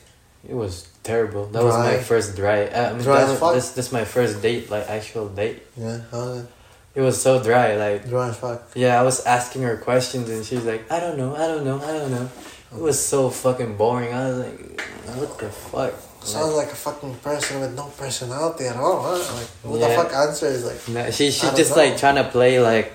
[0.48, 1.46] It was terrible.
[1.46, 2.66] That was my first dry.
[2.66, 3.54] Uh, I mean, Dry that as was, fuck?
[3.54, 5.62] this this my first date, like actual date.
[5.76, 6.46] Yeah, how was
[6.94, 7.00] it?
[7.00, 7.76] Was so dry.
[7.76, 8.70] Like Dry as fuck.
[8.74, 11.80] yeah, I was asking her questions, and she's like, I don't know, I don't know,
[11.80, 12.28] I don't know.
[12.72, 14.12] It was so fucking boring.
[14.14, 14.80] I was like,
[15.16, 15.94] what the fuck?
[16.22, 19.34] Sounds like a fucking person with no personality at all, huh?
[19.34, 21.82] Like, what the fuck answer is like, No, she she just know.
[21.82, 22.92] like trying to play like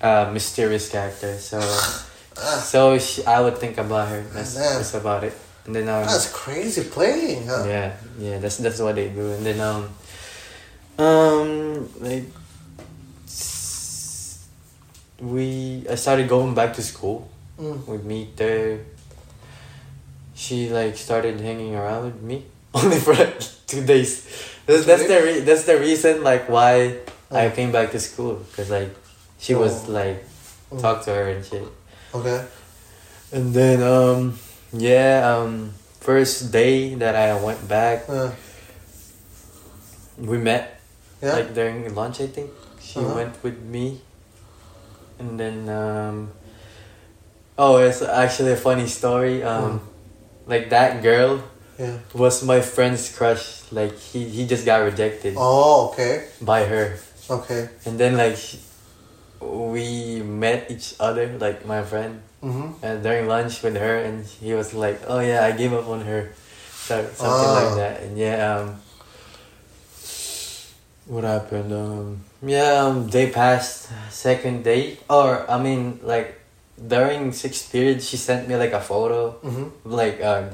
[0.00, 1.36] a mysterious character.
[1.36, 1.58] So
[2.38, 4.22] ah, so she, I would think about her.
[4.32, 5.34] That's that's about it.
[5.66, 7.62] And then um, that's crazy playing, huh?
[7.68, 9.30] yeah yeah that's that's what they do.
[9.32, 9.92] And then um
[10.98, 12.24] um like
[15.22, 17.30] we I started going back to school.
[17.58, 17.86] Mm.
[17.86, 18.82] We meet there.
[20.34, 22.44] She like started hanging around with me
[22.74, 23.38] only for like
[23.70, 24.26] two days.
[24.66, 26.98] That's, that's the re- that's the reason like why
[27.30, 27.50] I Oh.
[27.54, 28.90] came back to school because like
[29.38, 29.92] she was Oh.
[29.92, 30.24] like
[30.72, 30.80] Mm.
[30.80, 31.68] talk to her and shit.
[32.16, 32.40] Okay.
[33.30, 34.38] And then um
[34.72, 38.32] yeah um first day that I went back Uh,
[40.18, 40.80] we met
[41.20, 41.34] yeah.
[41.34, 42.50] like during lunch I think
[42.80, 43.14] she Uh-huh.
[43.20, 44.00] went with me
[45.22, 46.16] and then um
[47.58, 49.78] oh it's actually a funny story um
[50.50, 51.38] like that girl
[51.78, 51.98] yeah.
[52.12, 56.26] was my friend's crush like he he just got rejected Oh, okay.
[56.42, 56.98] by her
[57.30, 57.70] Okay.
[57.86, 58.36] and then like
[59.40, 62.82] we met each other like my friend Mm-hmm.
[62.82, 66.02] and during lunch with her and he was like oh yeah I gave up on
[66.02, 66.34] her
[66.74, 67.22] so, something
[67.54, 67.54] Ah.
[67.62, 68.81] like that and yeah um
[71.12, 76.40] what happened um yeah um day passed second day or I mean like
[76.80, 79.68] during sixth period she sent me like a photo Mm-hmm.
[79.84, 80.48] like uh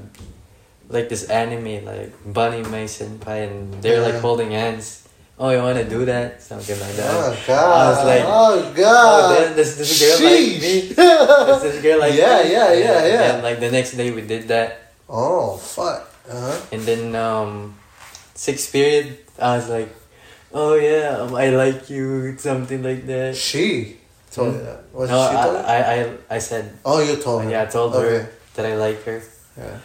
[0.90, 5.05] like this anime like Bunny Mason Pie and they're like holding hands.
[5.39, 6.40] Oh, you wanna do that?
[6.43, 7.12] Something like that.
[7.14, 7.70] Oh god.
[7.76, 9.36] I was like, oh Oh, god.
[9.36, 10.74] then does this girl like me?
[10.97, 12.51] Does this girl like Yeah, me?
[12.56, 13.22] yeah, yeah, yeah.
[13.36, 16.09] And like the next day we did that, oh fuck.
[16.26, 16.56] Uh-huh.
[16.72, 17.76] and then um,
[18.35, 19.93] sixth period I was like,
[20.53, 23.37] oh yeah, um, I like you, something like that.
[23.37, 23.97] She
[24.31, 24.59] told Hmm?
[24.59, 24.81] you that.
[24.93, 25.57] Was no, she told?
[25.57, 27.51] I, I, I, I said, Oh, you told her.
[27.51, 28.25] yeah, I told Okay.
[28.25, 29.23] her that I like her.
[29.57, 29.79] Yeah.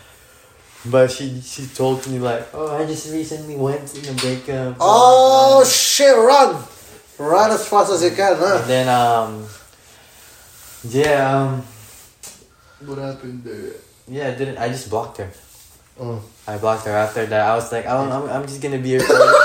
[0.85, 4.75] But she she told me like, oh, I just recently went in a breakup.
[4.81, 6.11] Oh shit!
[6.11, 6.59] Run,
[7.17, 9.47] run as fast as you can, And then um,
[10.83, 11.63] yeah um,
[12.83, 13.79] what happened there?
[14.11, 14.57] Yeah, I didn't.
[14.59, 15.31] I just blocked her.
[15.97, 16.19] Mm.
[16.47, 17.41] I blocked her after that.
[17.47, 19.39] I was like, I'm I'm, I'm just gonna be here for you.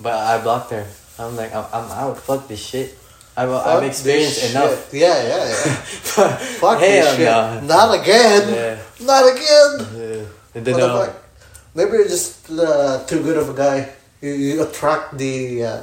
[0.00, 0.86] But I blocked her.
[1.18, 2.18] I'm like, I'm, I'm out.
[2.18, 2.98] Fuck this shit.
[3.36, 4.90] I've, I've experienced enough.
[4.90, 5.00] shit.
[5.00, 6.36] Yeah, yeah, yeah.
[6.60, 7.26] Fuck this shit.
[7.26, 7.60] no.
[7.60, 8.48] Not again.
[8.48, 8.82] Yeah.
[9.04, 9.72] Not again.
[9.92, 10.26] Yeah.
[10.54, 11.22] And then What the um, fuck?
[11.74, 13.92] Maybe you're just uh, too good of a guy.
[14.22, 15.82] You, you attract the uh,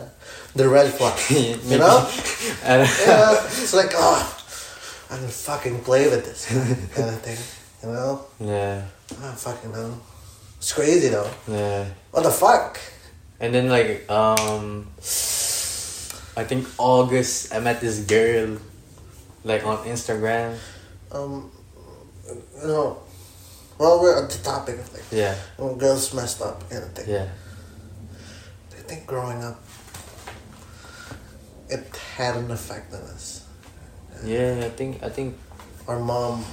[0.56, 1.14] the red flag.
[1.30, 2.10] you know?
[2.66, 3.38] Yeah.
[3.46, 4.18] It's like, oh,
[5.12, 6.48] I'm gonna fucking play with this
[6.96, 7.38] kind of thing.
[7.84, 8.26] You know?
[8.40, 8.82] yeah,
[9.20, 10.00] I don't fucking know.
[10.58, 11.30] It's crazy though.
[11.48, 11.86] yeah.
[12.12, 12.80] What the fuck?
[13.44, 14.88] And then like um
[16.40, 18.56] I think August I met this girl
[19.44, 20.56] like on Instagram.
[21.12, 21.52] Um,
[22.26, 23.04] you know,
[23.78, 25.36] while we're on the topic of like Yeah.
[25.58, 27.10] when girls messed up kind of thing.
[27.10, 27.28] Yeah.
[28.72, 29.60] I think growing up,
[31.70, 31.84] it
[32.16, 33.44] had an effect on us.
[34.24, 35.36] Yeah, I think I think
[35.86, 36.46] Our mom,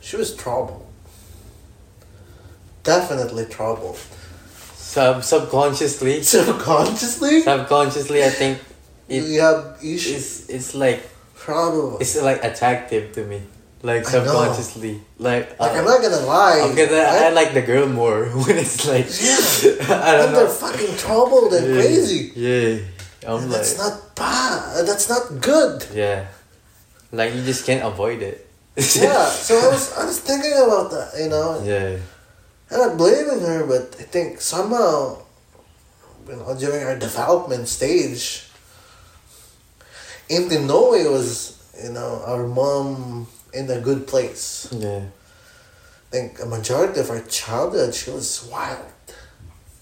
[0.00, 0.86] she was troubled.
[2.82, 4.00] Definitely troubled.
[4.88, 8.54] Sub subconsciously Subconsciously, subconsciously I think
[9.08, 10.08] it you have issues.
[10.16, 11.00] it's it's like
[11.36, 12.00] Probably.
[12.00, 13.40] it's like attractive to me.
[13.82, 15.00] Like subconsciously.
[15.18, 16.60] Like, like uh, I'm not gonna lie.
[16.64, 17.32] I'm gonna I right?
[17.40, 19.38] like the girl more when it's like Yeah.
[20.04, 21.74] I don't When they're fucking troubled and Yeah.
[21.80, 22.22] crazy.
[22.34, 22.68] Yeah.
[23.28, 24.86] I'm And like that's not bad.
[24.88, 25.84] That's not good.
[25.94, 26.26] Yeah.
[27.12, 28.44] Like you just can't avoid it.
[28.76, 29.26] yeah.
[29.30, 31.08] So I was I was thinking about that.
[31.20, 31.60] You know.
[31.64, 31.96] yeah.
[32.70, 35.22] I'm not blaming her, but I think somehow,
[36.28, 38.44] you know, during our development stage,
[40.28, 44.68] in the no way was, you know, our mom in a good place.
[44.70, 45.00] Yeah.
[45.00, 48.84] I think a majority of our childhood, she was wild.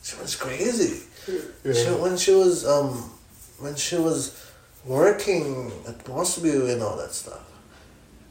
[0.02, 1.02] She was crazy.
[1.26, 3.10] She, when she was um,
[3.58, 4.50] when she was
[4.84, 7.42] working at Mossview and all that stuff,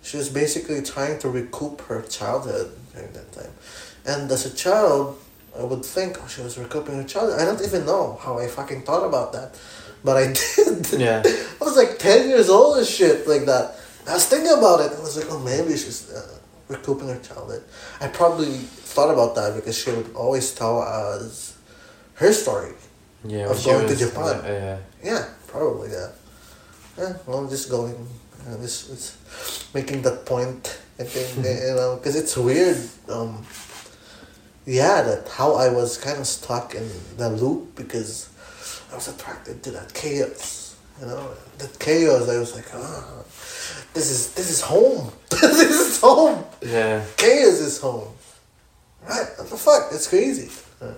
[0.01, 3.51] she was basically trying to recoup her childhood during that time.
[4.05, 5.17] And as a child,
[5.57, 7.39] I would think oh, she was recouping her childhood.
[7.39, 9.59] I don't even know how I fucking thought about that,
[10.03, 10.99] but I did.
[10.99, 11.23] Yeah.
[11.25, 13.75] I was like ten years old and shit like that.
[14.07, 14.95] I was thinking about it.
[14.95, 16.37] I was like, oh, maybe she's uh,
[16.67, 17.63] recouping her childhood.
[17.99, 18.57] I probably
[18.93, 21.57] thought about that because she would always tell us
[22.15, 22.73] her story.
[23.23, 23.49] Yeah.
[23.49, 24.41] Of going to Japan.
[24.43, 24.51] Yeah.
[24.51, 24.77] yeah.
[25.03, 26.13] Yeah, probably that.
[26.97, 27.95] Yeah, well, I'm just going,
[28.47, 30.79] uh, this it's making that point.
[30.97, 32.77] I think you know because it's weird.
[33.09, 33.45] Um,
[34.65, 38.29] yeah, that how I was kind of stuck in the loop because
[38.91, 40.75] I was attracted to that chaos.
[40.99, 41.29] You know,
[41.59, 42.29] that chaos.
[42.29, 43.23] I was like, ah,
[43.93, 45.11] this is this is home.
[45.29, 46.43] this is home.
[46.61, 47.05] Yeah.
[47.17, 48.07] Chaos is home.
[49.07, 49.27] Right?
[49.37, 49.89] What the fuck?
[49.91, 50.49] It's crazy.
[50.81, 50.93] Uh,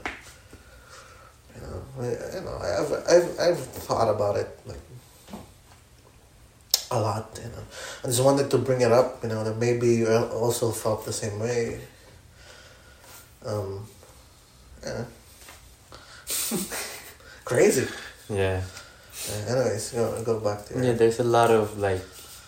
[1.53, 4.79] you know, I, you know, I've, I've, I've thought about it like
[6.91, 7.37] a lot.
[7.43, 7.63] You know,
[8.03, 9.23] I just wanted to bring it up.
[9.23, 11.81] You know, that maybe you also felt the same way.
[13.47, 13.87] Um,
[14.83, 15.05] yeah.
[17.45, 17.87] Crazy.
[18.29, 18.61] Yeah.
[19.31, 20.93] Uh, anyways, go go back to your Yeah.
[20.93, 22.01] There's a lot of like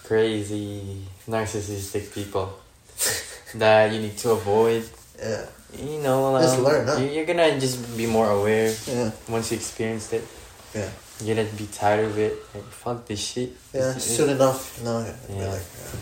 [0.03, 2.51] crazy narcissistic people
[3.55, 4.83] that you need to avoid.
[5.17, 5.45] yeah.
[5.77, 6.97] You know, um, Just learn, huh?
[6.97, 9.11] you- You're gonna just be more aware Yeah.
[9.29, 10.25] once you experienced it.
[10.73, 10.89] Yeah.
[11.21, 12.33] You're gonna be tired of it.
[12.55, 13.53] Like fuck this shit.
[13.73, 13.93] Yeah.
[13.95, 14.99] It's- Soon enough, you know.
[15.05, 15.15] Yeah.
[15.29, 15.47] Yeah.
[15.53, 15.95] Like, yeah.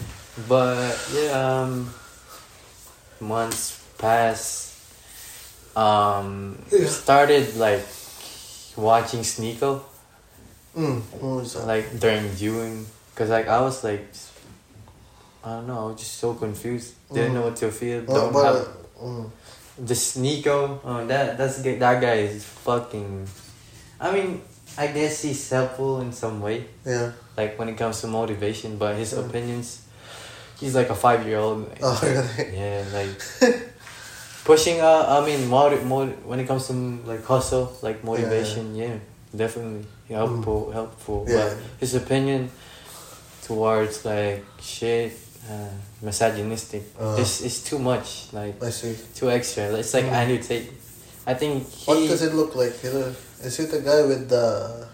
[0.47, 1.93] But yeah, um,
[3.19, 4.66] months passed.
[5.77, 6.87] Um, Yeah.
[6.89, 7.85] started like
[8.75, 9.81] watching Sneako
[10.75, 11.65] Mm, what was that?
[11.65, 12.85] like during June,
[13.15, 14.05] cause like I was like,
[15.43, 16.93] I don't know, I was just so confused.
[17.13, 17.33] Didn't Mm.
[17.35, 18.01] know what to feel.
[18.05, 18.67] Don't but, have
[19.01, 19.29] mm,
[19.77, 20.79] the Sneako.
[20.83, 21.61] Oh, that that's.
[21.63, 23.27] That guy is fucking.
[23.99, 24.41] I mean,
[24.77, 26.65] I guess he's helpful in some way.
[26.85, 27.11] yeah.
[27.37, 29.29] like when it comes to motivation, but his Mm.
[29.29, 29.81] opinions,
[30.59, 31.69] he's like a five year old.
[31.81, 32.57] Oh, really?
[32.57, 33.17] Yeah, like
[34.47, 34.79] pushing.
[34.79, 36.73] Uh, I mean, more, mot- when it comes to
[37.05, 38.95] like hustle, like motivation, yeah,
[39.35, 41.25] definitely helpful, helpful.
[41.27, 41.29] Mm.
[41.29, 41.35] Yeah.
[41.51, 42.49] But his opinion
[43.43, 45.13] towards like shit,
[45.51, 45.69] uh,
[46.01, 46.83] misogynistic.
[46.99, 47.17] Uh.
[47.19, 48.95] it's, it's too much, like I see.
[49.15, 49.71] too extra.
[49.75, 50.11] It's like Mm.
[50.19, 50.71] Andrew Tate.
[51.27, 52.71] I think he, What does it look like?
[52.83, 54.87] Is it, is it the guy with the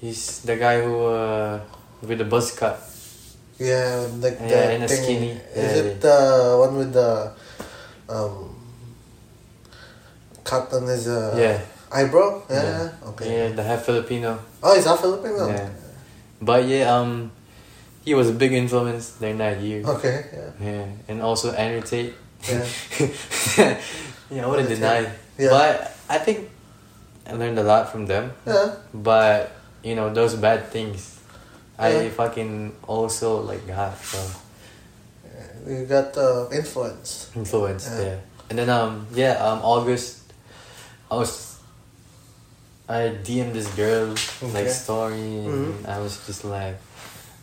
[0.00, 1.60] he's the guy who uh,
[2.02, 2.78] with the buzz cut.
[3.58, 5.02] yeah like Yeah, the and a thing?
[5.02, 5.30] skinny.
[5.54, 6.16] Is Yeah, it the
[6.62, 7.30] one with the
[8.08, 8.51] um
[10.44, 11.60] cut on his uh, yeah,
[11.90, 12.42] eyebrow?
[12.48, 12.62] Yeah.
[12.62, 13.08] Yeah.
[13.10, 13.26] Okay.
[13.30, 14.38] yeah, the half Filipino.
[14.62, 15.48] Oh, he's half Filipino.
[15.48, 15.68] Yeah.
[16.40, 17.30] But yeah, um,
[18.04, 19.82] he was a big influence during that year.
[19.86, 20.26] Okay.
[20.32, 20.50] Yeah.
[20.60, 22.14] Yeah, and also Andrew Tate.
[22.48, 22.66] Yeah.
[24.30, 25.06] yeah, I wouldn't deny.
[25.38, 25.50] Yeah.
[25.50, 26.50] But I think
[27.26, 28.32] I learned a lot from them.
[28.46, 28.74] Yeah.
[28.92, 31.20] But you know those bad things,
[31.78, 34.26] I fucking also like got from
[35.66, 37.30] You got uh, influence.
[37.36, 37.86] influence.
[37.86, 38.02] Yeah.
[38.02, 38.18] Yeah.
[38.50, 40.21] And then um yeah um August,
[41.12, 41.60] I was.
[42.88, 44.14] I DM'd this girl
[44.56, 45.88] like story, and Mhm.
[45.88, 46.76] I was just like,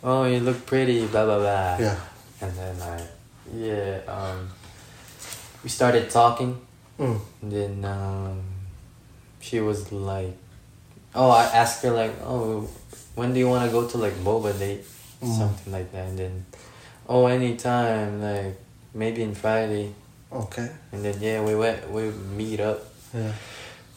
[0.03, 1.77] "Oh, you look pretty," blah blah blah.
[1.77, 1.95] Yeah.
[2.41, 2.97] And then I,
[3.53, 4.49] yeah, um,
[5.63, 6.57] we started talking.
[6.97, 7.19] Mm.
[7.41, 8.41] And then um,
[9.39, 10.33] she was like,
[11.15, 12.67] oh, I asked her like, oh,
[13.15, 14.83] when do you want to go to like boba date,
[15.21, 15.37] Mm.
[15.37, 16.07] something like that.
[16.09, 16.45] And then,
[17.07, 18.55] oh, anytime, like
[18.93, 19.93] maybe in Friday.
[20.31, 20.67] Okay.
[20.91, 22.79] And then yeah, we went, we meet up.
[23.13, 23.31] Yeah.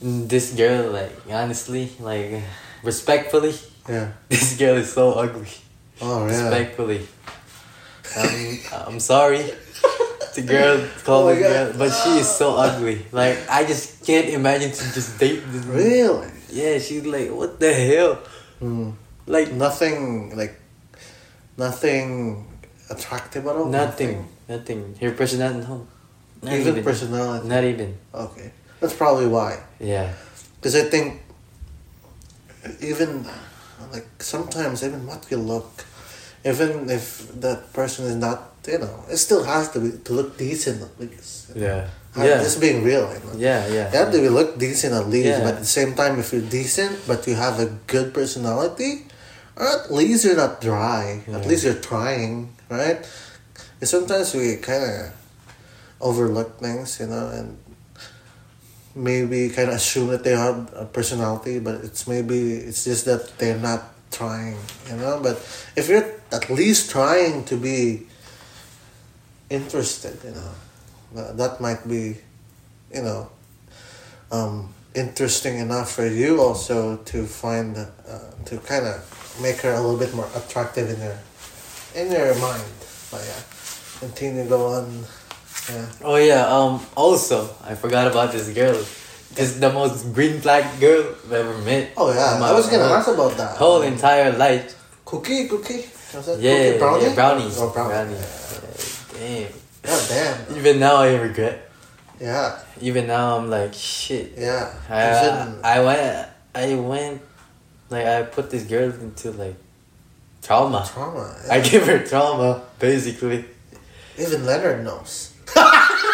[0.03, 2.43] This girl, like honestly, like
[2.83, 3.55] respectfully,
[3.89, 4.11] Yeah.
[4.29, 5.47] this girl is so ugly.
[6.03, 6.43] Oh yeah.
[6.51, 7.07] Respectfully,
[8.19, 8.59] I'm
[8.95, 9.47] I'm sorry.
[10.35, 13.07] The girl called Oh girl, but she is so ugly.
[13.13, 15.63] Like I just can't imagine to just date this.
[15.71, 16.27] Really?
[16.51, 18.19] Yeah, she's like, what the hell?
[18.61, 18.95] Mm.
[19.27, 20.59] Like Nothing like
[21.57, 22.43] nothing
[22.91, 23.67] attractive at all.
[23.67, 24.95] nothing, nothing.
[25.01, 25.87] Her personality, no,
[26.43, 27.47] not Even, even, personality.
[27.49, 27.91] not even.
[28.15, 28.51] Okay.
[28.83, 29.63] That's probably why.
[29.79, 30.11] Yeah,
[30.59, 31.23] Because I think
[32.83, 33.25] even
[33.95, 35.85] like sometimes even what you look,
[36.45, 40.37] even if that person is not, you know, it still has to be to look
[40.37, 40.83] decent.
[40.99, 41.87] Because yeah,
[42.19, 43.07] I'm yeah, just being real.
[43.07, 43.35] You know?
[43.39, 43.87] yeah, yeah.
[43.93, 45.47] You have to be look decent at least, Yeah.
[45.47, 49.07] but at the same time, if you're decent but you have a good personality,
[49.55, 51.23] at least you're not dry.
[51.31, 52.99] At least you're trying, right?
[53.79, 54.99] And sometimes we kind of
[56.03, 57.62] overlook things, you know, and
[58.95, 63.39] maybe kind of assume that they have a personality, but it's maybe it's just that
[63.39, 64.57] they're not trying,
[64.89, 65.21] you know.
[65.23, 65.37] But
[65.77, 68.07] if you're at least trying to be
[69.51, 70.53] interested, you know,
[71.15, 72.17] tha- that might be,
[72.93, 73.31] you know,
[74.31, 77.87] um, interesting enough for you also to find uh,
[78.45, 79.01] to kind of
[79.41, 81.19] make her a little bit more attractive in your
[81.95, 82.73] in your mind.
[83.11, 83.43] But yeah,
[84.01, 85.05] continue go on.
[85.71, 85.87] Yeah.
[86.03, 86.47] Oh yeah.
[86.47, 86.81] Um.
[86.97, 88.75] Also, I forgot about this girl.
[89.35, 91.93] This is the most green flag girl I've ever met.
[91.97, 93.57] Oh yeah, my I was gonna whole- ask about that.
[93.57, 94.75] Whole entire life.
[95.05, 95.87] Cookie, cookie.
[96.39, 97.05] Yeah, cookie brownie?
[97.05, 97.57] yeah, brownies.
[97.59, 98.15] Oh, brownie.
[98.15, 99.07] brownies.
[99.15, 99.49] Yeah, damn.
[99.85, 100.57] Yeah, damn.
[100.59, 101.71] Even now I regret.
[102.21, 104.35] Yeah, Even now I'm like shit.
[104.37, 104.73] yeah.
[104.91, 107.23] I, I went I went
[107.91, 109.57] like I put this girl into like
[110.43, 110.87] trauma.
[110.87, 111.35] trauma.
[111.51, 111.63] I yeah.
[111.65, 113.45] give her trauma basically.
[114.19, 115.32] Even Leonard knows.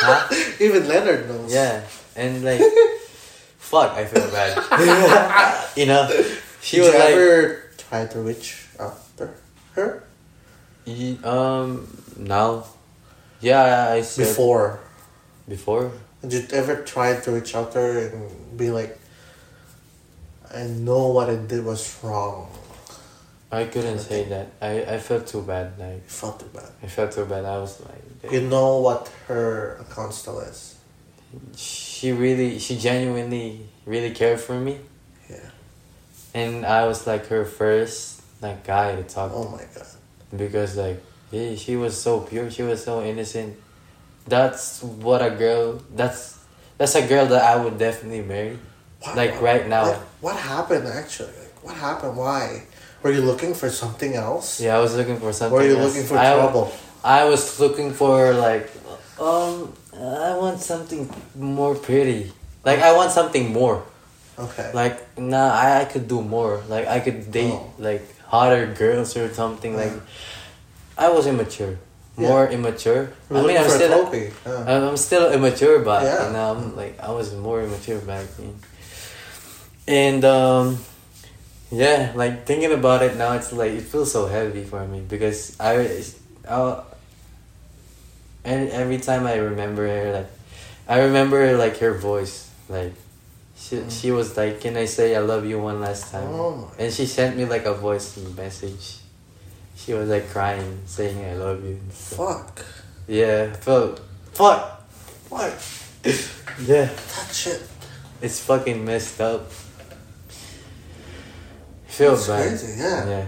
[0.00, 0.28] Huh?
[0.60, 1.52] Even Leonard knows.
[1.52, 1.82] Yeah,
[2.16, 2.60] and like
[3.58, 4.54] fuck, I feel bad.
[5.76, 6.08] you know,
[6.60, 9.34] she Did was you like ever try to reach after
[9.74, 10.02] her
[10.84, 12.64] "Ye- um now,
[13.40, 14.80] yeah, I said before?
[15.48, 15.92] before.
[16.26, 18.98] Did you ever try to reach out to her and be like,
[20.52, 22.50] I know what I did was wrong.
[23.50, 24.46] I couldn't say that.
[24.60, 25.78] I I felt too bad.
[25.78, 26.68] Like I felt too bad.
[26.82, 27.44] I felt too bad.
[27.44, 30.76] I was like, You know what her account still is.
[31.56, 34.78] she really, she genuinely really cared for me,
[35.28, 35.50] Yeah.
[36.34, 39.86] and I was like her first like guy to talk Oh my god.
[40.36, 42.50] because like yeah, she was so pure.
[42.50, 43.56] She was so innocent.
[44.26, 45.82] That's what a girl.
[45.94, 46.38] That's
[46.78, 48.56] that's a girl that I would definitely marry.
[49.02, 49.84] What- Like what- right now.
[49.84, 51.36] What, what happened actually?
[51.36, 52.16] Like, what happened?
[52.16, 52.62] Why?
[53.02, 54.60] Were you looking for something else?
[54.60, 55.54] Yeah, I was looking for something.
[55.54, 55.92] Were you else.
[55.94, 56.72] looking for I, trouble?
[57.08, 58.68] I was looking for like,
[59.16, 62.32] um, I want something more pretty.
[62.68, 63.80] Like I want something more.
[64.38, 64.70] Okay.
[64.76, 66.60] Like nah, I, I could do more.
[66.68, 67.72] Like I could date Oh.
[67.80, 69.72] like hotter girls or something.
[69.74, 69.96] Like
[71.00, 71.78] I was immature,
[72.20, 72.28] Yeah.
[72.28, 73.10] more immature.
[73.30, 74.04] You I mean, I'm still.
[74.12, 74.68] Yeah.
[74.68, 76.26] I'm I'm still immature, but Yeah.
[76.28, 78.54] you know, I'm like I was more immature back then.
[79.88, 80.78] And um,
[81.72, 85.56] yeah, like thinking about it now, it's like it feels so heavy for me because
[85.58, 86.04] I,
[86.46, 86.84] I,
[88.44, 90.30] and every time I remember her, like,
[90.88, 92.92] I remember like her voice, like,
[93.56, 93.90] she mm.
[93.90, 96.70] she was like, "Can I say I love you one last time?" Oh.
[96.78, 98.98] And she sent me like a voice message.
[99.76, 101.78] she was like crying, saying I love you.
[101.90, 102.18] stuff.
[102.18, 102.64] Fuck.
[103.06, 104.00] Yeah, felt
[104.32, 104.82] fuck.
[105.28, 105.52] What?
[106.60, 107.62] Yeah, That shit.
[108.22, 109.50] it's fucking messed up.
[111.86, 112.48] Feel It's bad.
[112.48, 113.08] crazy, yeah.
[113.08, 113.26] Yeah.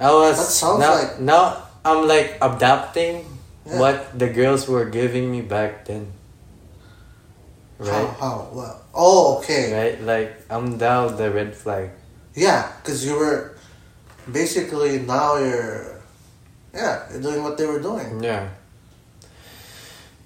[0.00, 3.24] I was That sounds now, like- now I'm like adapting.
[3.64, 6.12] What the girls were giving me back then.
[7.78, 7.90] Right?
[7.90, 8.48] How?
[8.54, 8.80] How?
[8.94, 9.72] Oh, okay.
[9.72, 10.00] Right?
[10.00, 11.90] Like I'm down the red flag.
[12.34, 13.56] Yeah, because you were
[14.30, 16.00] basically now you're,
[16.72, 18.22] yeah, you're doing what they were doing.
[18.22, 18.48] Yeah.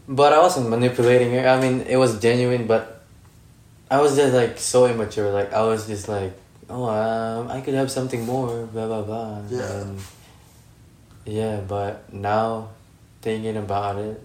[0.08, 1.48] But I wasn't manipulating her.
[1.48, 3.02] I mean, it was genuine, but
[3.90, 5.32] I was just like so immature.
[5.32, 6.32] Like I was just like,
[6.70, 9.42] oh, um, I could have something more, blah blah blah.
[9.50, 9.80] Yeah.
[9.80, 10.00] And
[11.24, 12.70] yeah, but now
[13.26, 14.22] thinking about it,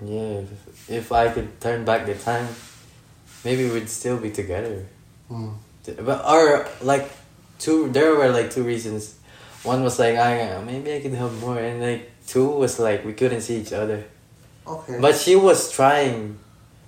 [0.00, 2.48] yeah, if, if I could turn back the time,
[3.44, 4.88] maybe we'd still be together.
[5.30, 5.60] Mm.
[6.00, 7.12] But or like
[7.58, 9.20] two, there were like two reasons.
[9.68, 13.12] One was like I maybe I could have more, and like two was like we
[13.12, 14.08] couldn't see each other.
[14.66, 14.96] Okay.
[14.96, 16.38] But she was trying.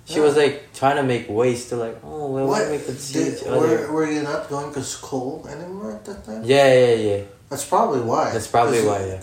[0.05, 2.71] She was like trying to make ways to like oh well what?
[2.71, 3.91] we could see Did, each were, other.
[3.93, 6.41] were you not going to school anymore at that time?
[6.43, 7.21] Yeah, yeah, yeah.
[7.49, 8.33] That's probably why.
[8.33, 9.21] That's probably why, yeah.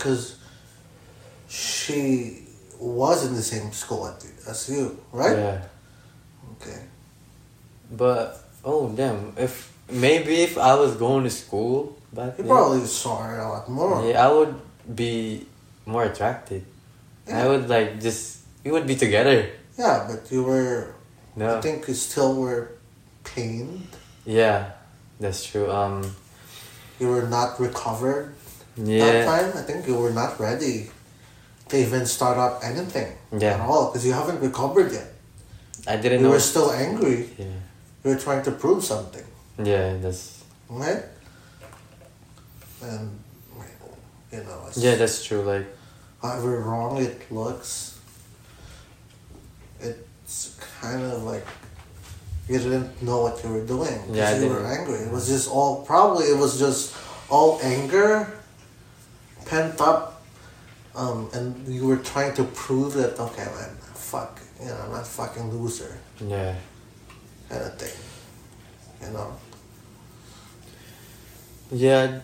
[1.51, 2.47] She
[2.79, 4.07] was in the same school
[4.47, 5.35] as you, right?
[5.37, 5.61] Yeah.
[6.55, 6.79] Okay.
[7.91, 12.85] But oh damn, if maybe if I was going to school back You then, probably
[12.87, 13.99] saw her a lot more.
[14.07, 14.55] yeah, I would
[14.95, 15.45] be
[15.85, 16.63] more attracted.
[17.27, 19.49] I would like just we would be together.
[19.77, 20.95] Yeah, but you were.
[21.35, 21.57] No.
[21.57, 22.71] I think you still were
[23.23, 23.87] pained.
[24.25, 24.71] Yeah,
[25.19, 25.67] that's true.
[25.71, 26.15] Um,
[26.99, 28.35] You were not recovered
[28.77, 29.03] Yeah.
[29.03, 29.49] that time.
[29.57, 30.91] I think you were not ready
[31.71, 33.53] to even start up anything Yeah.
[33.55, 35.07] at all because you haven't recovered yet.
[35.87, 36.27] I didn't You know.
[36.29, 37.29] You were still angry.
[37.37, 37.45] yeah,
[38.03, 39.25] You were trying to prove something,
[39.57, 41.03] yeah, that's right?
[42.83, 43.07] And
[44.31, 45.41] you know, yeah, that's true.
[45.43, 45.67] Like
[46.21, 47.97] however wrong it looks,
[49.79, 51.45] it's kind of like
[52.49, 53.97] you didn't know what you were doing.
[54.07, 54.99] 'cause Yeah, you were angry.
[55.07, 56.93] It was just all probably it was just
[57.29, 58.27] all anger,
[59.45, 60.10] pent up,
[60.95, 65.01] um, and you were trying to prove that okay, man, fuck, you know, I'm not
[65.01, 66.55] a fucking loser, yeah,
[67.49, 67.95] kind of thing,
[69.07, 69.33] you know.
[71.71, 72.19] yeah,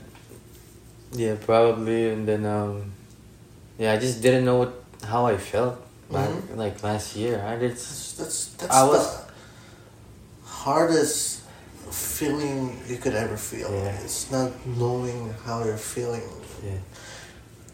[1.13, 2.09] yeah, probably.
[2.09, 2.91] And then um,
[3.77, 4.73] yeah, I just didn't know what
[5.03, 5.79] how I felt
[6.11, 6.57] back Mhm.
[6.57, 7.41] like last year.
[7.45, 7.71] I did.
[7.71, 9.23] That's that's, that's I was- the
[10.45, 11.41] hardest
[11.91, 13.71] feeling you could ever feel.
[13.71, 14.03] Yeah.
[14.03, 16.23] It's not knowing how you're feeling.
[16.63, 16.79] yeah,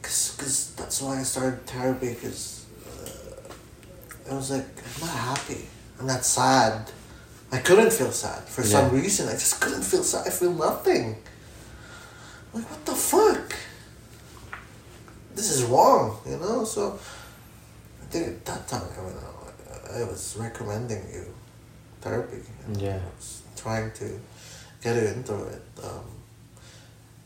[0.04, 2.14] Cause, cause that's why I started therapy.
[2.22, 4.66] Cause uh, I was like,
[4.96, 5.66] I'm not happy.
[6.00, 6.92] I'm not sad.
[7.52, 9.28] I couldn't feel sad for some reason.
[9.30, 10.28] I just couldn't feel sad.
[10.28, 11.16] I feel nothing.
[12.54, 13.56] Like what the fuck?
[15.36, 16.64] This is wrong, you know.
[16.66, 17.00] So
[18.02, 21.26] I think at that time, I mean, I I was recommending you
[22.02, 22.42] therapy.
[22.66, 22.98] and Yeah.
[22.98, 24.20] I was trying to
[24.84, 25.62] get you into it.
[25.84, 26.06] Um,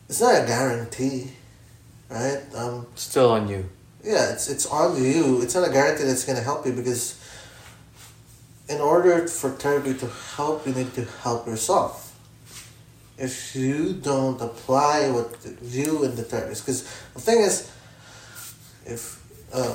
[0.08, 1.32] it's not a guarantee,
[2.10, 2.40] right?
[2.54, 3.68] Um, still on you.
[4.04, 5.42] yeah, it's it's on you.
[5.42, 7.16] It's not a guarantee that's gonna help you because
[8.68, 10.06] in order for therapy to
[10.36, 12.04] help, you need to help yourself.
[13.18, 16.82] If you don't apply what you and the therapist, because
[17.14, 17.70] the thing is,
[18.86, 19.18] if
[19.52, 19.74] um,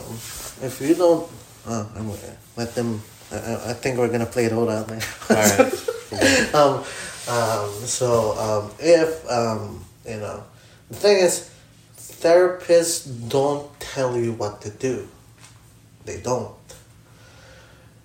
[0.66, 1.28] if you don't,
[1.68, 3.02] uh, I'm gonna let them.
[3.32, 5.02] I, I- think we're gonna play it all out there.
[5.30, 6.54] Alright.
[6.56, 6.84] um,
[7.28, 10.44] um, so um, if um, you know,
[10.90, 11.50] the thing is,
[12.24, 15.08] therapists don't tell you what to do.
[16.06, 16.56] They don't.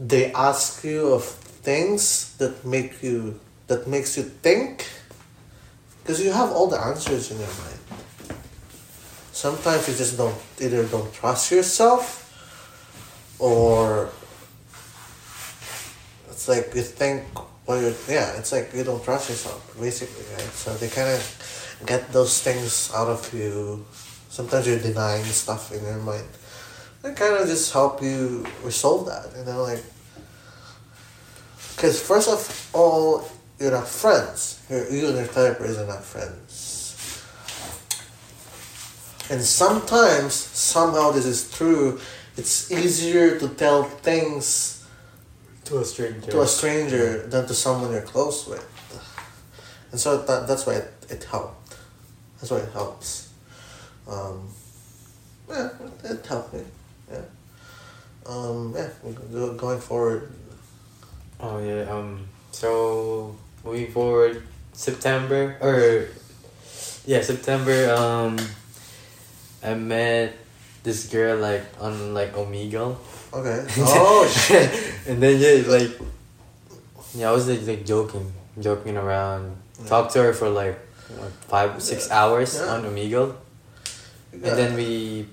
[0.00, 3.38] They ask you of things that make you
[3.68, 4.86] that makes you think,
[6.02, 7.80] because you have all the answers in your mind.
[9.30, 12.26] Sometimes you just don't either don't trust yourself,
[13.38, 14.10] or
[16.30, 17.22] it's like you think
[17.66, 21.20] well you yeah it's like you don't trust yourself basically right so they kind of
[21.86, 23.84] get those things out of you
[24.38, 26.28] sometimes you're denying stuff in your mind
[27.02, 29.82] they kind of just help you resolve that you know like
[31.74, 33.28] because first of all
[33.58, 36.52] you're not friends you're, you and your therapist are not friends
[39.30, 41.98] and sometimes somehow this is true
[42.36, 44.86] it's easier to tell things
[45.64, 46.30] To a stranger.
[46.30, 48.64] to a stranger than to someone you're close with.
[49.90, 51.74] And so that, that's why it, it helped.
[52.38, 53.27] That's why it helps.
[54.08, 54.48] Um,
[55.48, 55.68] yeah,
[56.26, 56.60] helped me.
[57.10, 57.20] Yeah.
[58.26, 58.88] Um, yeah,
[59.56, 60.32] going forward.
[61.40, 61.82] Oh yeah.
[61.90, 62.26] Um.
[62.52, 66.08] So moving forward, September or
[67.06, 67.92] yeah, September.
[67.94, 68.38] Um,
[69.62, 70.34] I met
[70.82, 72.96] this girl like on like Omegle.
[73.32, 73.66] Okay.
[73.78, 74.70] Oh shit.
[75.06, 75.92] and then yeah, like
[77.14, 79.56] yeah, I was like, like joking, joking around.
[79.86, 80.78] Talked to her for like
[81.16, 82.72] what, five, six hours Yeah.
[82.74, 83.34] on Omegle,
[84.32, 84.48] Yeah.
[84.48, 85.26] and then we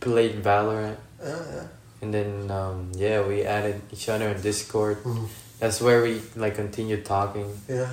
[0.00, 0.96] played Valorant.
[1.22, 1.66] Yeah, yeah.
[2.02, 5.02] And then um, yeah, we added each other on Discord.
[5.02, 5.28] Mhm.
[5.58, 7.48] That's where we like continued talking.
[7.68, 7.88] Yeah.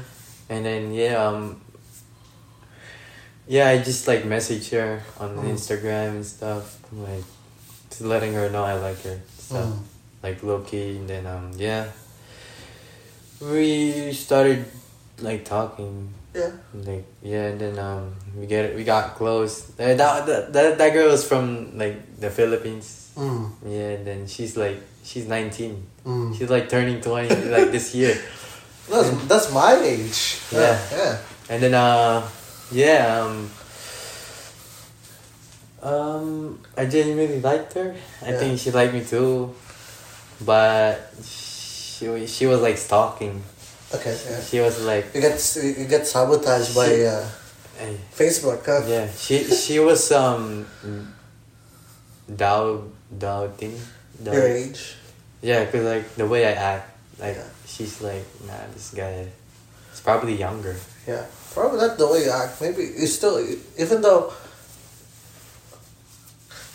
[0.50, 1.62] And then yeah, um
[3.48, 5.52] Yeah, I just like message her on Mm.
[5.56, 6.80] Instagram and stuff.
[6.92, 7.24] Like
[7.90, 9.20] just letting her know I like her.
[9.40, 9.66] Stuff.
[9.66, 9.80] Mm.
[10.24, 11.88] Like low key and then um yeah.
[13.42, 14.66] We started
[15.20, 16.14] like talking.
[16.34, 16.50] Yeah.
[16.74, 19.70] Like yeah, and then um we get we got close.
[19.78, 23.14] Uh, That, that that that girl was from like the Philippines.
[23.16, 23.52] Mm.
[23.66, 25.86] Yeah, and then she's like she's nineteen.
[26.06, 26.34] Mm.
[26.36, 28.18] She's like turning twenty like this year.
[28.90, 30.42] That's that's my age.
[30.52, 30.76] Yeah.
[30.92, 31.18] Yeah.
[31.50, 32.26] And then uh
[32.72, 33.48] yeah, um
[35.82, 37.96] um I genuinely liked her.
[38.22, 38.40] I Yeah.
[38.40, 39.54] think she liked me too.
[40.42, 43.44] But she she was like stalking.
[43.94, 44.18] Okay.
[44.30, 44.42] Yeah.
[44.42, 47.22] She was like You get you get sabotaged by She- uh,
[47.80, 48.66] eh, Facebook.
[48.66, 48.82] Huh?
[48.88, 50.66] yeah, she she was um
[52.26, 53.78] doubt doubting.
[54.24, 54.96] doubt- Your age.
[55.42, 56.90] Yeah, cause like the way I act,
[57.20, 57.50] like Yeah.
[57.68, 59.28] she's like, nah, this guy
[59.94, 60.76] is probably younger.
[61.06, 61.26] Yeah.
[61.54, 62.58] Probably not the way you act.
[62.62, 63.38] Maybe you still
[63.78, 64.34] even though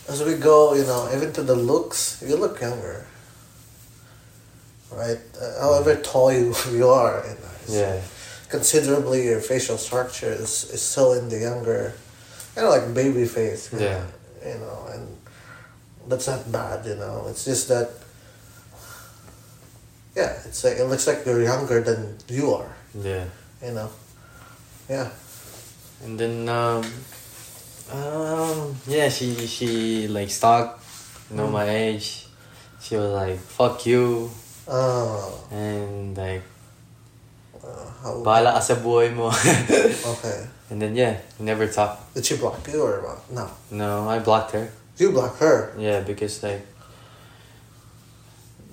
[0.08, 3.04] as we go, you know, even to the looks, you look younger.
[4.90, 5.18] Right?
[5.40, 8.00] Uh, however tall you, you are, you it's- Yeah,
[8.48, 11.92] considerably your facial structure is, is still in the younger,
[12.54, 13.70] kind of like baby face.
[13.72, 13.78] Yeah.
[13.78, 14.06] know,
[14.46, 15.04] You know, and
[16.08, 17.26] that's not bad, you know.
[17.28, 17.90] It's just that,
[20.16, 23.24] yeah, it's like, it looks like you're younger than you are, yeah.
[23.62, 23.90] you know.
[24.88, 25.10] Yeah.
[26.02, 26.84] And then um
[27.92, 30.80] um yeah, she she like stalked
[31.30, 31.52] know Mm.
[31.52, 32.26] my age.
[32.80, 34.30] She was like, fuck you
[34.68, 36.42] Oh, and like
[37.64, 39.32] uh, how, bahala ka sa buhay mo.
[40.12, 40.44] okay.
[40.68, 41.96] and then yeah, never talk.
[42.12, 43.18] Did she block you or what?
[43.32, 43.48] No.
[43.72, 44.68] No, I blocked her.
[45.00, 45.72] You blocked her.
[45.78, 46.60] Yeah, because like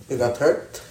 [0.10, 0.82] You got hurt?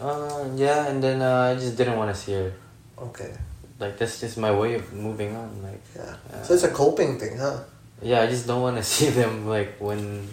[0.00, 2.52] uh yeah, and then uh, I just didn't want to see her.
[2.96, 3.32] Okay.
[3.80, 5.50] Like that's just my way of moving on.
[5.66, 6.14] Like Yeah.
[6.30, 6.42] Yeah.
[6.46, 7.58] So it's a coping thing, huh?
[8.00, 10.28] yeah, I just don't want to see them like when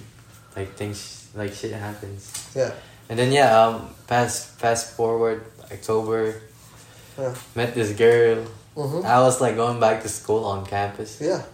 [0.55, 2.29] like things like shit happens.
[2.55, 2.71] Yeah.
[3.14, 6.41] And then yeah, um, fast fast forward October,
[7.14, 7.30] Yeah.
[7.53, 8.41] met this girl.
[8.73, 9.06] Mm-hmm.
[9.06, 11.45] I was like going back to school on campus, Yeah.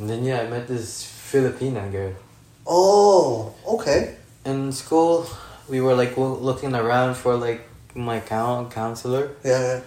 [0.00, 2.16] and then yeah, I met this Filipina girl.
[2.64, 4.16] Oh, okay.
[4.48, 5.28] In school,
[5.68, 9.80] we were like looking around for like my coun counselor, Yeah, yeah.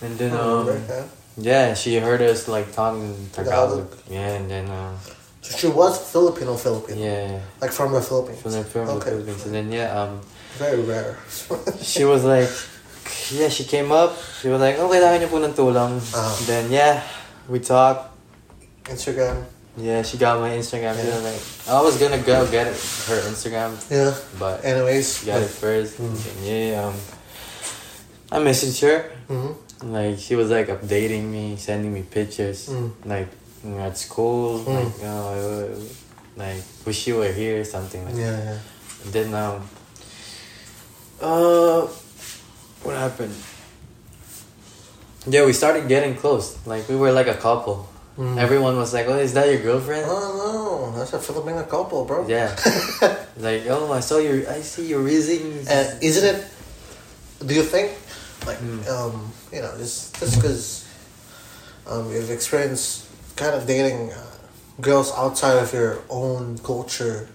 [0.00, 1.04] and then um, yeah.
[1.36, 3.84] yeah, she heard us like talking Tagalog.
[3.84, 4.08] Tagalog.
[4.08, 4.96] Yeah, and then uh,
[5.44, 6.96] So she was Filipino Filipino.
[6.96, 8.40] yeah, Like from the Philippines.
[8.40, 9.12] from the from Okay.
[9.12, 10.24] Philippines, and then yeah, um,
[10.56, 11.18] Very rare.
[11.82, 12.48] she was like,
[13.30, 14.16] yeah, she came up.
[14.40, 16.00] She was like, oh, kailangan niyo po ng tulong.
[16.16, 16.32] Ah.
[16.48, 17.04] Then yeah,
[17.48, 18.08] we talked.
[18.88, 19.44] Instagram.
[19.76, 20.96] Yeah, she got my Instagram.
[20.96, 21.14] Yeah.
[21.14, 24.10] was like, I was gonna go get her Instagram, Yeah.
[24.40, 25.22] but Anyways.
[25.28, 26.00] got it first.
[26.00, 26.16] Mm.
[26.16, 26.96] And yeah, um,
[28.32, 29.12] I messaged her.
[29.28, 29.92] Mm-hmm.
[29.92, 32.90] Like she was like updating me, sending me pictures, Mm.
[33.06, 33.28] like
[33.62, 34.74] you know, at school, Mm.
[34.74, 35.68] like uh,
[36.34, 38.16] like wish you were here, something like.
[38.18, 38.58] Yeah, yeah.
[39.04, 39.62] And then um,
[41.20, 41.82] uh,
[42.82, 43.34] what happened?
[45.26, 46.56] Yeah, we started getting close.
[46.66, 47.88] Like we were like a couple.
[48.16, 48.38] Mm.
[48.38, 52.26] Everyone was like, "Oh, is that your girlfriend?" Oh no, that's a Filipino couple, bro.
[52.26, 52.50] Yeah.
[53.36, 55.68] like, oh, I saw your, I see your reasons.
[55.68, 56.46] And isn't it?
[57.46, 57.92] Do you think,
[58.46, 58.82] like, Mm.
[58.90, 60.86] um, you know, just just because
[61.86, 64.18] um, you've experienced kind of dating uh,
[64.80, 67.28] girls outside of your own culture,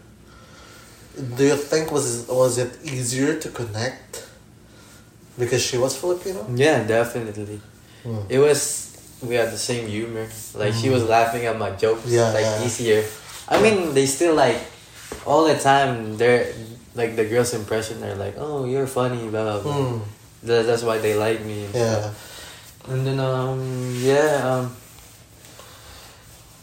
[1.37, 4.25] do you think was was it easier to connect
[5.37, 6.45] because she was Filipino?
[6.55, 7.61] yeah, definitely.
[8.03, 8.25] Mm.
[8.29, 8.89] It was.
[9.23, 10.27] We had the same humor.
[10.53, 12.05] Like she was laughing at my jokes.
[12.07, 12.65] Yeah, like yeah.
[12.65, 13.03] easier.
[13.47, 14.59] I mean, they still like
[15.25, 16.17] all the time.
[16.17, 16.51] They're
[16.95, 18.01] like the girls' impression.
[18.01, 19.73] They're like, "Oh, you're funny." Blah blah blah.
[19.73, 20.01] Mm.
[20.43, 21.65] That, that's why they like me.
[21.65, 21.99] And Yeah.
[22.01, 22.15] stuff.
[22.89, 24.75] And then um yeah um.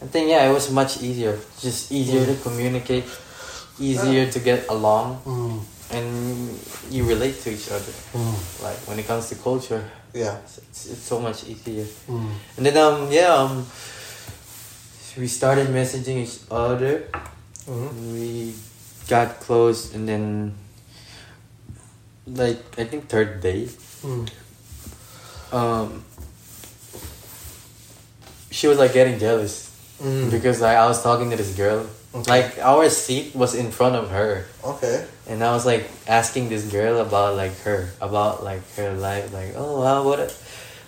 [0.01, 1.37] I think yeah, it was much easier.
[1.61, 3.05] Just easier to communicate,
[3.81, 5.59] easier to get along, Mm.
[5.91, 6.07] and
[6.93, 7.93] you relate to each other.
[8.13, 8.35] Mm.
[8.63, 9.83] Like when it comes to culture,
[10.13, 10.37] Yeah.
[10.45, 11.85] it's, it's so much easier.
[12.07, 12.31] Mm.
[12.57, 13.65] And then um yeah um
[15.17, 17.03] we started messaging each other.
[17.67, 17.91] Mhm.
[18.15, 18.53] We
[19.11, 20.53] got close and then
[22.27, 23.67] like I think third day
[24.05, 24.23] Mm.
[25.51, 26.03] um
[28.51, 29.67] she was like getting jealous.
[30.01, 30.31] Mm.
[30.31, 31.85] because like I was talking to this girl.
[32.13, 35.05] Like our seat was in front of her, Okay.
[35.31, 39.53] and I was like asking this girl about like her, about like her life, like
[39.55, 40.19] oh wow, what,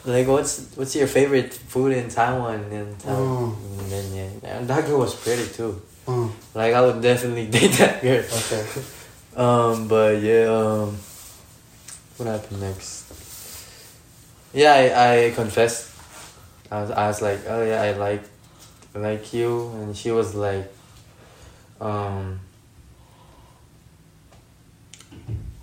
[0.04, 3.56] like what's what's your favorite food in Taiwan and Taiwan?
[3.80, 5.80] And then yeah, and that girl was pretty too.
[6.08, 6.32] Mm.
[6.54, 8.20] Like I would definitely date that girl.
[8.24, 8.66] Okay.
[9.36, 10.94] Um, but yeah, um,
[12.18, 13.10] what happened next?
[14.54, 15.90] Yeah, I, I confessed.
[16.70, 18.22] I was, I was like, oh yeah, I like,
[18.94, 20.72] I like you, and she was like,
[21.84, 22.40] um,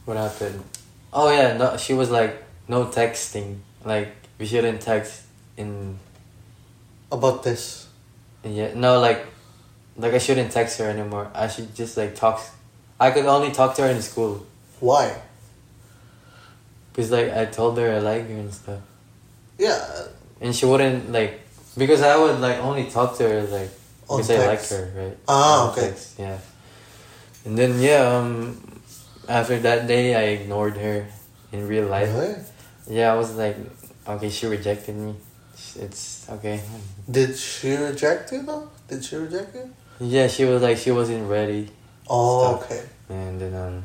[0.05, 0.63] what happened?
[1.13, 3.59] Oh yeah, no, she was like, no texting.
[3.85, 5.23] Like we shouldn't text
[5.57, 5.99] in,
[7.11, 7.89] About this.
[8.45, 9.27] yeah, no, like,
[9.97, 11.31] like I shouldn't text her anymore.
[11.35, 12.41] I should just like talk.
[12.99, 14.47] I could only talk to her in school.
[14.81, 15.17] Why?
[16.95, 18.81] Cause like I told her I like her and stuff,
[19.59, 19.79] Yeah.
[20.41, 21.41] and she wouldn't like
[21.79, 23.71] because I would like only talk to her like
[24.11, 25.17] On because I liked her, right?
[25.29, 25.81] Ah, On okay.
[25.95, 26.39] text, yeah.
[27.47, 28.59] And then yeah, um,
[29.29, 31.07] after that day I ignored her
[31.53, 32.11] in real life.
[32.13, 32.35] Really?
[32.91, 33.57] Yeah, I was like,
[34.07, 35.15] okay, she rejected me.
[35.79, 36.61] It's okay.
[37.09, 38.69] Did she reject you though?
[38.89, 39.71] Did she reject you?
[40.01, 41.69] Yeah, she was like she wasn't ready,
[42.09, 42.65] Oh, Stop.
[42.67, 42.83] okay.
[43.09, 43.85] and then um.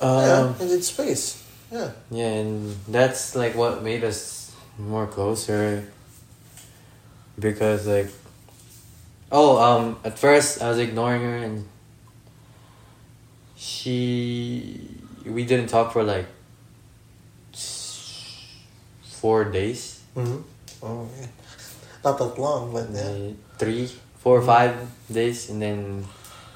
[0.00, 1.42] yeah, Um, you need space.
[1.72, 1.90] Yeah.
[2.10, 5.84] Yeah, and that's like what made us more closer.
[7.38, 8.08] Because like,
[9.30, 11.66] oh, um, at first I was ignoring her, and
[13.56, 14.80] she,
[15.24, 16.26] we didn't talk for like
[19.02, 20.42] four days, Mm-hmm.
[20.82, 21.26] Oh, yeah.
[22.04, 23.02] Not that long, but yeah.
[23.02, 23.86] uh, three,
[24.18, 24.74] four or five
[25.12, 26.04] days, and then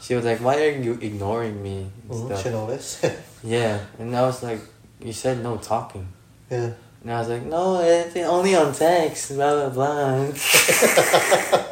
[0.01, 2.43] she was like, "Why are you ignoring me?" and Mhm, stuff.
[2.43, 3.05] She noticed.
[3.45, 4.61] Yeah, and I was like,
[5.03, 6.07] "You said no talking."
[6.51, 6.71] yeah.
[7.03, 10.33] And I was like, no, it's only on text, blah, blah, blah.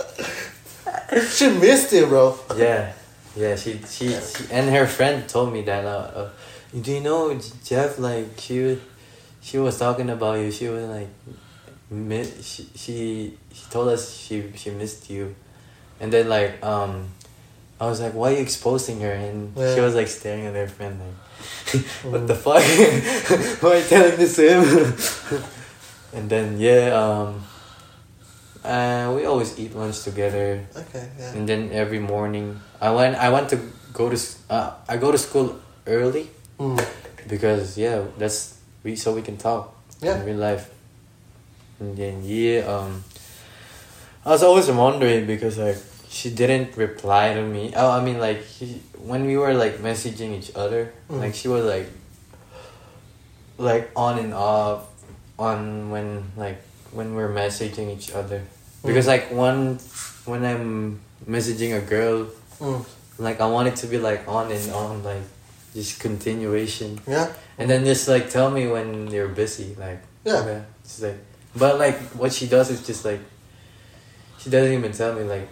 [1.30, 2.38] She missed you, bro.
[2.56, 2.92] yeah,
[3.36, 6.30] yeah, she, she, she, and her friend told me that, uh, uh,
[6.80, 8.78] do you know, Jeff, like, she, was-
[9.42, 11.08] she was talking about you, she was like,
[12.42, 15.34] she, she, she told us she, she missed you.
[15.98, 17.08] And then, like, um,
[17.80, 19.10] I was like, why are you exposing her?
[19.12, 21.14] And she was like staring at her friend, like,
[22.02, 22.62] what the fuck?
[23.62, 24.62] why are you telling this to him?
[26.16, 27.42] and then, yeah, um,
[28.64, 30.66] uh, we always eat lunch together.
[30.76, 31.32] Okay, yeah.
[31.32, 33.16] And then every morning, I went.
[33.16, 33.58] I went to
[33.92, 34.18] go to.
[34.48, 35.56] Uh, I go to school
[35.86, 36.28] early
[36.60, 36.76] Mm.
[37.26, 39.72] because yeah, that's we so we can talk
[40.04, 40.20] Yeah.
[40.20, 40.68] in real life.
[41.80, 43.00] And then yeah, um,
[44.26, 45.80] I was always wondering because like
[46.10, 47.72] she didn't reply to me.
[47.76, 48.42] Oh, I mean like
[48.98, 51.20] when we were like messaging each other, Mm.
[51.20, 51.86] like she was like
[53.58, 54.88] like on and off
[55.38, 56.60] on when like
[56.92, 58.42] when we're messaging each other
[58.84, 59.08] because Mm.
[59.14, 59.78] like one
[60.24, 62.26] when I'm messaging a girl
[62.60, 62.84] Mm.
[63.18, 65.22] like I want it to be like on and on like
[65.74, 67.28] just continuation Yeah.
[67.58, 70.40] and then just like tell me when you're busy like Yeah.
[70.42, 71.18] okay it's like
[71.56, 73.20] but like what she does is just like
[74.38, 75.48] she doesn't even tell me like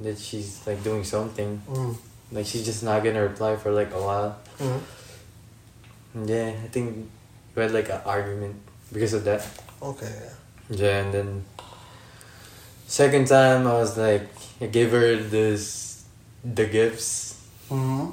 [0.00, 1.96] that she's like doing something Mm.
[2.32, 4.80] like she's just not gonna reply for like a while Mm.
[6.26, 7.10] Yeah I think
[7.54, 8.56] we had like an argument
[8.92, 9.46] because of that
[9.82, 10.06] Okay,
[10.70, 10.76] yeah.
[10.76, 11.44] yeah and then
[12.86, 14.28] second time I was like
[14.60, 16.04] I gave her this
[16.44, 17.40] the gifts
[17.70, 18.10] Mm-hmm.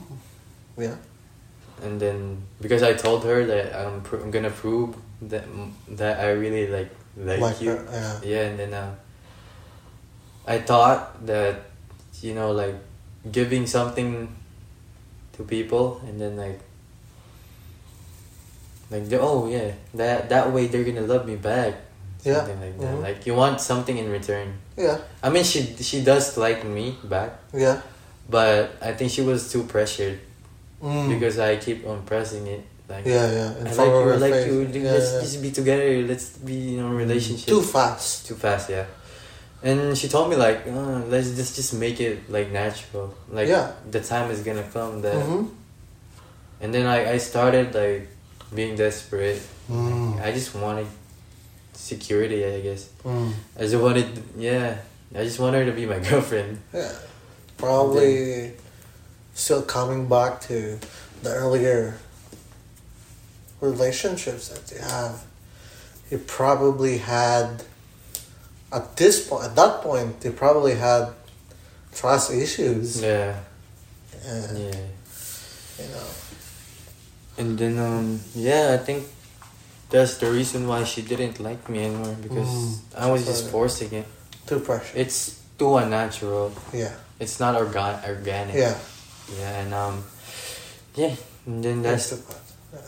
[0.81, 0.95] Yeah.
[1.83, 4.95] and then because I told her that I'm, pr- I'm gonna prove
[5.27, 5.43] that
[5.89, 8.19] that I really like like, Like you her, yeah.
[8.23, 8.95] yeah and then uh,
[10.47, 11.67] I thought that
[12.21, 12.75] you know like
[13.31, 14.33] giving something
[15.33, 16.59] to people and then like
[18.89, 21.75] like oh yeah that that way they're gonna love me back
[22.23, 22.43] Yeah.
[22.45, 23.01] like that Mhm.
[23.01, 24.97] like you want something in return Yeah.
[25.23, 27.81] I mean she she does like me back Yeah.
[28.29, 30.19] but I think she was too pressured
[30.81, 31.09] Mm.
[31.13, 33.57] because I keep on pressing it like yeah, yeah.
[33.61, 34.47] In I like you, like face.
[34.47, 34.57] you.
[34.67, 35.21] Yeah, let's yeah.
[35.21, 36.01] just be together.
[36.03, 37.47] Let's be in a relationship.
[37.47, 38.25] Too fast.
[38.27, 38.83] Too fast, yeah.
[39.63, 43.13] And she told me like, uh, let's just just make it like natural.
[43.29, 43.71] Like Yeah.
[43.89, 45.15] the time is gonna come that.
[45.15, 45.45] Mm-hmm.
[46.61, 48.07] And then I I started like
[48.53, 49.41] being desperate.
[49.69, 50.19] Mm.
[50.21, 50.87] I just wanted
[51.73, 52.89] security, I guess.
[53.03, 53.33] Mm.
[53.57, 54.07] I just wanted,
[54.37, 54.77] yeah.
[55.15, 56.59] I just wanted her to be my girlfriend.
[56.73, 56.91] Yeah.
[57.57, 58.53] Probably
[59.33, 60.79] still coming back to
[61.23, 61.95] the earlier
[63.61, 65.23] relationships that you have.
[66.09, 67.63] You probably had
[68.71, 71.09] at this point at that point they probably had
[71.93, 73.01] trust issues.
[73.01, 73.35] Yeah,
[74.25, 74.85] And yeah.
[75.79, 76.07] you know.
[77.37, 79.07] And then um yeah, I think
[79.89, 83.91] that's the reason why she didn't like me anymore because Mm, I was just forcing
[83.93, 84.07] it.
[84.47, 84.95] Too precious.
[84.95, 86.51] it's too unnatural.
[86.73, 86.93] Yeah.
[87.19, 88.55] It's not organ organic.
[88.55, 88.77] Yeah.
[89.39, 90.03] Yeah, and um,
[90.95, 91.15] yeah,
[91.45, 92.35] and then That's that's the.
[92.75, 92.81] Yeah.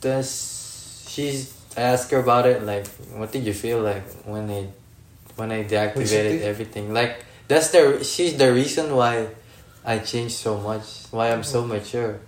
[0.00, 1.54] that's she's.
[1.76, 2.62] I asked her about it.
[2.64, 4.66] Like, what did you feel like when they,
[5.36, 6.92] when I deactivated everything?
[6.92, 9.28] Like, that's the she's the reason why
[9.84, 11.06] I changed so much.
[11.10, 12.20] Why I'm so mature.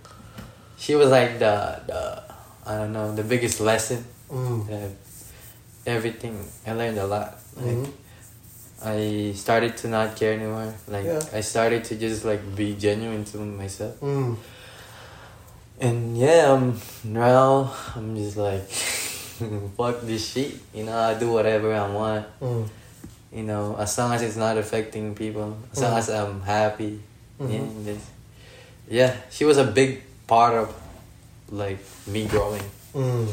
[0.77, 2.23] She was like the the
[2.65, 4.05] I don't know the biggest lesson.
[4.31, 4.69] Mm.
[4.69, 4.89] Uh,
[5.85, 7.35] everything I learned a lot.
[7.57, 7.91] Like, Mhm.
[8.79, 10.71] I started to not care anymore.
[10.87, 11.19] Like Yeah.
[11.33, 13.99] I started to just like be genuine to myself.
[13.99, 14.37] Mm.
[15.81, 18.63] And yeah, um, now I'm just like,
[19.77, 20.55] fuck this shit.
[20.73, 22.25] You know, I do whatever I want.
[22.39, 22.67] Mm.
[23.31, 26.99] You know, as long as it's not affecting people, as long as I'm happy.
[27.39, 27.85] Yeah, Mhm.
[27.85, 28.01] this,
[28.89, 29.13] yeah.
[29.29, 30.73] She was a big part of
[31.51, 31.77] like
[32.07, 32.63] me growing.
[32.93, 33.29] Mm.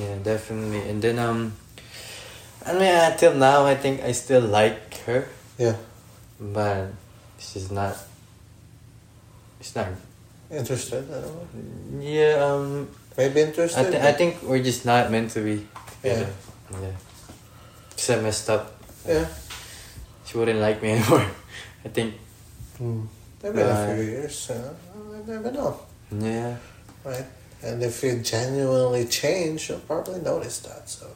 [0.00, 0.88] Yeah, definitely.
[0.88, 1.52] And then um,
[2.64, 5.28] I mean, until now, I think I still like her,
[5.58, 5.76] Yeah.
[6.40, 6.88] but
[7.38, 7.96] she's not.
[9.60, 9.88] She's not.
[10.50, 11.04] Interested.
[11.12, 12.00] I don't know.
[12.02, 12.40] Yeah.
[12.42, 12.88] Um.
[13.18, 13.90] Maybe I, interested.
[13.92, 15.66] th- I think we're just not meant to be.
[16.02, 16.24] Yeah.
[16.72, 16.96] Yeah.
[17.94, 18.79] Just I messed up.
[19.10, 19.26] Yeah.
[20.26, 21.26] She wouldn't like me anymore.
[21.84, 22.14] I think.
[22.78, 23.06] Mm.
[23.42, 24.50] Maybe in a few years.
[24.50, 24.74] You know?
[25.16, 25.80] I never know.
[26.12, 26.56] Yeah.
[27.04, 27.26] Right.
[27.62, 30.88] And if you genuinely change, you'll probably notice that.
[30.88, 31.06] So,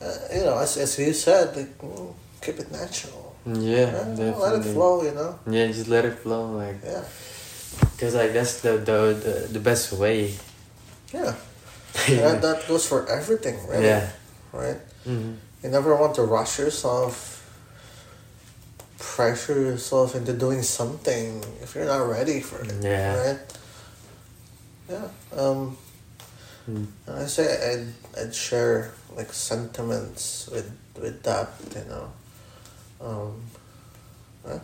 [0.00, 3.36] uh, you know, as, as you said, like, mm, keep it natural.
[3.46, 3.90] Yeah.
[3.94, 5.02] Uh, let it flow.
[5.02, 5.38] You know.
[5.46, 6.56] Yeah, just let it flow.
[6.56, 7.04] Like, Yeah.
[7.98, 10.34] cause like that's the the the, the best way.
[11.12, 11.34] Yeah.
[12.08, 13.82] that, that goes for everything, right?
[13.82, 14.10] Yeah.
[14.52, 14.80] Right.
[15.04, 17.38] hmm You never want to rush yourself,
[18.98, 22.74] pressure yourself into doing something if you're not ready for it.
[22.82, 23.14] Yeah.
[23.30, 23.40] Right?
[24.90, 25.08] Yeah.
[25.38, 25.76] Um,
[26.70, 26.86] Mm.
[27.08, 32.12] and I say I'd, I'd share like sentiments with with that, you know.
[33.00, 33.42] Um,
[34.46, 34.60] yeah.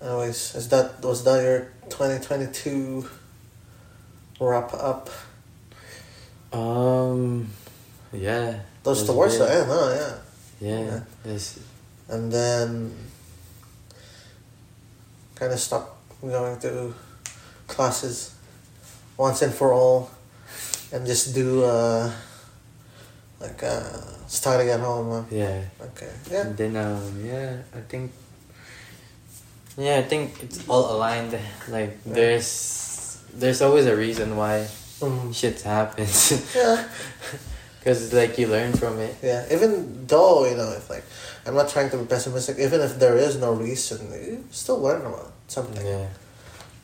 [0.00, 3.06] Anyways, is that was that your twenty twenty two
[4.40, 5.10] wrap up?
[6.50, 7.50] Um.
[8.10, 8.60] Yeah.
[8.82, 9.92] Those towards the end, huh?
[9.92, 10.14] Yeah.
[10.60, 10.80] Yeah.
[10.84, 11.00] Yeah.
[11.24, 11.58] This.
[12.08, 12.90] and then
[15.36, 16.92] kind of stop going to
[17.66, 18.34] classes
[19.16, 20.10] once and for all
[20.92, 22.10] and just do uh
[23.40, 23.84] like uh
[24.26, 25.24] studying at home huh?
[25.30, 25.64] Yeah.
[25.80, 28.12] okay yeah And then um yeah, I think
[29.78, 31.32] yeah, I think it's all aligned.
[31.70, 32.12] Like Yeah.
[32.12, 34.66] there's there's always a reason why
[35.00, 35.32] mm.
[35.32, 36.34] shit happens.
[36.54, 36.84] yeah
[37.84, 39.16] Cause it's like you learn from it.
[39.22, 41.04] yeah even though you know if like
[41.46, 45.00] i'm not trying to be pessimistic even if there is no reason you still learn
[45.00, 46.08] about something Yeah.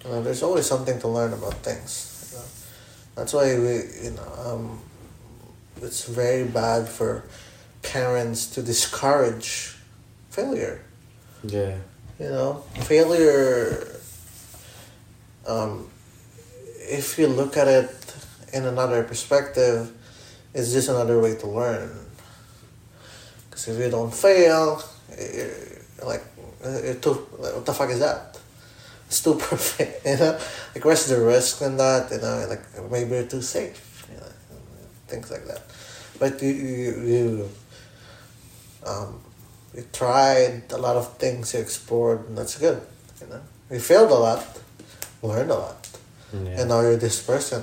[0.05, 2.31] You know, there's always something to learn about things.
[2.31, 2.45] You know?
[3.17, 4.79] That's why we, you know, um,
[5.83, 7.25] it's very bad for
[7.83, 9.75] parents to discourage
[10.31, 10.81] failure.
[11.43, 11.77] Yeah.
[12.21, 12.53] You know,
[12.87, 13.99] failure.
[15.47, 15.91] Um,
[16.79, 17.91] if you look at it
[18.53, 19.91] in another perspective,
[20.57, 21.91] it's just another way to learn.
[23.49, 24.83] Because if you don't fail,
[25.19, 26.25] you're like,
[26.85, 28.39] you're too, like, what the fuck is that?
[29.07, 30.39] It's too perfect, you know?
[30.75, 32.11] Like, where's the risk in that?
[32.11, 34.33] You know, like, maybe you're too safe, you know,
[35.07, 35.63] things like that.
[36.19, 37.49] But you, you, you,
[38.87, 39.21] um,
[39.75, 42.81] you tried a lot of things, you explored, and that's good,
[43.21, 43.41] you know?
[43.71, 44.45] You failed a lot,
[45.23, 45.89] learned a lot,
[46.33, 46.61] Yeah.
[46.61, 47.63] and now you're this person.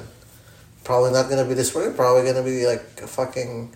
[0.83, 1.91] Probably not gonna be this way.
[1.95, 3.73] probably gonna be like a fucking,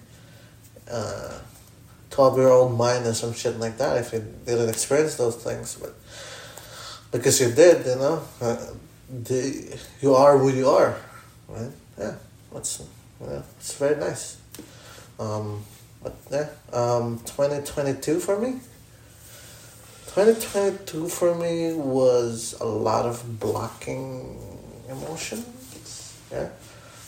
[0.89, 1.39] uh,
[2.11, 5.75] 12 year old mind or some shit like that if you didn't experience those things.
[5.75, 5.93] But
[7.11, 8.57] because you did, you know, uh,
[9.09, 10.97] the, you are who you are,
[11.47, 11.71] right?
[11.97, 12.15] Yeah,
[12.53, 12.83] that's
[13.21, 14.37] yeah, it's very nice.
[15.19, 15.63] Um,
[16.03, 18.59] but yeah, um, twenty twenty two for me.
[20.07, 24.39] Twenty twenty two for me was a lot of blocking
[24.89, 26.15] emotions.
[26.31, 26.49] Yeah,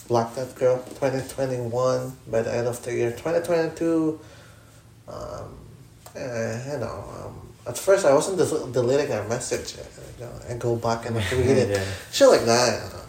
[0.10, 0.84] block Death girl.
[0.98, 3.11] Twenty twenty one by the end of the year.
[3.14, 4.19] Twenty twenty two.
[5.07, 5.56] Um,
[6.15, 9.77] eh, you know, um, at first I wasn't del- deleting her message.
[9.80, 9.84] uh,
[10.19, 11.84] You know, I go back and read it, Yeah.
[12.11, 12.73] shit like that.
[12.84, 13.06] you know.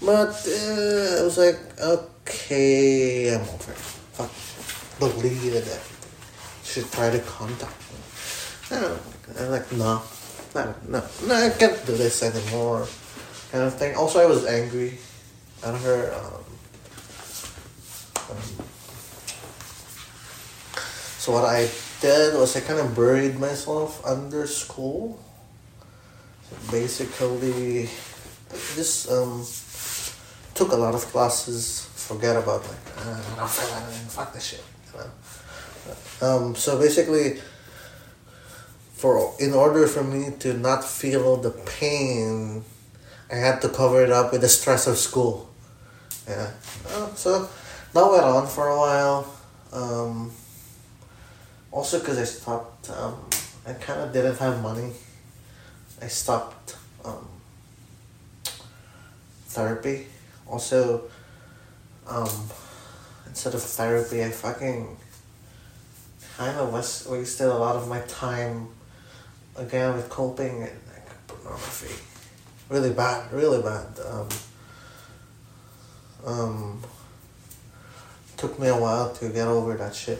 [0.00, 3.78] But uh, I was like, okay, I'm over it.
[4.16, 4.30] Fuck,
[5.00, 6.12] deleted everything.
[6.64, 7.98] Should try to contact me.
[8.76, 9.44] I don't know.
[9.44, 10.02] I'm like, no,
[10.54, 12.86] no, no, no, I can't do this anymore.
[13.50, 13.94] Kind of thing.
[13.96, 14.98] Also, I was angry
[15.64, 16.12] at her.
[16.12, 16.44] Um,
[18.30, 18.42] um,
[21.18, 21.70] so what I
[22.00, 25.18] did was I kind of buried myself under school.
[26.50, 27.88] So basically,
[28.76, 29.44] just um,
[30.54, 31.88] took a lot of classes.
[31.94, 34.08] Forget about like uh, I don't feel anything.
[34.08, 34.64] Fuck this shit.
[34.92, 35.08] You know?
[36.20, 37.40] Um, so basically,
[38.92, 42.64] for in order for me to not feel the pain,
[43.32, 45.53] I had to cover it up with the stress of school.
[46.28, 46.50] Yeah.
[46.88, 47.48] Uh, so
[47.92, 49.34] that went on for a while.
[49.72, 50.32] Um,
[51.70, 53.16] also, because I stopped, um,
[53.66, 54.92] I kind of didn't have money.
[56.00, 57.26] I stopped um,
[59.48, 60.06] therapy.
[60.46, 61.02] Also,
[62.06, 62.48] um,
[63.26, 64.96] instead of therapy, I fucking
[66.36, 68.68] kind of was wasted a lot of my time
[69.56, 71.94] again with coping and like, pornography.
[72.68, 73.86] Really bad, really bad.
[74.08, 74.28] Um,
[76.24, 76.82] um,
[78.36, 80.18] took me a while to get over that shit.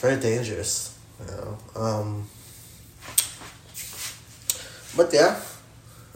[0.00, 1.58] Very dangerous, you know.
[1.76, 2.28] Um,
[4.96, 5.40] but yeah,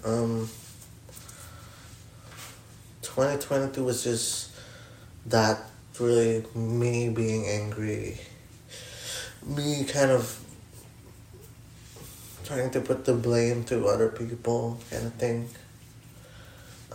[0.04, 0.48] um,
[3.02, 4.50] 2022 was just
[5.26, 5.60] that
[6.00, 8.18] really me being angry,
[9.46, 10.40] me kind of
[12.44, 15.48] trying to put the blame to other people kind of thing.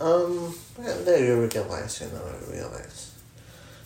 [0.00, 3.14] Um, realize, you know, you realize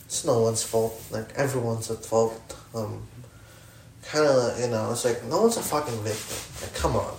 [0.05, 1.01] it's no one's fault.
[1.11, 2.57] Like everyone's at fault.
[2.73, 3.03] Um,
[4.03, 6.37] kind of, you know, it's like no one's a fucking victim.
[6.61, 7.15] Like, come on.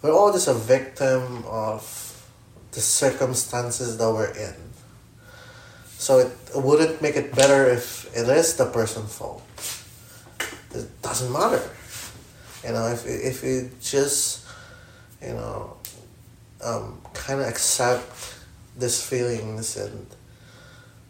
[0.00, 1.82] We're all just a victim of
[2.70, 4.54] the circumstances that we're in.
[5.98, 9.42] So it wouldn't make it better if it is the person's fault.
[10.72, 11.68] It doesn't matter.
[12.62, 14.46] You know, if if you just,
[15.22, 15.78] you know,
[16.62, 18.36] um, kind of accept
[18.78, 20.06] these feelings and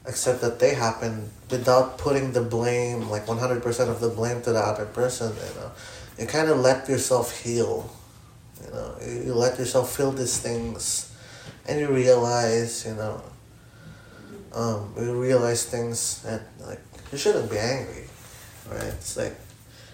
[0.06, 4.59] accept that they happen without putting the blame, like 100% of the blame to the
[4.59, 5.70] other person, you know,
[6.18, 7.90] you kind of let yourself heal.
[8.64, 11.12] You know, you, you let yourself feel these things
[11.68, 13.22] and you realize, you know,
[14.55, 16.80] um, you realize things that, like,
[17.12, 18.05] you shouldn't be angry,
[18.70, 18.84] right?
[18.84, 19.36] It's like,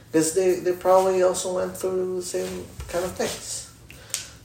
[0.06, 3.71] because they, they probably also went through the same kind of things.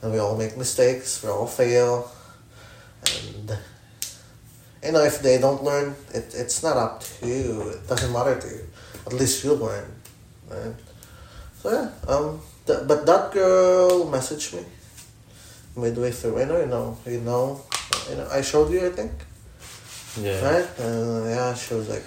[0.01, 2.11] And we all make mistakes, we all fail.
[3.05, 3.57] And,
[4.83, 7.61] you know, if they don't learn, it, it's not up to you.
[7.69, 8.67] It doesn't matter to you.
[9.05, 9.89] At least you learn,
[10.49, 10.75] right?
[11.61, 14.63] So, yeah, um, th- but that girl messaged me
[15.75, 16.39] midway through.
[16.41, 17.61] I know, you know, you know,
[18.09, 19.11] you know, I showed you, I think,
[20.19, 20.41] Yeah.
[20.45, 20.67] right?
[20.79, 22.05] Uh, yeah, she was like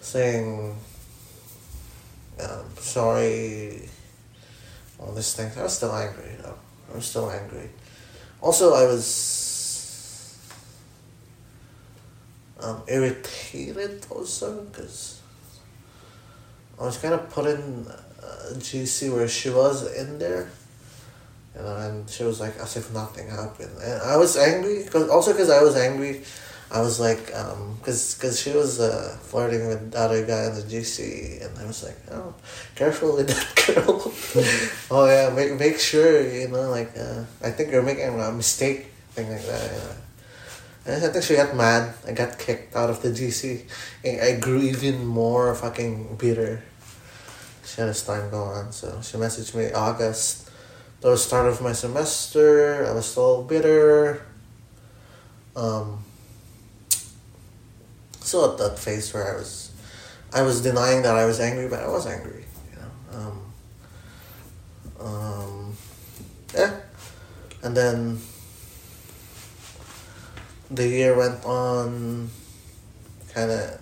[0.00, 0.76] saying,
[2.40, 3.88] um, sorry,
[4.98, 5.56] all these things.
[5.56, 6.54] I was still angry, you know.
[6.90, 7.70] I was still angry.
[8.40, 10.38] Also, I was
[12.60, 15.20] um, irritated also because
[16.80, 20.50] I was kind of putting in uh, GC where she was in there.
[21.54, 24.84] And she was like as if nothing happened, and I was angry.
[24.84, 26.22] Cause also because I was angry,
[26.70, 30.54] I was like, um, cause, cause she was uh, flirting with the other guy in
[30.54, 32.34] the GC, and I was like, oh,
[32.74, 34.12] careful with that girl.
[34.90, 38.92] oh yeah, make make sure you know, like, uh, I think you're making a mistake,
[39.12, 39.64] thing like that.
[39.64, 39.94] You know.
[40.88, 41.94] And I think she got mad.
[42.06, 43.64] I got kicked out of the GC.
[44.04, 46.62] And I grew even more fucking bitter.
[47.64, 50.48] She had this time going on, so she messaged me August.
[51.02, 52.86] That was start of my semester.
[52.86, 54.24] I was still bitter.
[55.54, 56.04] Um,
[58.28, 59.70] still at that phase where I was,
[60.34, 62.44] I was denying that I was angry, but I was angry.
[62.70, 62.92] You know.
[63.16, 63.36] Um,
[65.00, 65.76] um,
[66.54, 66.76] yeah,
[67.62, 68.20] and then
[70.70, 72.28] the year went on.
[73.32, 73.80] Kind of.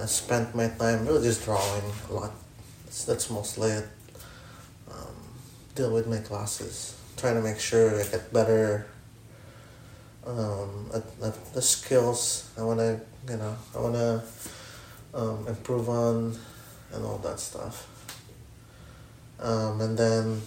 [0.00, 2.32] I spent my time really just drawing a lot.
[2.84, 3.88] That's, that's mostly it.
[4.90, 5.16] Um,
[5.74, 8.86] deal with my classes, trying to make sure I get better
[10.28, 10.90] um,
[11.54, 14.22] the skills I want to, you know, I want to
[15.14, 16.36] um, improve on
[16.92, 17.86] and all that stuff.
[19.40, 20.42] Um, and then,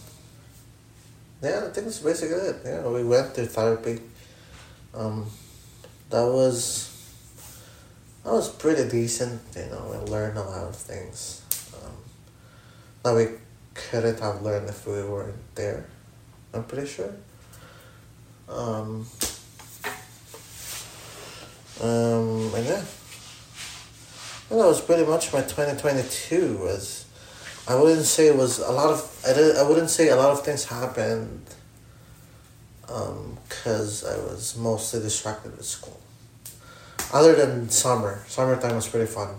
[1.41, 2.57] yeah, I think that's basically it.
[2.63, 3.99] Yeah, we went to therapy.
[4.93, 5.25] Um,
[6.09, 6.89] that was
[8.23, 9.41] that was pretty decent.
[9.55, 11.41] You know, we learned a lot of things
[11.81, 11.95] um,
[13.03, 13.37] that we
[13.73, 15.85] couldn't have learned if we weren't there.
[16.53, 17.15] I'm pretty sure.
[18.49, 19.07] Um,
[21.81, 22.83] um, and yeah.
[24.49, 27.05] That was pretty much my 2022 was
[27.67, 30.31] I wouldn't say it was a lot of I, did, I wouldn't say a lot
[30.31, 31.45] of things happened
[32.89, 35.99] um cuz I was mostly distracted with school.
[37.13, 39.35] Other than summer, summertime was pretty fun.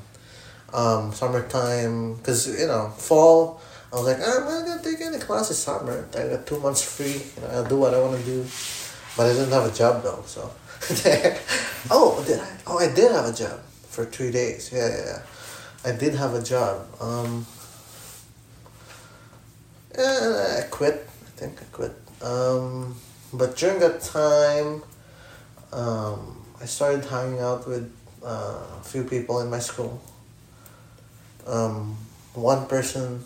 [0.73, 3.61] Um, summertime, cause you know fall.
[3.93, 6.09] I was like, I'm not gonna take any classes summer.
[6.17, 7.21] I got two months free.
[7.37, 8.47] You know, I'll do what I want to do.
[9.17, 10.51] But I didn't have a job though, so.
[11.91, 12.49] oh, did I?
[12.67, 13.61] Oh, I did have a job.
[13.89, 14.71] for three days.
[14.73, 15.23] Yeah, yeah, yeah.
[15.85, 16.87] I did have a job.
[17.01, 17.47] Um,
[19.97, 21.07] yeah, I quit.
[21.27, 21.93] I think I quit.
[22.23, 22.97] Um,
[23.33, 24.83] but during that time,
[25.73, 27.93] um, I started hanging out with
[28.25, 30.01] uh, a few people in my school.
[31.47, 31.97] Um,
[32.35, 33.25] one person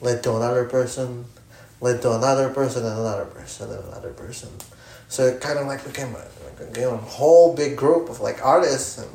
[0.00, 1.24] led to another person,
[1.80, 4.50] led to another person and another person and another person.
[5.08, 6.24] So it kind of like became a,
[6.76, 9.10] you know, whole big group of like artists, and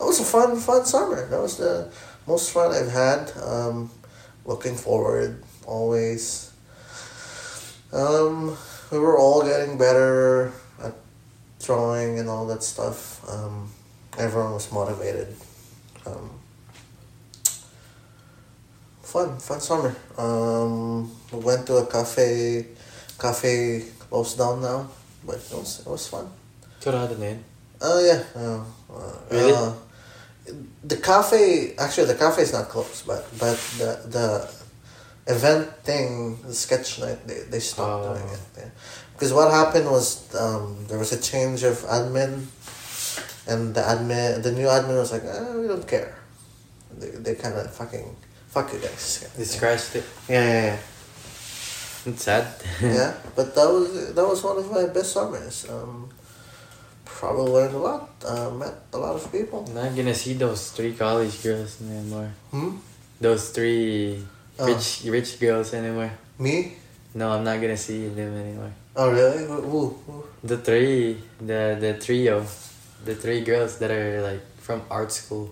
[0.00, 1.28] it was a fun, fun summer.
[1.28, 1.90] That was the
[2.26, 3.32] most fun I've had.
[3.42, 3.90] Um,
[4.44, 6.52] looking forward always.
[7.92, 8.56] Um,
[8.90, 10.52] we were all getting better
[10.82, 10.94] at
[11.62, 13.20] drawing and all that stuff.
[13.28, 13.70] Um,
[14.18, 15.34] everyone was motivated.
[16.06, 16.30] Um,
[19.02, 19.94] fun, fun summer.
[20.16, 22.66] Um, we went to a cafe.
[23.18, 24.88] Cafe closed down now,
[25.26, 26.30] but it was it was fun.
[26.80, 27.44] Sarado na yun.
[27.80, 28.22] Oh yeah.
[28.34, 29.52] Uh, uh, Really?
[29.52, 29.72] uh,
[30.84, 34.26] the cafe actually the cafe is not closed, but but the the
[35.26, 38.14] event thing, the sketch night, they they stopped Oh.
[38.14, 38.40] doing it.
[38.56, 38.70] Yeah.
[39.14, 42.46] Because what happened was um, there was a change of admin,
[43.50, 46.14] and the admin the new admin was like, eh, we don't care.
[46.98, 48.14] They they kind of fucking
[48.48, 49.26] fuck you guys.
[49.36, 50.04] They scratched it.
[50.28, 50.78] Yeah, yeah, yeah.
[52.06, 52.46] It's sad.
[52.80, 55.66] yeah, but that was that was one of my best summers.
[55.68, 56.08] Um,
[57.18, 58.10] probably learned a lot.
[58.24, 59.66] Uh, met a lot of people.
[59.66, 62.30] I'm not gonna see those three college girls anymore.
[62.50, 62.78] Hmm.
[63.20, 64.22] Those three
[64.58, 66.10] rich rich girls anymore.
[66.38, 66.78] Me?
[67.14, 68.70] No, I'm not gonna see them anymore.
[68.94, 69.44] Oh really?
[69.44, 69.98] Who?
[70.06, 70.24] who?
[70.46, 72.46] The three, the the trio,
[73.04, 75.50] the three girls that are like from art school.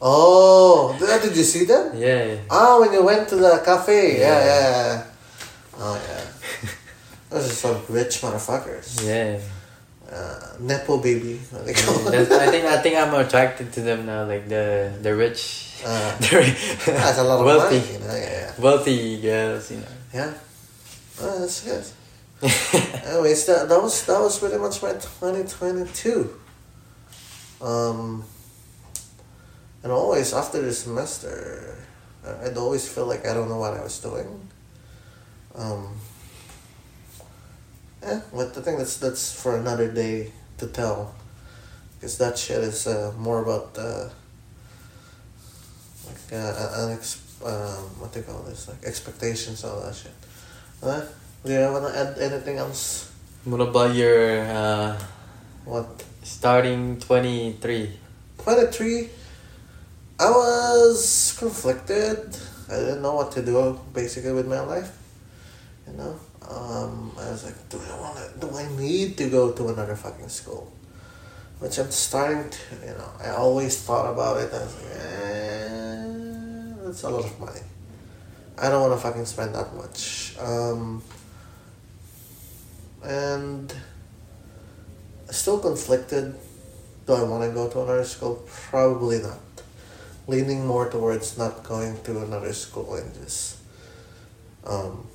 [0.00, 1.96] Oh, did, you see them?
[1.96, 2.36] Yeah.
[2.50, 4.20] Ah, when you went to the cafe.
[4.20, 4.44] Yeah, Yeah.
[4.44, 4.92] yeah.
[4.92, 5.04] yeah.
[5.80, 6.24] Oh yeah.
[7.30, 9.00] Those are some rich motherfuckers.
[9.04, 9.40] Yeah.
[10.10, 11.36] Uh, nepo baby.
[11.50, 12.10] what they call it.
[12.12, 16.16] That's, I think I think I'm attracted to them now, like the the rich, Uh,
[16.22, 16.54] the
[16.86, 17.92] That's a lot of wealthy, money.
[17.92, 18.14] You know?
[18.14, 19.94] Yeah, wealthy girls, you know.
[20.14, 20.30] yeah.
[20.30, 20.34] Yeah.
[21.20, 21.84] Oh, that's good.
[23.04, 26.30] Anyways, that, that was that was pretty much my twenty twenty two.
[27.60, 28.22] Um.
[29.82, 31.76] And always after the semester,
[32.44, 34.28] I'd always feel like I don't know what I was doing.
[35.54, 35.98] Um.
[38.06, 41.12] Yeah, but I think that's that's for another day to tell,
[41.98, 44.06] because that shit is uh, more about uh,
[46.06, 50.14] like uh, an ex- um, what do you call this like expectations all that shit.
[50.82, 51.02] Uh,
[51.44, 53.10] do you wanna add anything else?
[53.44, 54.94] What about your uh,
[55.64, 57.90] What starting twenty three?
[58.38, 59.10] twenty three?
[60.18, 62.38] I was conflicted.
[62.70, 64.94] I didn't know what to do basically with my life.
[65.86, 68.46] You know, um, I was like, do I want to?
[68.46, 70.72] Do I need to go to another fucking school?
[71.58, 72.58] Which I'm starting to.
[72.86, 74.52] You know, I always thought about it.
[74.52, 77.60] I was like, eh, that's a lot of money.
[78.58, 80.36] I don't want to fucking spend that much.
[80.38, 81.02] Um,
[83.02, 83.74] and
[85.30, 86.34] still conflicted.
[87.06, 88.44] Do I want to go to another school?
[88.46, 89.38] Probably not.
[90.26, 93.58] Leaning more towards not going to another school and just
[94.64, 95.06] um,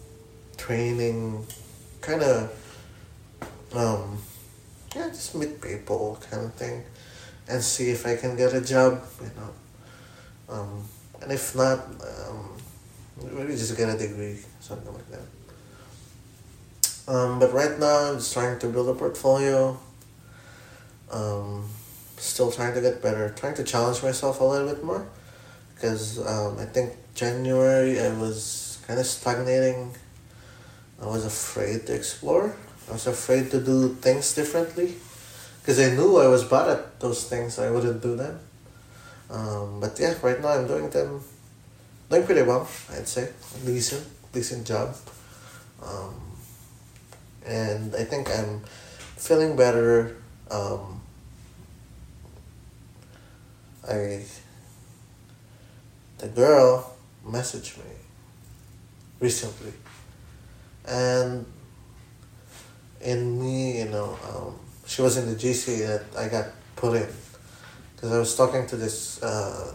[0.62, 1.46] training,
[2.02, 2.38] kind of,
[3.74, 4.22] um,
[4.96, 6.84] yeah, just meet people kind of thing,
[7.50, 9.52] and see if I can get a job, you know.
[10.54, 10.84] Um,
[11.22, 12.58] and if not, um,
[13.34, 15.28] maybe just get a degree, something like that.
[17.08, 19.80] Um, but right now, I'm just trying to build a portfolio.
[21.12, 21.68] Um,
[22.18, 25.08] still trying to get better, trying to challenge myself a little bit more.
[25.74, 29.96] Because um, I think January I was kind of stagnating.
[31.02, 32.56] I was afraid to explore.
[32.90, 34.96] I was afraid to do things differently.
[35.62, 38.40] Because I knew I was bad at those things, I wouldn't do them.
[39.30, 41.24] Um, but yeah, right now I'm doing them,
[42.10, 43.30] doing pretty well, I'd say.
[43.66, 44.96] Decent, decent job.
[45.82, 46.16] Um,
[47.46, 48.62] and I think I'm
[49.18, 50.18] feeling better.
[50.50, 51.02] Um,
[53.88, 54.24] I
[56.18, 56.94] the girl
[57.26, 57.92] messaged me
[59.20, 59.74] recently,
[60.92, 61.46] and
[63.00, 67.08] in me, you know, um, she was in the GC that I got put in
[67.96, 69.24] because I was talking to this.
[69.24, 69.74] Uh,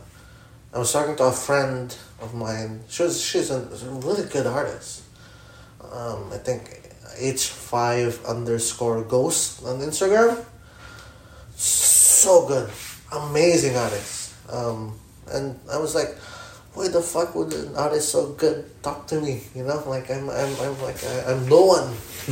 [0.74, 2.84] I was talking to a friend of mine.
[2.88, 5.04] She was she's a, a really good artist.
[5.80, 6.82] Um, I think
[7.16, 10.44] H five underscore ghost on Instagram.
[11.56, 12.70] So good,
[13.10, 14.34] amazing artist.
[14.52, 14.98] Um,
[15.32, 16.14] and I was like,
[16.76, 19.42] why the fuck would an artist so good talk to me?
[19.54, 21.88] You know, like I'm I'm, I'm like I, I'm no one.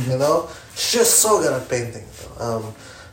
[0.07, 2.05] You know, she's just so good at painting.
[2.39, 2.63] Um,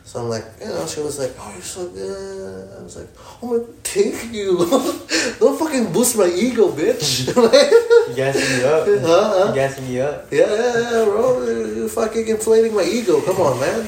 [0.05, 2.69] So I'm like, you know, she was like, oh, you're so good.
[2.77, 3.09] I was like,
[3.41, 4.59] oh my, thank you.
[5.39, 7.33] Don't fucking boost my ego, bitch.
[8.13, 8.85] You me up.
[8.85, 9.53] Huh?
[9.55, 10.27] You me up.
[10.29, 11.41] Yeah, yeah, yeah, bro.
[11.47, 13.21] You're fucking inflating my ego.
[13.21, 13.79] Come on, man.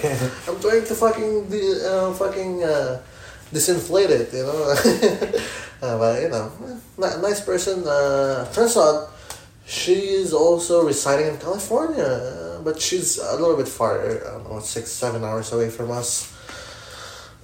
[0.47, 1.51] I'm trying to fucking,
[1.85, 3.01] uh, fucking uh,
[3.53, 4.73] disinflate it, you know.
[5.81, 6.51] Uh, but you know,
[6.97, 7.83] nice person.
[7.87, 9.09] Uh, turns out
[9.65, 14.01] she's also residing in California, but she's a little bit far.
[14.01, 16.31] I don't know, six, seven hours away from us.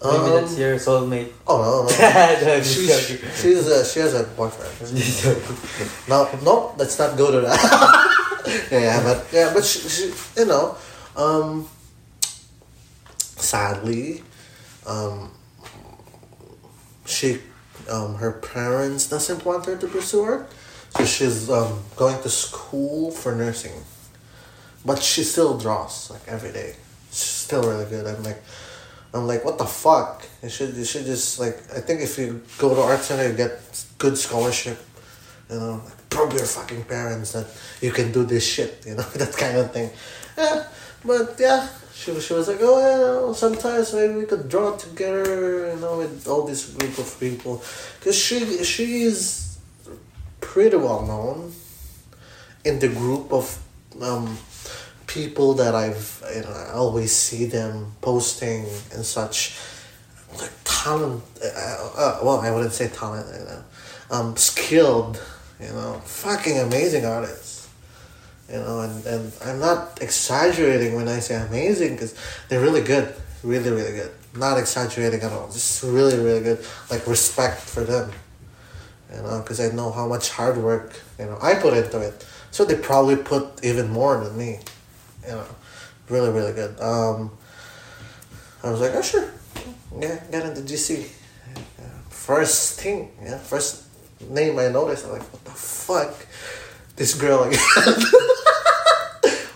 [0.03, 1.29] Maybe Um, that's your soulmate.
[1.45, 2.57] Oh no, no.
[2.57, 2.89] No, she's
[3.37, 4.73] she's uh, she has a boyfriend.
[6.09, 7.61] No, no, let's not go to that.
[8.71, 10.05] yeah, but yeah, but she, she
[10.41, 10.75] you know,
[11.15, 11.67] um,
[13.37, 14.23] sadly,
[14.87, 15.29] um,
[17.05, 17.37] she,
[17.89, 20.51] um, her parents doesn't want her to pursue art,
[20.97, 23.73] so she's um going to school for nursing,
[24.85, 26.75] but she still draws like every day.
[27.09, 28.07] She's still really good.
[28.07, 28.41] I'm like.
[29.13, 30.25] I'm like, what the fuck?
[30.41, 33.35] You should you should just like I think if you go to art center you
[33.35, 33.59] get
[33.97, 34.79] good scholarship
[35.51, 37.47] you know, like, prove your fucking parents that
[37.81, 39.89] you can do this shit, you know, that kind of thing.
[40.37, 40.67] Yeah,
[41.03, 41.67] but yeah,
[42.01, 42.79] she, she was like, oh,
[43.27, 47.63] yeah, sometimes maybe we could draw together, you know, with all this group of people.
[47.99, 49.59] Because she, she is
[50.39, 51.53] pretty well known
[52.65, 53.61] in the group of
[54.01, 54.35] um,
[55.05, 59.55] people that I've, you know, I always see them posting and such.
[60.39, 63.63] Like talent, uh, uh, well, I wouldn't say talent, you know,
[64.09, 65.21] um, skilled,
[65.59, 67.50] you know, fucking amazing artists.
[68.51, 72.15] You know, and, and I'm not exaggerating when I say amazing because
[72.49, 73.13] they're really good.
[73.43, 74.11] Really, really good.
[74.35, 75.47] Not exaggerating at all.
[75.47, 76.65] Just really, really good.
[76.89, 78.11] Like, respect for them.
[79.15, 82.25] You know, because I know how much hard work, you know, I put into it.
[82.51, 84.59] So they probably put even more than me.
[85.23, 85.45] You know,
[86.09, 86.79] really, really good.
[86.79, 87.31] Um,
[88.63, 89.31] I was like, oh, sure.
[89.99, 91.07] Yeah, get into GC.
[92.09, 93.85] First thing, yeah, first
[94.29, 96.13] name I noticed, I'm like, what the fuck?
[96.95, 97.59] This girl again.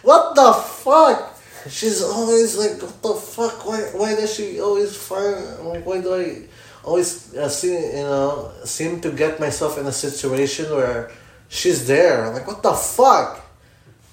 [0.02, 1.38] what the fuck?
[1.70, 3.66] She's always like, what the fuck?
[3.66, 6.44] Why, why does she always find, why do I
[6.84, 11.12] always uh, you know, seem to get myself in a situation where
[11.50, 12.32] she's there?
[12.32, 13.42] Like, what the fuck?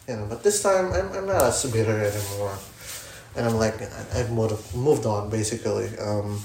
[0.09, 2.57] You know, but this time I'm, I'm not as bitter anymore.
[3.37, 3.81] And I'm like,
[4.15, 5.89] I've moved, moved on basically.
[5.99, 6.43] Um,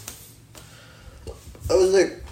[1.70, 2.24] I was like,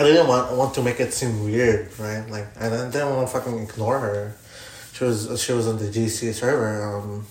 [0.00, 2.24] I didn't want want to make it seem weird, right?
[2.24, 4.32] Like, and I didn't want to fucking ignore her.
[4.96, 6.72] She was she was on the GC server.
[6.88, 7.28] Um,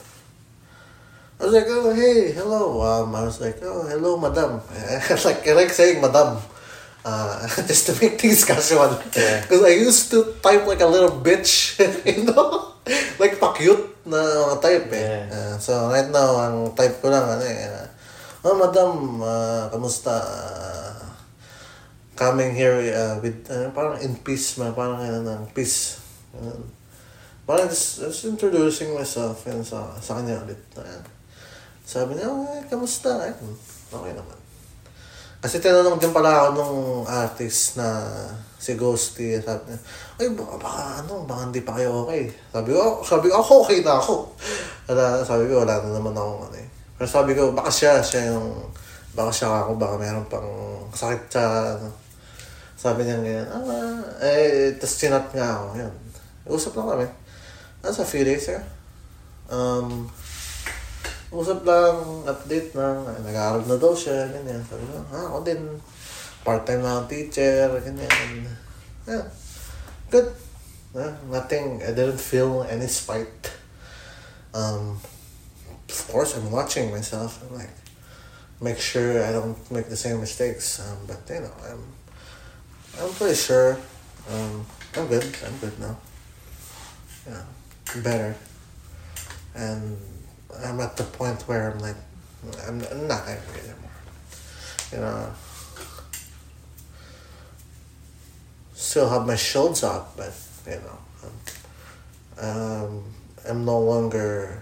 [1.41, 2.77] I was like, oh hey, hello.
[2.85, 4.61] Um, I was like, oh hello, madam.
[5.25, 6.37] like I like saying madam,
[7.01, 9.01] uh, just to make things casual.
[9.17, 9.41] Yeah.
[9.41, 11.73] Because I used to type like a little bitch,
[12.05, 12.77] you know,
[13.17, 15.01] like pa-cute na mga type eh.
[15.01, 15.25] Yeah.
[15.33, 17.65] Uh, so right now, ang type ko lang ano eh.
[17.65, 20.13] uh, oh madam, uh, kamusta?
[20.21, 20.98] Uh,
[22.19, 26.03] coming here uh, with uh, parang in peace man parang ano ng peace.
[26.35, 26.67] Ganun.
[27.47, 30.59] parang just, just introducing myself and sa sa kanya ulit.
[30.75, 30.99] Ayan.
[31.87, 33.23] sabi niya oh, eh, kamusta?
[33.23, 33.55] Ay, hmm,
[33.95, 34.35] okay naman.
[35.39, 36.77] Kasi tinanong din pala ako nung
[37.07, 38.03] artist na
[38.59, 39.79] si Ghosty sabi niya
[40.19, 42.27] ay baka, baka ano baka hindi pa kayo okay.
[42.51, 44.15] Sabi ko sabi ko ako okay na ako.
[44.91, 46.67] Wala, sabi ko wala na naman akong ano eh.
[46.99, 48.59] Pero sabi ko baka siya siya yung
[49.15, 50.51] baka siya ako baka meron pang
[50.91, 51.43] sakit sa
[51.79, 52.08] ano
[52.79, 55.95] sabi niya ganyan, ah, eh, tapos chinat nga ako, yun.
[56.47, 57.07] Usap lang kami.
[57.83, 58.63] Nasa few days ago.
[59.51, 60.07] Um,
[61.35, 64.63] usap lang, update lang, ah, nag-aaral na daw siya, ganyan.
[64.63, 65.59] Sabi ko, ha, ako din,
[66.47, 68.47] part-time na teacher, ganyan.
[69.03, 69.27] Yeah,
[70.07, 70.31] good.
[70.95, 73.51] Yeah, nothing, I didn't feel any spite.
[74.55, 75.03] Um,
[75.83, 77.43] of course, I'm watching myself.
[77.43, 77.75] I'm like,
[78.63, 80.79] make sure I don't make the same mistakes.
[80.79, 81.83] Um, but, you know, I'm,
[83.01, 83.77] I'm pretty sure.
[84.29, 84.65] Um,
[84.95, 85.23] I'm good.
[85.45, 85.97] I'm good now.
[87.25, 87.43] Yeah,
[88.03, 88.35] better.
[89.55, 89.97] And
[90.63, 91.95] I'm at the point where I'm like,
[92.67, 93.91] I'm, I'm not angry anymore.
[94.91, 95.33] You know,
[98.73, 100.33] still have my shields up, but
[100.65, 100.99] you know,
[102.41, 103.03] um, um,
[103.47, 104.61] I'm no longer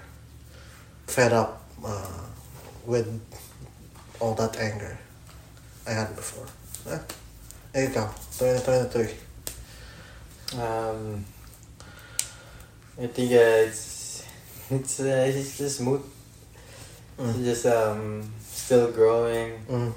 [1.07, 2.22] fed up uh,
[2.85, 3.07] with
[4.19, 4.97] all that anger
[5.88, 6.47] I had before.
[6.85, 7.01] Yeah.
[7.78, 8.10] Eh, ikaw,
[8.41, 9.14] 2023.
[10.58, 11.22] Um,
[12.98, 14.26] I think uh, it's
[14.74, 16.02] it's uh, it's just smooth.
[17.22, 19.94] It's just um still growing Mm.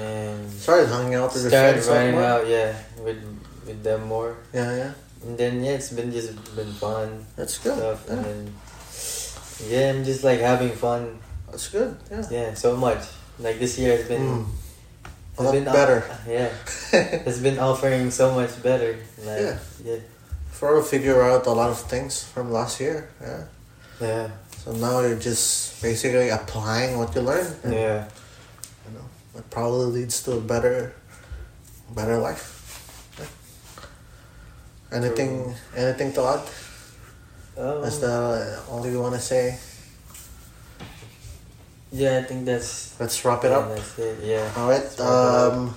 [0.00, 2.24] and Started hanging out with started running more?
[2.24, 2.72] out yeah
[3.04, 3.20] with
[3.68, 4.92] with them more Yeah, yeah.
[5.24, 7.76] and then yeah it's been just been fun That's good.
[7.76, 8.32] stuff and Yeah.
[8.32, 8.40] then
[9.68, 11.20] yeah I'm just like having fun
[11.52, 11.96] That's good.
[12.12, 12.24] Yeah.
[12.32, 13.04] Yeah, so much.
[13.40, 14.44] Like this year has been.
[14.44, 14.67] Mm.
[15.38, 16.02] A lot been better.
[16.26, 16.50] yeah,
[17.26, 18.96] it's been offering so much better.
[19.24, 19.58] Like, Yeah.
[19.84, 20.00] yeah,
[20.50, 23.08] For to figure out a lot of things from last year.
[23.20, 23.44] Yeah.
[24.00, 24.26] yeah,
[24.64, 27.54] So now you're just basically applying what you learned.
[27.62, 28.08] and, yeah.
[28.86, 29.06] You know,
[29.38, 30.92] it probably leads to a better,
[31.94, 32.44] better life.
[33.18, 34.98] Yeah.
[34.98, 36.44] Anything, anything to add?
[37.58, 39.58] Um, Is that all you want to say?
[41.92, 42.98] Yeah, I think that's.
[43.00, 43.68] Let's wrap it yeah, up.
[43.68, 44.18] That's it.
[44.24, 44.52] Yeah.
[44.56, 44.82] All right.
[44.82, 45.52] Let's wrap it up.
[45.52, 45.74] Um,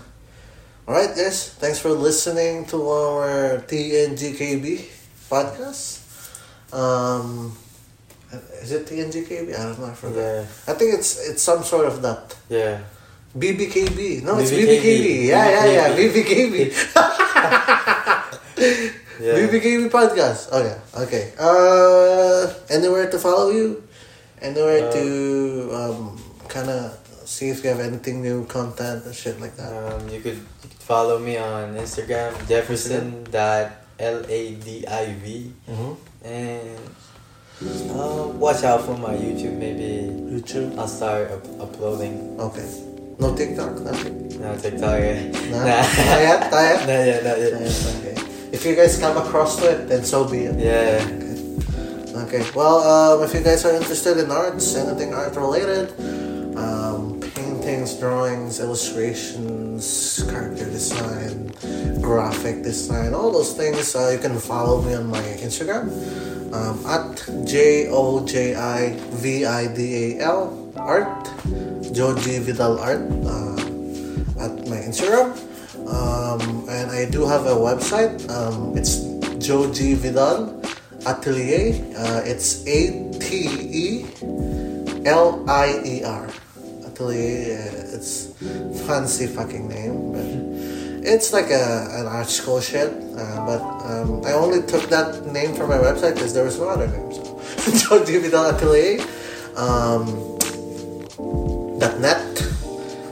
[0.87, 1.53] all right, guys.
[1.53, 4.85] Thanks for listening to our TNGKB
[5.29, 6.01] podcast.
[6.73, 7.55] Um,
[8.61, 9.53] is it TNGKB?
[9.57, 9.87] I don't know.
[9.87, 10.17] I forgot.
[10.17, 12.35] Yeah, I think it's it's some sort of that.
[12.49, 12.81] yeah.
[13.31, 14.23] BBKB.
[14.23, 14.83] No, it's BBKB.
[14.83, 15.25] BBKB.
[15.27, 15.95] Yeah, yeah, yeah.
[15.95, 16.51] BBKB.
[19.21, 19.37] Yeah.
[19.37, 20.49] BBKB podcast.
[20.49, 20.81] Oh yeah.
[21.05, 21.29] Okay.
[21.37, 23.83] Uh, anywhere to follow you?
[24.41, 25.05] Anywhere Uh, to
[25.73, 26.17] um,
[26.49, 29.69] kind of see if you have anything new content and shit like that.
[29.71, 35.13] Um, you could you could follow me on Instagram Jefferson dot L A D I
[35.21, 35.93] V Mm-hmm.
[36.25, 36.79] and
[37.93, 39.53] uh, watch out for my YouTube.
[39.61, 40.73] Maybe YouTube.
[40.77, 42.33] I'll start up- uploading.
[42.41, 42.65] Okay.
[43.21, 43.77] No TikTok.
[43.85, 44.41] Nothing.
[44.41, 44.97] No TikTok.
[44.97, 45.29] Yeah.
[45.53, 45.61] Nah.
[45.61, 46.39] Not yet.
[46.51, 46.79] Not yet.
[46.89, 47.21] Not yet.
[47.21, 47.53] Not yet.
[48.01, 48.17] Okay.
[48.51, 50.57] If you guys come across to it, then so be it.
[50.57, 50.97] Yeah.
[51.05, 51.30] Okay.
[52.11, 55.95] Okay, well, um, if you guys are interested in arts, anything art related,
[56.57, 61.47] um, paintings, drawings, illustrations, character design,
[62.01, 65.87] graphic design, all those things, uh, you can follow me on my Instagram
[66.51, 67.15] um, at
[67.47, 71.31] J O J I V I D A L art,
[71.93, 73.55] Joji Vidal art uh,
[74.43, 75.31] at my Instagram.
[75.87, 78.19] Um, and I do have a website.
[78.29, 78.99] Um, it's
[79.39, 80.61] Joji Vidal
[81.05, 81.73] Atelier.
[81.97, 84.05] Uh, it's A T E
[85.05, 86.27] L I E R.
[86.85, 87.57] Atelier.
[87.57, 88.33] uh, It's
[88.85, 90.25] fancy fucking name, but
[91.05, 92.89] it's like a an art school shit.
[93.17, 96.69] Uh, but um, I only took that name from my website because there was no
[96.69, 97.11] other name.
[97.13, 97.21] So
[97.97, 99.01] Joji Vidal Atelier.
[99.57, 100.05] Um,
[102.01, 102.33] net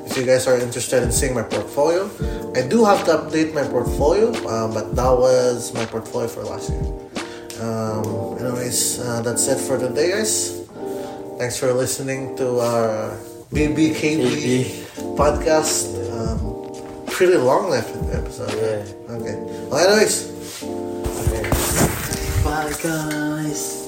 [0.09, 2.09] if you guys are interested in seeing my portfolio.
[2.55, 6.71] I do have to update my portfolio, uh, but that was my portfolio for last
[6.71, 6.81] year.
[7.59, 10.65] Um, anyways, uh, that's it for today, guys.
[11.37, 13.11] Thanks for listening to our
[13.53, 15.15] BBKB KB.
[15.15, 15.95] podcast.
[16.11, 18.51] Um, pretty long left episode.
[18.55, 19.13] Yeah.
[19.15, 19.35] Okay.
[19.69, 20.29] Well, anyways,
[21.29, 21.49] Okay.
[22.43, 23.78] Bye guys.